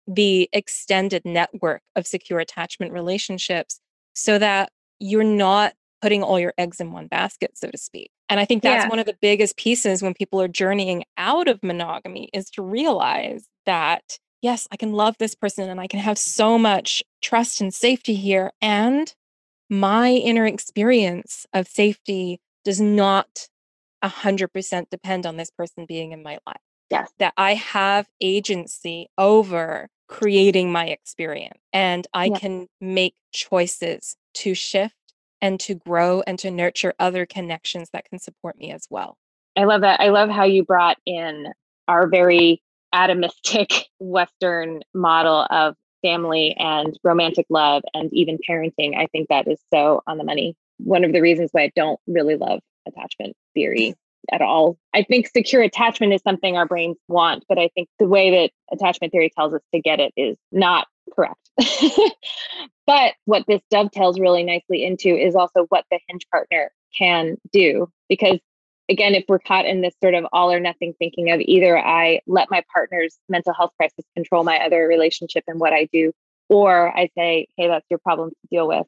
the 0.07 0.49
extended 0.53 1.23
network 1.25 1.81
of 1.95 2.05
secure 2.05 2.39
attachment 2.39 2.91
relationships 2.91 3.79
so 4.13 4.37
that 4.37 4.71
you're 4.99 5.23
not 5.23 5.73
putting 6.01 6.23
all 6.23 6.39
your 6.39 6.53
eggs 6.57 6.79
in 6.79 6.91
one 6.91 7.07
basket, 7.07 7.57
so 7.57 7.69
to 7.69 7.77
speak. 7.77 8.11
And 8.29 8.39
I 8.39 8.45
think 8.45 8.63
that's 8.63 8.85
yeah. 8.85 8.89
one 8.89 8.99
of 8.99 9.05
the 9.05 9.17
biggest 9.21 9.57
pieces 9.57 10.01
when 10.01 10.13
people 10.13 10.41
are 10.41 10.47
journeying 10.47 11.03
out 11.17 11.47
of 11.47 11.63
monogamy 11.63 12.29
is 12.33 12.49
to 12.51 12.61
realize 12.61 13.47
that, 13.65 14.19
yes, 14.41 14.67
I 14.71 14.77
can 14.77 14.93
love 14.93 15.15
this 15.19 15.35
person 15.35 15.69
and 15.69 15.79
I 15.79 15.87
can 15.87 15.99
have 15.99 16.17
so 16.17 16.57
much 16.57 17.03
trust 17.21 17.61
and 17.61 17.73
safety 17.73 18.15
here. 18.15 18.51
And 18.61 19.13
my 19.69 20.11
inner 20.11 20.45
experience 20.45 21.45
of 21.53 21.67
safety 21.67 22.39
does 22.63 22.81
not 22.81 23.47
100% 24.03 24.89
depend 24.89 25.25
on 25.25 25.37
this 25.37 25.51
person 25.51 25.85
being 25.85 26.11
in 26.11 26.23
my 26.23 26.37
life. 26.45 26.61
Yes. 26.89 27.11
That 27.17 27.33
I 27.37 27.55
have 27.55 28.07
agency 28.21 29.07
over 29.17 29.89
creating 30.07 30.71
my 30.71 30.85
experience 30.85 31.59
and 31.73 32.05
I 32.13 32.25
yeah. 32.25 32.37
can 32.37 32.67
make 32.79 33.15
choices 33.33 34.17
to 34.35 34.53
shift 34.53 34.93
and 35.45 35.59
to 35.59 35.75
grow 35.75 36.23
and 36.25 36.39
to 36.39 36.49
nurture 36.49 36.95
other 36.97 37.27
connections 37.27 37.91
that 37.93 38.09
can 38.09 38.17
support 38.17 38.57
me 38.57 38.71
as 38.71 38.87
well. 38.89 39.15
I 39.55 39.65
love 39.65 39.81
that. 39.81 40.01
I 40.01 40.09
love 40.09 40.27
how 40.27 40.43
you 40.43 40.63
brought 40.63 40.97
in 41.05 41.53
our 41.87 42.07
very 42.07 42.63
atomistic 42.95 43.83
Western 43.99 44.81
model 44.95 45.45
of 45.51 45.75
family 46.01 46.55
and 46.57 46.97
romantic 47.03 47.45
love 47.51 47.83
and 47.93 48.11
even 48.11 48.39
parenting. 48.49 48.97
I 48.97 49.05
think 49.11 49.29
that 49.29 49.47
is 49.47 49.59
so 49.71 50.01
on 50.07 50.17
the 50.17 50.23
money. 50.23 50.55
One 50.77 51.03
of 51.03 51.13
the 51.13 51.21
reasons 51.21 51.51
why 51.51 51.65
I 51.65 51.71
don't 51.75 51.99
really 52.07 52.37
love 52.37 52.59
attachment 52.87 53.35
theory 53.53 53.93
at 54.31 54.41
all. 54.41 54.79
I 54.95 55.03
think 55.03 55.27
secure 55.27 55.61
attachment 55.61 56.11
is 56.11 56.23
something 56.23 56.57
our 56.57 56.65
brains 56.65 56.97
want, 57.07 57.43
but 57.47 57.59
I 57.59 57.69
think 57.75 57.87
the 57.99 58.07
way 58.07 58.31
that 58.31 58.75
attachment 58.75 59.11
theory 59.11 59.29
tells 59.29 59.53
us 59.53 59.61
to 59.75 59.79
get 59.79 59.99
it 59.99 60.11
is 60.17 60.37
not 60.51 60.87
correct. 61.13 61.44
but 62.85 63.13
what 63.25 63.45
this 63.47 63.61
dovetails 63.69 64.19
really 64.19 64.43
nicely 64.43 64.83
into 64.83 65.09
is 65.09 65.35
also 65.35 65.65
what 65.69 65.85
the 65.91 65.99
hinge 66.07 66.27
partner 66.31 66.71
can 66.97 67.37
do. 67.51 67.89
Because 68.09 68.39
again, 68.89 69.15
if 69.15 69.25
we're 69.27 69.39
caught 69.39 69.65
in 69.65 69.81
this 69.81 69.95
sort 70.01 70.13
of 70.13 70.25
all 70.31 70.51
or 70.51 70.59
nothing 70.59 70.93
thinking 70.99 71.31
of 71.31 71.39
either 71.41 71.77
I 71.77 72.21
let 72.27 72.51
my 72.51 72.63
partner's 72.73 73.17
mental 73.29 73.53
health 73.53 73.71
crisis 73.77 74.05
control 74.15 74.43
my 74.43 74.59
other 74.59 74.87
relationship 74.87 75.43
and 75.47 75.59
what 75.59 75.73
I 75.73 75.87
do, 75.91 76.11
or 76.49 76.95
I 76.95 77.09
say, 77.17 77.47
hey, 77.57 77.67
that's 77.67 77.85
your 77.89 77.99
problem 77.99 78.29
to 78.29 78.47
deal 78.51 78.67
with. 78.67 78.85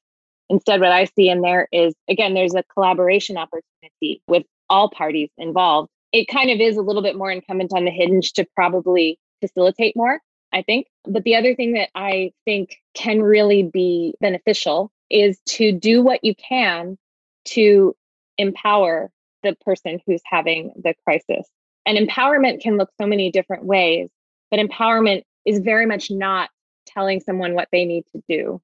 Instead, 0.49 0.79
what 0.79 0.91
I 0.91 1.05
see 1.05 1.29
in 1.29 1.41
there 1.41 1.67
is 1.71 1.93
again, 2.09 2.33
there's 2.33 2.55
a 2.55 2.63
collaboration 2.73 3.37
opportunity 3.37 4.21
with 4.27 4.43
all 4.69 4.89
parties 4.89 5.29
involved. 5.37 5.89
It 6.13 6.27
kind 6.27 6.49
of 6.49 6.59
is 6.59 6.77
a 6.77 6.81
little 6.81 7.01
bit 7.01 7.17
more 7.17 7.31
incumbent 7.31 7.73
on 7.75 7.85
the 7.85 7.91
hinge 7.91 8.33
to 8.33 8.45
probably 8.55 9.19
facilitate 9.41 9.95
more, 9.95 10.19
I 10.53 10.61
think. 10.61 10.87
But 11.05 11.23
the 11.23 11.35
other 11.35 11.55
thing 11.55 11.73
that 11.73 11.89
I 11.95 12.31
think 12.45 12.77
can 12.93 13.21
really 13.21 13.63
be 13.63 14.13
beneficial 14.21 14.91
is 15.09 15.39
to 15.45 15.71
do 15.71 16.01
what 16.01 16.23
you 16.23 16.35
can 16.35 16.97
to 17.45 17.95
empower 18.37 19.11
the 19.43 19.55
person 19.61 19.99
who's 20.05 20.21
having 20.25 20.73
the 20.81 20.93
crisis. 21.03 21.47
And 21.85 21.97
empowerment 21.97 22.61
can 22.61 22.77
look 22.77 22.89
so 22.99 23.07
many 23.07 23.31
different 23.31 23.63
ways, 23.63 24.09
but 24.51 24.59
empowerment 24.59 25.23
is 25.45 25.59
very 25.59 25.85
much 25.85 26.11
not 26.11 26.49
telling 26.85 27.21
someone 27.21 27.53
what 27.53 27.69
they 27.71 27.85
need 27.85 28.03
to 28.13 28.21
do 28.27 28.61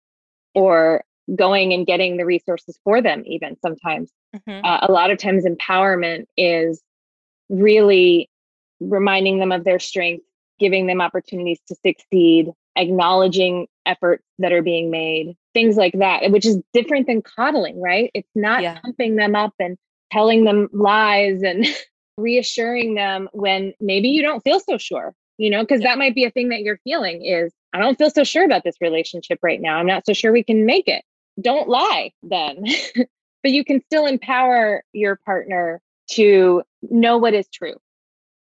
or 0.53 1.03
going 1.35 1.73
and 1.73 1.85
getting 1.85 2.17
the 2.17 2.25
resources 2.25 2.77
for 2.83 3.01
them, 3.01 3.23
even 3.25 3.57
sometimes. 3.61 4.11
Mm-hmm. 4.35 4.65
Uh, 4.65 4.79
a 4.81 4.91
lot 4.91 5.11
of 5.11 5.17
times, 5.17 5.45
empowerment 5.45 6.25
is 6.35 6.81
really 7.49 8.29
reminding 8.79 9.39
them 9.39 9.51
of 9.51 9.63
their 9.63 9.79
strength, 9.79 10.25
giving 10.59 10.87
them 10.87 11.01
opportunities 11.01 11.59
to 11.67 11.75
succeed, 11.85 12.51
acknowledging 12.75 13.67
efforts 13.85 14.23
that 14.39 14.51
are 14.53 14.61
being 14.61 14.89
made, 14.89 15.35
things 15.53 15.77
like 15.77 15.93
that, 15.99 16.23
eh, 16.23 16.29
which 16.29 16.45
is 16.45 16.59
different 16.73 17.07
than 17.07 17.21
coddling, 17.21 17.81
right? 17.81 18.11
It's 18.13 18.29
not 18.35 18.61
yeah. 18.61 18.79
pumping 18.79 19.15
them 19.15 19.35
up 19.35 19.53
and 19.59 19.77
telling 20.11 20.43
them 20.43 20.69
lies 20.71 21.41
and 21.43 21.65
reassuring 22.17 22.95
them 22.95 23.29
when 23.33 23.73
maybe 23.79 24.09
you 24.09 24.21
don't 24.21 24.43
feel 24.43 24.59
so 24.59 24.77
sure, 24.77 25.13
you 25.37 25.49
know, 25.49 25.61
because 25.61 25.81
yeah. 25.81 25.89
that 25.89 25.97
might 25.97 26.15
be 26.15 26.25
a 26.25 26.31
thing 26.31 26.49
that 26.49 26.61
you're 26.61 26.79
feeling 26.83 27.25
is, 27.25 27.51
I 27.73 27.79
don't 27.79 27.97
feel 27.97 28.11
so 28.11 28.23
sure 28.23 28.45
about 28.45 28.63
this 28.63 28.75
relationship 28.81 29.39
right 29.41 29.59
now. 29.59 29.77
I'm 29.77 29.87
not 29.87 30.05
so 30.05 30.13
sure 30.13 30.31
we 30.31 30.43
can 30.43 30.65
make 30.65 30.87
it. 30.87 31.03
Don't 31.41 31.67
lie 31.67 32.11
then. 32.21 32.63
but 33.43 33.51
you 33.51 33.65
can 33.65 33.81
still 33.81 34.05
empower 34.05 34.83
your 34.93 35.17
partner 35.25 35.81
to 36.11 36.63
know 36.81 37.17
what 37.17 37.33
is 37.33 37.47
true. 37.49 37.75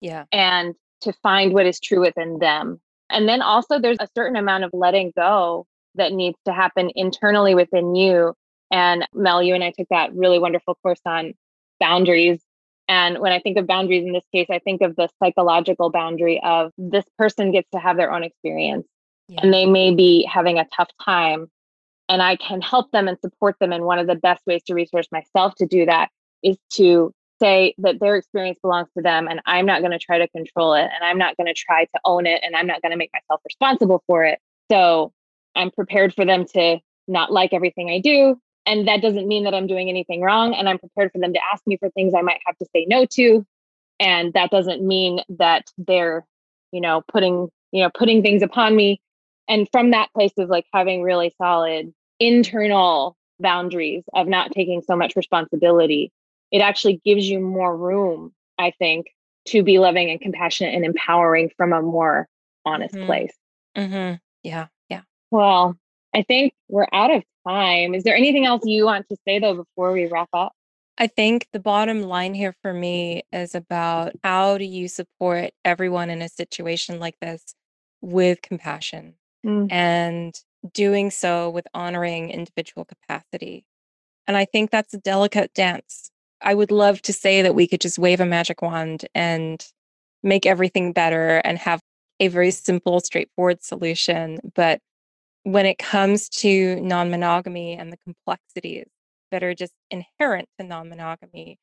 Yeah. 0.00 0.24
And 0.32 0.74
to 1.02 1.12
find 1.22 1.52
what 1.52 1.66
is 1.66 1.80
true 1.80 2.00
within 2.00 2.38
them. 2.38 2.80
And 3.10 3.28
then 3.28 3.42
also, 3.42 3.78
there's 3.78 3.98
a 4.00 4.08
certain 4.14 4.36
amount 4.36 4.64
of 4.64 4.70
letting 4.72 5.12
go 5.16 5.66
that 5.96 6.12
needs 6.12 6.38
to 6.44 6.52
happen 6.52 6.90
internally 6.94 7.54
within 7.54 7.94
you. 7.94 8.34
And 8.70 9.06
Mel, 9.14 9.42
you 9.42 9.54
and 9.54 9.64
I 9.64 9.72
took 9.76 9.88
that 9.90 10.14
really 10.14 10.38
wonderful 10.38 10.76
course 10.82 11.00
on 11.04 11.34
boundaries. 11.80 12.40
And 12.88 13.18
when 13.18 13.32
I 13.32 13.40
think 13.40 13.56
of 13.56 13.66
boundaries 13.66 14.04
in 14.04 14.12
this 14.12 14.26
case, 14.32 14.46
I 14.50 14.60
think 14.60 14.80
of 14.82 14.96
the 14.96 15.08
psychological 15.22 15.90
boundary 15.90 16.40
of 16.44 16.72
this 16.78 17.04
person 17.18 17.52
gets 17.52 17.68
to 17.70 17.78
have 17.78 17.96
their 17.96 18.12
own 18.12 18.22
experience. 18.22 18.86
Yeah. 19.28 19.40
And 19.42 19.52
they 19.52 19.66
may 19.66 19.94
be 19.94 20.24
having 20.24 20.58
a 20.58 20.66
tough 20.76 20.90
time 21.04 21.48
and 22.08 22.20
I 22.20 22.34
can 22.34 22.60
help 22.60 22.90
them 22.90 23.06
and 23.06 23.16
support 23.20 23.56
them. 23.60 23.72
And 23.72 23.84
one 23.84 24.00
of 24.00 24.08
the 24.08 24.16
best 24.16 24.42
ways 24.44 24.62
to 24.64 24.74
resource 24.74 25.06
myself 25.12 25.54
to 25.58 25.66
do 25.66 25.86
that 25.86 26.10
is 26.42 26.56
to 26.72 27.12
say 27.40 27.74
that 27.78 28.00
their 28.00 28.16
experience 28.16 28.58
belongs 28.62 28.88
to 28.96 29.02
them 29.02 29.26
and 29.28 29.40
I'm 29.46 29.66
not 29.66 29.80
going 29.80 29.92
to 29.92 29.98
try 29.98 30.18
to 30.18 30.28
control 30.28 30.74
it 30.74 30.88
and 30.94 31.02
I'm 31.02 31.18
not 31.18 31.36
going 31.36 31.46
to 31.46 31.54
try 31.54 31.84
to 31.84 32.00
own 32.04 32.26
it 32.26 32.40
and 32.44 32.54
I'm 32.54 32.66
not 32.66 32.82
going 32.82 32.92
to 32.92 32.98
make 32.98 33.10
myself 33.12 33.40
responsible 33.44 34.02
for 34.06 34.24
it. 34.24 34.38
So 34.70 35.12
I'm 35.56 35.70
prepared 35.70 36.14
for 36.14 36.24
them 36.24 36.44
to 36.54 36.78
not 37.08 37.32
like 37.32 37.52
everything 37.52 37.90
I 37.90 37.98
do. 37.98 38.40
And 38.66 38.86
that 38.86 39.02
doesn't 39.02 39.26
mean 39.26 39.44
that 39.44 39.54
I'm 39.54 39.66
doing 39.66 39.88
anything 39.88 40.20
wrong. 40.20 40.54
And 40.54 40.68
I'm 40.68 40.78
prepared 40.78 41.10
for 41.12 41.18
them 41.18 41.32
to 41.32 41.40
ask 41.52 41.66
me 41.66 41.76
for 41.78 41.90
things 41.90 42.12
I 42.14 42.22
might 42.22 42.40
have 42.46 42.56
to 42.58 42.66
say 42.74 42.86
no 42.88 43.06
to. 43.14 43.44
And 43.98 44.32
that 44.34 44.50
doesn't 44.50 44.86
mean 44.86 45.20
that 45.38 45.64
they're, 45.76 46.24
you 46.72 46.80
know, 46.80 47.02
putting, 47.10 47.48
you 47.72 47.82
know, 47.82 47.90
putting 47.92 48.22
things 48.22 48.42
upon 48.42 48.76
me. 48.76 49.00
And 49.48 49.68
from 49.72 49.90
that 49.90 50.12
place 50.14 50.32
of 50.38 50.48
like 50.48 50.66
having 50.72 51.02
really 51.02 51.34
solid 51.36 51.92
internal 52.20 53.16
boundaries 53.40 54.04
of 54.14 54.28
not 54.28 54.52
taking 54.52 54.82
so 54.82 54.94
much 54.94 55.16
responsibility, 55.16 56.12
it 56.50 56.60
actually 56.60 57.00
gives 57.04 57.28
you 57.28 57.40
more 57.40 57.76
room, 57.76 58.32
I 58.58 58.72
think, 58.78 59.06
to 59.48 59.62
be 59.62 59.78
loving 59.78 60.10
and 60.10 60.20
compassionate 60.20 60.74
and 60.74 60.84
empowering 60.84 61.50
from 61.56 61.72
a 61.72 61.82
more 61.82 62.28
honest 62.64 62.94
mm-hmm. 62.94 63.06
place. 63.06 63.34
Mm-hmm. 63.76 64.16
Yeah. 64.42 64.66
Yeah. 64.88 65.02
Well, 65.30 65.76
I 66.14 66.22
think 66.22 66.52
we're 66.68 66.88
out 66.92 67.10
of 67.10 67.22
time. 67.46 67.94
Is 67.94 68.04
there 68.04 68.16
anything 68.16 68.46
else 68.46 68.62
you 68.64 68.84
want 68.84 69.08
to 69.08 69.16
say 69.26 69.38
though 69.38 69.54
before 69.54 69.92
we 69.92 70.06
wrap 70.06 70.28
up? 70.32 70.52
I 70.98 71.06
think 71.06 71.46
the 71.52 71.60
bottom 71.60 72.02
line 72.02 72.34
here 72.34 72.54
for 72.60 72.74
me 72.74 73.22
is 73.32 73.54
about 73.54 74.12
how 74.22 74.58
do 74.58 74.64
you 74.64 74.86
support 74.86 75.50
everyone 75.64 76.10
in 76.10 76.20
a 76.20 76.28
situation 76.28 76.98
like 76.98 77.18
this 77.22 77.54
with 78.02 78.42
compassion 78.42 79.14
mm. 79.44 79.72
and 79.72 80.34
doing 80.74 81.10
so 81.10 81.48
with 81.48 81.66
honoring 81.72 82.30
individual 82.30 82.84
capacity. 82.84 83.64
And 84.26 84.36
I 84.36 84.44
think 84.44 84.70
that's 84.70 84.92
a 84.92 84.98
delicate 84.98 85.54
dance. 85.54 86.10
I 86.42 86.54
would 86.54 86.70
love 86.70 87.02
to 87.02 87.12
say 87.12 87.42
that 87.42 87.54
we 87.54 87.66
could 87.66 87.80
just 87.80 87.98
wave 87.98 88.20
a 88.20 88.26
magic 88.26 88.62
wand 88.62 89.06
and 89.14 89.64
make 90.22 90.46
everything 90.46 90.92
better 90.92 91.38
and 91.38 91.58
have 91.58 91.80
a 92.18 92.28
very 92.28 92.50
simple, 92.50 93.00
straightforward 93.00 93.62
solution. 93.62 94.38
But 94.54 94.80
when 95.42 95.66
it 95.66 95.78
comes 95.78 96.28
to 96.28 96.80
non 96.80 97.10
monogamy 97.10 97.74
and 97.74 97.92
the 97.92 97.96
complexities 97.98 98.86
that 99.30 99.42
are 99.42 99.54
just 99.54 99.72
inherent 99.90 100.48
to 100.58 100.66
non 100.66 100.88
monogamy, 100.88 101.58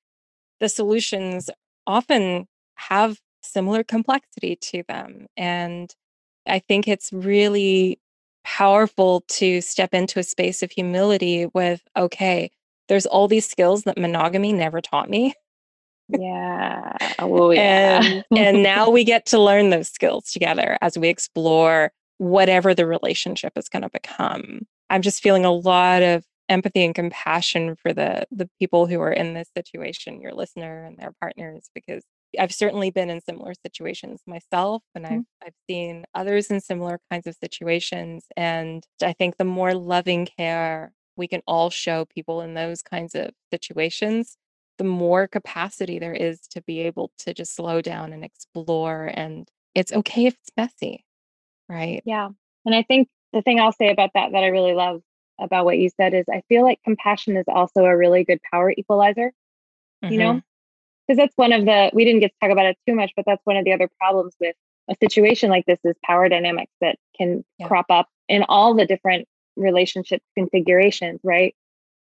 the 0.59 0.69
solutions 0.69 1.49
often 1.85 2.47
have 2.75 3.19
similar 3.41 3.83
complexity 3.83 4.55
to 4.57 4.83
them. 4.87 5.27
And 5.37 5.93
I 6.47 6.59
think 6.59 6.87
it's 6.87 7.11
really 7.13 7.99
powerful 8.43 9.23
to 9.27 9.61
step 9.61 9.93
into 9.93 10.19
a 10.19 10.23
space 10.23 10.63
of 10.63 10.71
humility 10.71 11.47
with, 11.53 11.81
okay, 11.95 12.51
there's 12.87 13.05
all 13.05 13.27
these 13.27 13.47
skills 13.47 13.83
that 13.83 13.97
monogamy 13.97 14.53
never 14.53 14.81
taught 14.81 15.09
me. 15.09 15.33
Yeah. 16.09 16.93
Oh, 17.19 17.51
yeah. 17.51 18.01
and, 18.03 18.25
and 18.37 18.63
now 18.63 18.89
we 18.89 19.03
get 19.03 19.25
to 19.27 19.39
learn 19.39 19.69
those 19.69 19.89
skills 19.89 20.31
together 20.31 20.77
as 20.81 20.97
we 20.97 21.09
explore 21.09 21.91
whatever 22.17 22.73
the 22.73 22.85
relationship 22.85 23.53
is 23.57 23.69
going 23.69 23.83
to 23.83 23.89
become. 23.89 24.61
I'm 24.89 25.01
just 25.01 25.21
feeling 25.21 25.45
a 25.45 25.51
lot 25.51 26.01
of 26.01 26.23
empathy 26.49 26.85
and 26.85 26.95
compassion 26.95 27.75
for 27.75 27.91
the 27.91 28.25
the 28.31 28.49
people 28.59 28.87
who 28.87 29.01
are 29.01 29.11
in 29.11 29.33
this 29.33 29.49
situation, 29.55 30.21
your 30.21 30.33
listener 30.33 30.85
and 30.85 30.97
their 30.97 31.13
partners, 31.19 31.69
because 31.75 32.03
I've 32.39 32.53
certainly 32.53 32.89
been 32.89 33.09
in 33.09 33.21
similar 33.21 33.53
situations 33.65 34.21
myself, 34.25 34.83
and 34.95 35.05
mm-hmm. 35.05 35.13
I've 35.15 35.47
I've 35.47 35.53
seen 35.69 36.05
others 36.15 36.47
in 36.47 36.61
similar 36.61 36.99
kinds 37.11 37.27
of 37.27 37.35
situations. 37.35 38.25
And 38.35 38.85
I 39.03 39.13
think 39.13 39.37
the 39.37 39.45
more 39.45 39.73
loving 39.73 40.27
care 40.37 40.93
we 41.17 41.27
can 41.27 41.41
all 41.47 41.69
show 41.69 42.05
people 42.05 42.41
in 42.41 42.53
those 42.53 42.81
kinds 42.81 43.15
of 43.15 43.31
situations, 43.51 44.37
the 44.77 44.83
more 44.83 45.27
capacity 45.27 45.99
there 45.99 46.13
is 46.13 46.41
to 46.51 46.61
be 46.61 46.81
able 46.81 47.11
to 47.19 47.33
just 47.33 47.55
slow 47.55 47.81
down 47.81 48.13
and 48.13 48.23
explore. 48.23 49.11
And 49.13 49.47
it's 49.75 49.91
okay 49.91 50.27
if 50.27 50.35
it's 50.35 50.51
messy, 50.55 51.03
right? 51.67 52.01
Yeah. 52.05 52.29
And 52.65 52.75
I 52.75 52.83
think 52.83 53.07
the 53.33 53.41
thing 53.41 53.59
I'll 53.59 53.71
say 53.71 53.89
about 53.89 54.11
that 54.13 54.31
that 54.31 54.43
I 54.43 54.47
really 54.47 54.73
love 54.73 55.01
about 55.39 55.65
what 55.65 55.77
you 55.77 55.89
said 55.97 56.13
is 56.13 56.25
I 56.31 56.41
feel 56.49 56.63
like 56.63 56.79
compassion 56.83 57.37
is 57.37 57.45
also 57.47 57.85
a 57.85 57.95
really 57.95 58.23
good 58.23 58.39
power 58.51 58.71
equalizer, 58.71 59.31
mm-hmm. 60.03 60.13
you 60.13 60.19
know? 60.19 60.41
Because 61.07 61.17
that's 61.17 61.37
one 61.37 61.53
of 61.53 61.65
the, 61.65 61.89
we 61.93 62.03
didn't 62.03 62.19
get 62.19 62.31
to 62.31 62.37
talk 62.41 62.51
about 62.51 62.65
it 62.65 62.77
too 62.87 62.93
much, 62.93 63.11
but 63.15 63.25
that's 63.25 63.41
one 63.45 63.55
of 63.55 63.63
the 63.63 63.71
other 63.71 63.89
problems 63.99 64.35
with 64.41 64.55
a 64.89 64.95
situation 65.01 65.49
like 65.49 65.65
this 65.65 65.79
is 65.83 65.95
power 66.03 66.27
dynamics 66.27 66.71
that 66.81 66.97
can 67.17 67.45
yeah. 67.57 67.67
crop 67.67 67.85
up 67.89 68.07
in 68.27 68.43
all 68.49 68.73
the 68.73 68.85
different 68.85 69.27
relationship 69.57 70.21
configurations, 70.37 71.19
right? 71.23 71.55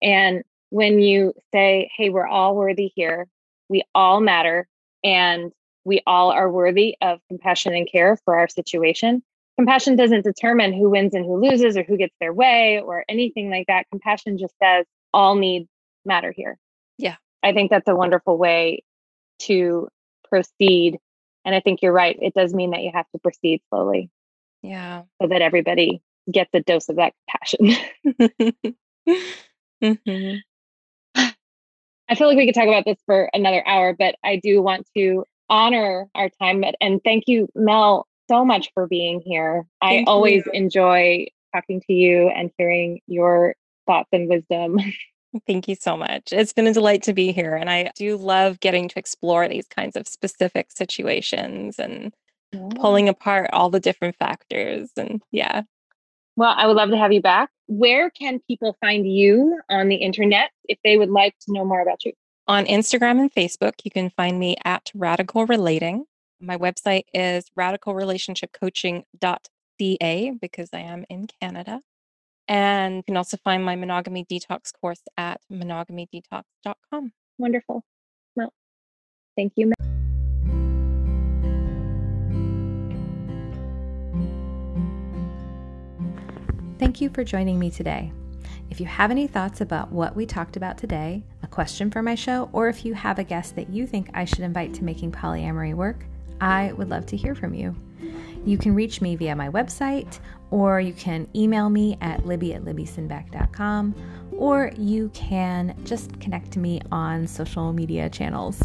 And 0.02 0.44
when 0.70 1.00
you 1.00 1.34
say, 1.54 1.90
hey, 1.96 2.10
we're 2.10 2.28
all 2.28 2.56
worthy 2.56 2.92
here, 2.96 3.28
we 3.70 3.84
all 3.96 4.20
matter, 4.20 4.68
and 5.04 5.52
we 5.86 6.02
all 6.06 6.32
are 6.32 6.52
worthy 6.52 6.98
of 7.02 7.20
compassion 7.30 7.74
and 7.74 7.90
care 7.90 8.18
for 8.26 8.38
our 8.38 8.48
situation, 8.48 9.24
compassion 9.58 9.96
doesn't 9.96 10.24
determine 10.24 10.74
who 10.74 10.90
wins 10.90 11.14
and 11.14 11.26
who 11.26 11.42
loses 11.42 11.78
or 11.78 11.84
who 11.84 11.98
gets 11.98 12.14
their 12.20 12.34
way 12.34 12.82
or 12.84 13.06
anything 13.10 13.50
like 13.50 13.68
that. 13.68 13.86
Compassion 13.90 14.38
just 14.38 14.54
says 14.62 14.86
all 15.14 15.36
needs 15.36 15.68
matter 16.06 16.34
here. 16.36 16.58
Yeah. 16.98 17.16
I 17.44 17.54
think 17.54 17.72
that's 17.72 17.88
a 17.88 17.96
wonderful 17.96 18.38
way 18.38 18.84
to 19.44 19.88
proceed. 20.30 21.00
And 21.46 21.56
I 21.56 21.62
think 21.62 21.82
you're 21.82 21.94
right. 21.94 22.18
It 22.22 22.34
does 22.34 22.54
mean 22.54 22.72
that 22.72 22.82
you 22.82 22.92
have 22.94 23.10
to 23.14 23.20
proceed 23.20 23.62
slowly. 23.70 24.10
Yeah. 24.62 25.04
So 25.22 25.30
that 25.30 25.42
everybody 25.42 26.02
gets 26.32 26.50
the 26.52 26.62
dose 26.62 26.90
of 26.90 26.98
that 26.98 27.14
compassion. 27.30 27.76
mm-hmm. 29.84 30.36
I 32.10 32.16
feel 32.16 32.28
like 32.28 32.38
we 32.38 32.46
could 32.46 32.56
talk 32.56 32.68
about 32.68 32.86
this 32.86 32.98
for 33.06 33.30
another 33.34 33.66
hour, 33.68 33.94
but 33.98 34.16
I 34.24 34.38
do 34.38 34.62
want 34.62 34.88
to 34.96 35.26
honor 35.50 36.10
our 36.16 36.30
time 36.42 36.64
and 36.82 37.02
thank 37.04 37.26
you, 37.28 37.50
Mel, 37.56 38.08
so 38.30 38.46
much 38.46 38.72
for 38.74 38.88
being 38.88 39.22
here. 39.22 39.66
Thank 39.82 40.08
I 40.08 40.12
always 40.12 40.46
you. 40.46 40.52
enjoy 40.54 41.28
talking 41.54 41.82
to 41.88 41.94
you 41.94 42.30
and 42.30 42.52
hearing 42.58 43.00
your 43.08 43.56
thoughts 43.86 44.10
and 44.12 44.30
wisdom. 44.30 44.80
Thank 45.46 45.68
you 45.68 45.76
so 45.76 45.98
much. 45.98 46.32
It's 46.32 46.54
been 46.54 46.68
a 46.68 46.74
delight 46.74 47.04
to 47.04 47.14
be 47.14 47.32
here. 47.32 47.56
And 47.56 47.70
I 47.70 47.92
do 47.96 48.18
love 48.18 48.60
getting 48.60 48.88
to 48.90 49.00
explore 49.00 49.48
these 49.48 49.68
kinds 49.68 49.96
of 49.96 50.08
specific 50.08 50.72
situations 50.72 51.78
and 51.80 52.14
yeah. 52.52 52.70
pulling 52.76 53.10
apart 53.10 53.50
all 53.54 53.70
the 53.70 53.80
different 53.80 54.16
factors. 54.18 54.90
And 54.98 55.22
yeah. 55.32 55.64
Well, 56.38 56.54
I 56.56 56.68
would 56.68 56.78
love 56.78 56.92
to 56.92 56.98
have 56.98 57.12
you 57.12 57.22
back. 57.22 57.50
Where 57.66 58.12
can 58.12 58.40
people 58.48 58.78
find 58.80 59.12
you 59.12 59.60
on 59.70 59.90
the 59.90 59.96
internet 59.96 60.52
if 60.66 60.78
they 60.84 60.96
would 60.96 61.10
like 61.10 61.34
to 61.42 61.52
know 61.52 61.66
more 61.66 61.82
about 61.82 62.06
you? 62.06 62.14
On 62.48 62.64
Instagram 62.66 63.20
and 63.20 63.34
Facebook, 63.34 63.74
you 63.84 63.90
can 63.90 64.12
find 64.12 64.38
me 64.40 64.56
at 64.64 64.92
Radical 64.94 65.48
Relating. 65.48 66.06
My 66.40 66.56
website 66.56 67.06
is 67.12 67.48
radicalrelationshipcoaching.ca 67.60 70.32
because 70.40 70.70
I 70.72 70.80
am 70.80 71.06
in 71.10 71.26
Canada. 71.42 71.82
And 72.48 72.98
you 72.98 73.04
can 73.04 73.18
also 73.18 73.38
find 73.44 73.66
my 73.66 73.76
monogamy 73.76 74.24
detox 74.24 74.72
course 74.80 75.02
at 75.18 75.42
monogamydetox.com. 75.52 77.12
Wonderful. 77.40 77.84
Well, 78.36 78.54
thank 79.36 79.54
you. 79.56 79.74
Thank 86.80 87.02
you 87.02 87.10
for 87.10 87.24
joining 87.24 87.58
me 87.58 87.72
today. 87.72 88.12
If 88.70 88.80
you 88.80 88.86
have 88.86 89.10
any 89.10 89.26
thoughts 89.26 89.62
about 89.62 89.92
what 89.92 90.16
we 90.16 90.28
talked 90.28 90.58
about 90.58 90.78
today, 90.78 91.24
a 91.42 91.48
question 91.48 91.90
for 91.90 92.04
my 92.04 92.14
show, 92.14 92.50
or 92.54 92.68
if 92.68 92.86
you 92.86 92.94
have 92.94 93.18
a 93.18 93.24
guest 93.24 93.56
that 93.56 93.72
you 93.72 93.88
think 93.88 94.12
I 94.14 94.26
should 94.26 94.42
invite 94.42 94.76
to 94.76 94.84
making 94.84 95.12
polyamory 95.12 95.74
work, 95.74 96.06
I 96.40 96.74
would 96.74 96.90
love 96.90 97.08
to 97.08 97.18
hear 97.18 97.34
from 97.34 97.56
you. 97.56 97.76
You 98.46 98.60
can 98.60 98.76
reach 98.76 99.02
me 99.02 99.16
via 99.16 99.36
my 99.36 99.50
website, 99.50 100.20
or 100.52 100.80
you 100.80 100.94
can 100.94 101.28
email 101.36 101.68
me 101.72 101.98
at 102.00 102.28
libby 102.28 102.54
at 102.54 102.64
libbysinback.com, 102.64 103.96
or 104.34 104.72
you 104.78 105.10
can 105.16 105.76
just 105.84 106.20
connect 106.20 106.52
to 106.52 106.60
me 106.60 106.80
on 106.92 107.26
social 107.26 107.74
media 107.74 108.08
channels. 108.08 108.62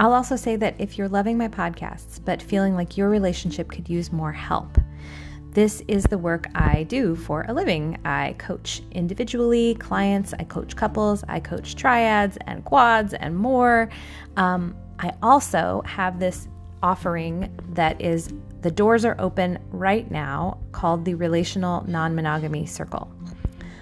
I'll 0.00 0.14
also 0.14 0.34
say 0.34 0.56
that 0.56 0.74
if 0.78 0.98
you're 0.98 1.08
loving 1.08 1.38
my 1.38 1.48
podcasts, 1.48 2.20
but 2.24 2.42
feeling 2.42 2.74
like 2.74 2.96
your 2.96 3.08
relationship 3.08 3.68
could 3.68 3.88
use 3.88 4.12
more 4.12 4.32
help, 4.32 4.78
this 5.52 5.82
is 5.88 6.04
the 6.04 6.18
work 6.18 6.46
I 6.54 6.84
do 6.84 7.16
for 7.16 7.44
a 7.48 7.52
living. 7.52 7.98
I 8.04 8.34
coach 8.38 8.82
individually 8.92 9.74
clients, 9.74 10.34
I 10.34 10.44
coach 10.44 10.76
couples, 10.76 11.24
I 11.28 11.40
coach 11.40 11.74
triads 11.74 12.36
and 12.46 12.64
quads 12.64 13.14
and 13.14 13.36
more. 13.36 13.88
Um, 14.36 14.76
I 14.98 15.12
also 15.22 15.82
have 15.86 16.20
this 16.20 16.48
offering 16.82 17.50
that 17.70 18.00
is 18.00 18.32
the 18.60 18.70
doors 18.70 19.04
are 19.04 19.16
open 19.18 19.58
right 19.70 20.10
now 20.10 20.58
called 20.72 21.04
the 21.04 21.14
Relational 21.14 21.84
Non 21.88 22.14
Monogamy 22.14 22.66
Circle. 22.66 23.10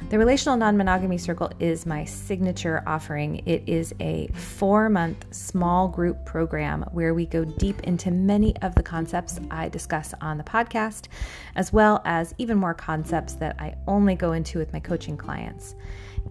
The 0.09 0.19
Relational 0.21 0.57
Non 0.57 0.77
Monogamy 0.77 1.19
Circle 1.19 1.51
is 1.59 1.85
my 1.85 2.05
signature 2.05 2.81
offering. 2.87 3.43
It 3.45 3.65
is 3.67 3.93
a 3.99 4.29
four 4.35 4.89
month 4.89 5.35
small 5.35 5.89
group 5.89 6.25
program 6.25 6.83
where 6.93 7.13
we 7.13 7.27
go 7.27 7.45
deep 7.45 7.81
into 7.81 8.13
many 8.13 8.57
of 8.59 8.77
the 8.77 8.85
concepts 8.85 9.41
I 9.51 9.69
discuss 9.69 10.15
on 10.21 10.39
the 10.39 10.45
podcast, 10.45 11.09
as 11.57 11.73
well 11.73 12.03
as 12.05 12.37
even 12.39 12.57
more 12.57 12.73
concepts 12.73 13.35
that 13.35 13.61
I 13.61 13.75
only 13.89 14.15
go 14.15 14.31
into 14.31 14.61
with 14.61 14.73
my 14.73 14.79
coaching 14.79 15.17
clients. 15.17 15.75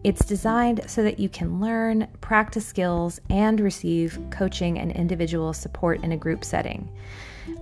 It's 0.05 0.23
designed 0.23 0.89
so 0.89 1.03
that 1.03 1.19
you 1.19 1.27
can 1.27 1.59
learn, 1.59 2.07
practice 2.21 2.65
skills, 2.65 3.19
and 3.29 3.59
receive 3.59 4.17
coaching 4.31 4.79
and 4.79 4.89
individual 4.93 5.51
support 5.51 6.01
in 6.01 6.13
a 6.13 6.17
group 6.17 6.45
setting. 6.45 6.89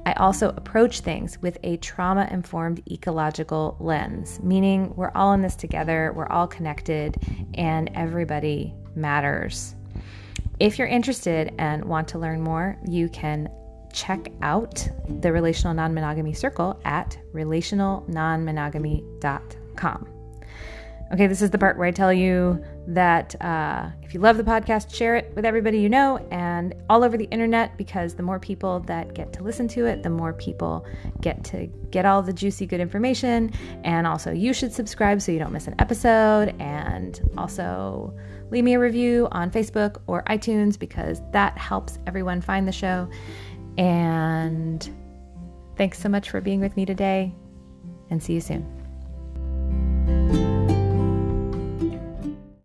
I 0.05 0.13
also 0.13 0.49
approach 0.49 1.01
things 1.01 1.41
with 1.41 1.57
a 1.63 1.77
trauma 1.77 2.27
informed 2.31 2.81
ecological 2.89 3.77
lens, 3.79 4.39
meaning 4.41 4.93
we're 4.95 5.11
all 5.15 5.33
in 5.33 5.41
this 5.41 5.55
together, 5.55 6.13
we're 6.15 6.27
all 6.27 6.47
connected, 6.47 7.15
and 7.53 7.89
everybody 7.95 8.73
matters. 8.95 9.75
If 10.59 10.77
you're 10.77 10.87
interested 10.87 11.53
and 11.57 11.85
want 11.85 12.07
to 12.09 12.19
learn 12.19 12.41
more, 12.41 12.77
you 12.87 13.09
can 13.09 13.49
check 13.93 14.27
out 14.41 14.87
the 15.21 15.31
Relational 15.31 15.73
Non 15.73 15.93
Monogamy 15.93 16.33
Circle 16.33 16.77
at 16.85 17.17
relationalnonmonogamy.com. 17.33 20.07
Okay, 21.13 21.27
this 21.27 21.41
is 21.41 21.51
the 21.51 21.57
part 21.57 21.77
where 21.77 21.87
I 21.87 21.91
tell 21.91 22.11
you 22.11 22.61
that 22.87 23.35
uh, 23.41 23.89
if 24.01 24.13
you 24.13 24.19
love 24.19 24.37
the 24.37 24.43
podcast, 24.43 24.93
share 24.93 25.15
it 25.15 25.31
with 25.35 25.45
everybody 25.45 25.79
you 25.79 25.89
know 25.89 26.17
and 26.31 26.75
all 26.89 27.03
over 27.03 27.17
the 27.17 27.25
internet 27.25 27.77
because 27.77 28.13
the 28.13 28.23
more 28.23 28.39
people 28.39 28.81
that 28.81 29.13
get 29.13 29.31
to 29.33 29.43
listen 29.43 29.67
to 29.69 29.85
it, 29.85 30.03
the 30.03 30.09
more 30.09 30.33
people 30.33 30.85
get 31.21 31.43
to 31.45 31.67
get 31.91 32.05
all 32.05 32.21
the 32.21 32.33
juicy, 32.33 32.65
good 32.65 32.81
information. 32.81 33.51
And 33.83 34.05
also, 34.05 34.31
you 34.31 34.53
should 34.53 34.73
subscribe 34.73 35.21
so 35.21 35.31
you 35.31 35.39
don't 35.39 35.53
miss 35.53 35.67
an 35.67 35.75
episode. 35.79 36.55
And 36.59 37.19
also, 37.37 38.13
leave 38.51 38.63
me 38.63 38.73
a 38.73 38.79
review 38.79 39.27
on 39.31 39.49
Facebook 39.49 40.01
or 40.07 40.23
iTunes 40.23 40.77
because 40.77 41.21
that 41.31 41.57
helps 41.57 41.99
everyone 42.05 42.41
find 42.41 42.67
the 42.67 42.71
show. 42.71 43.09
And 43.77 44.87
thanks 45.77 45.99
so 45.99 46.09
much 46.09 46.29
for 46.29 46.41
being 46.41 46.59
with 46.59 46.75
me 46.75 46.85
today, 46.85 47.33
and 48.09 48.21
see 48.21 48.33
you 48.33 48.41
soon. 48.41 48.82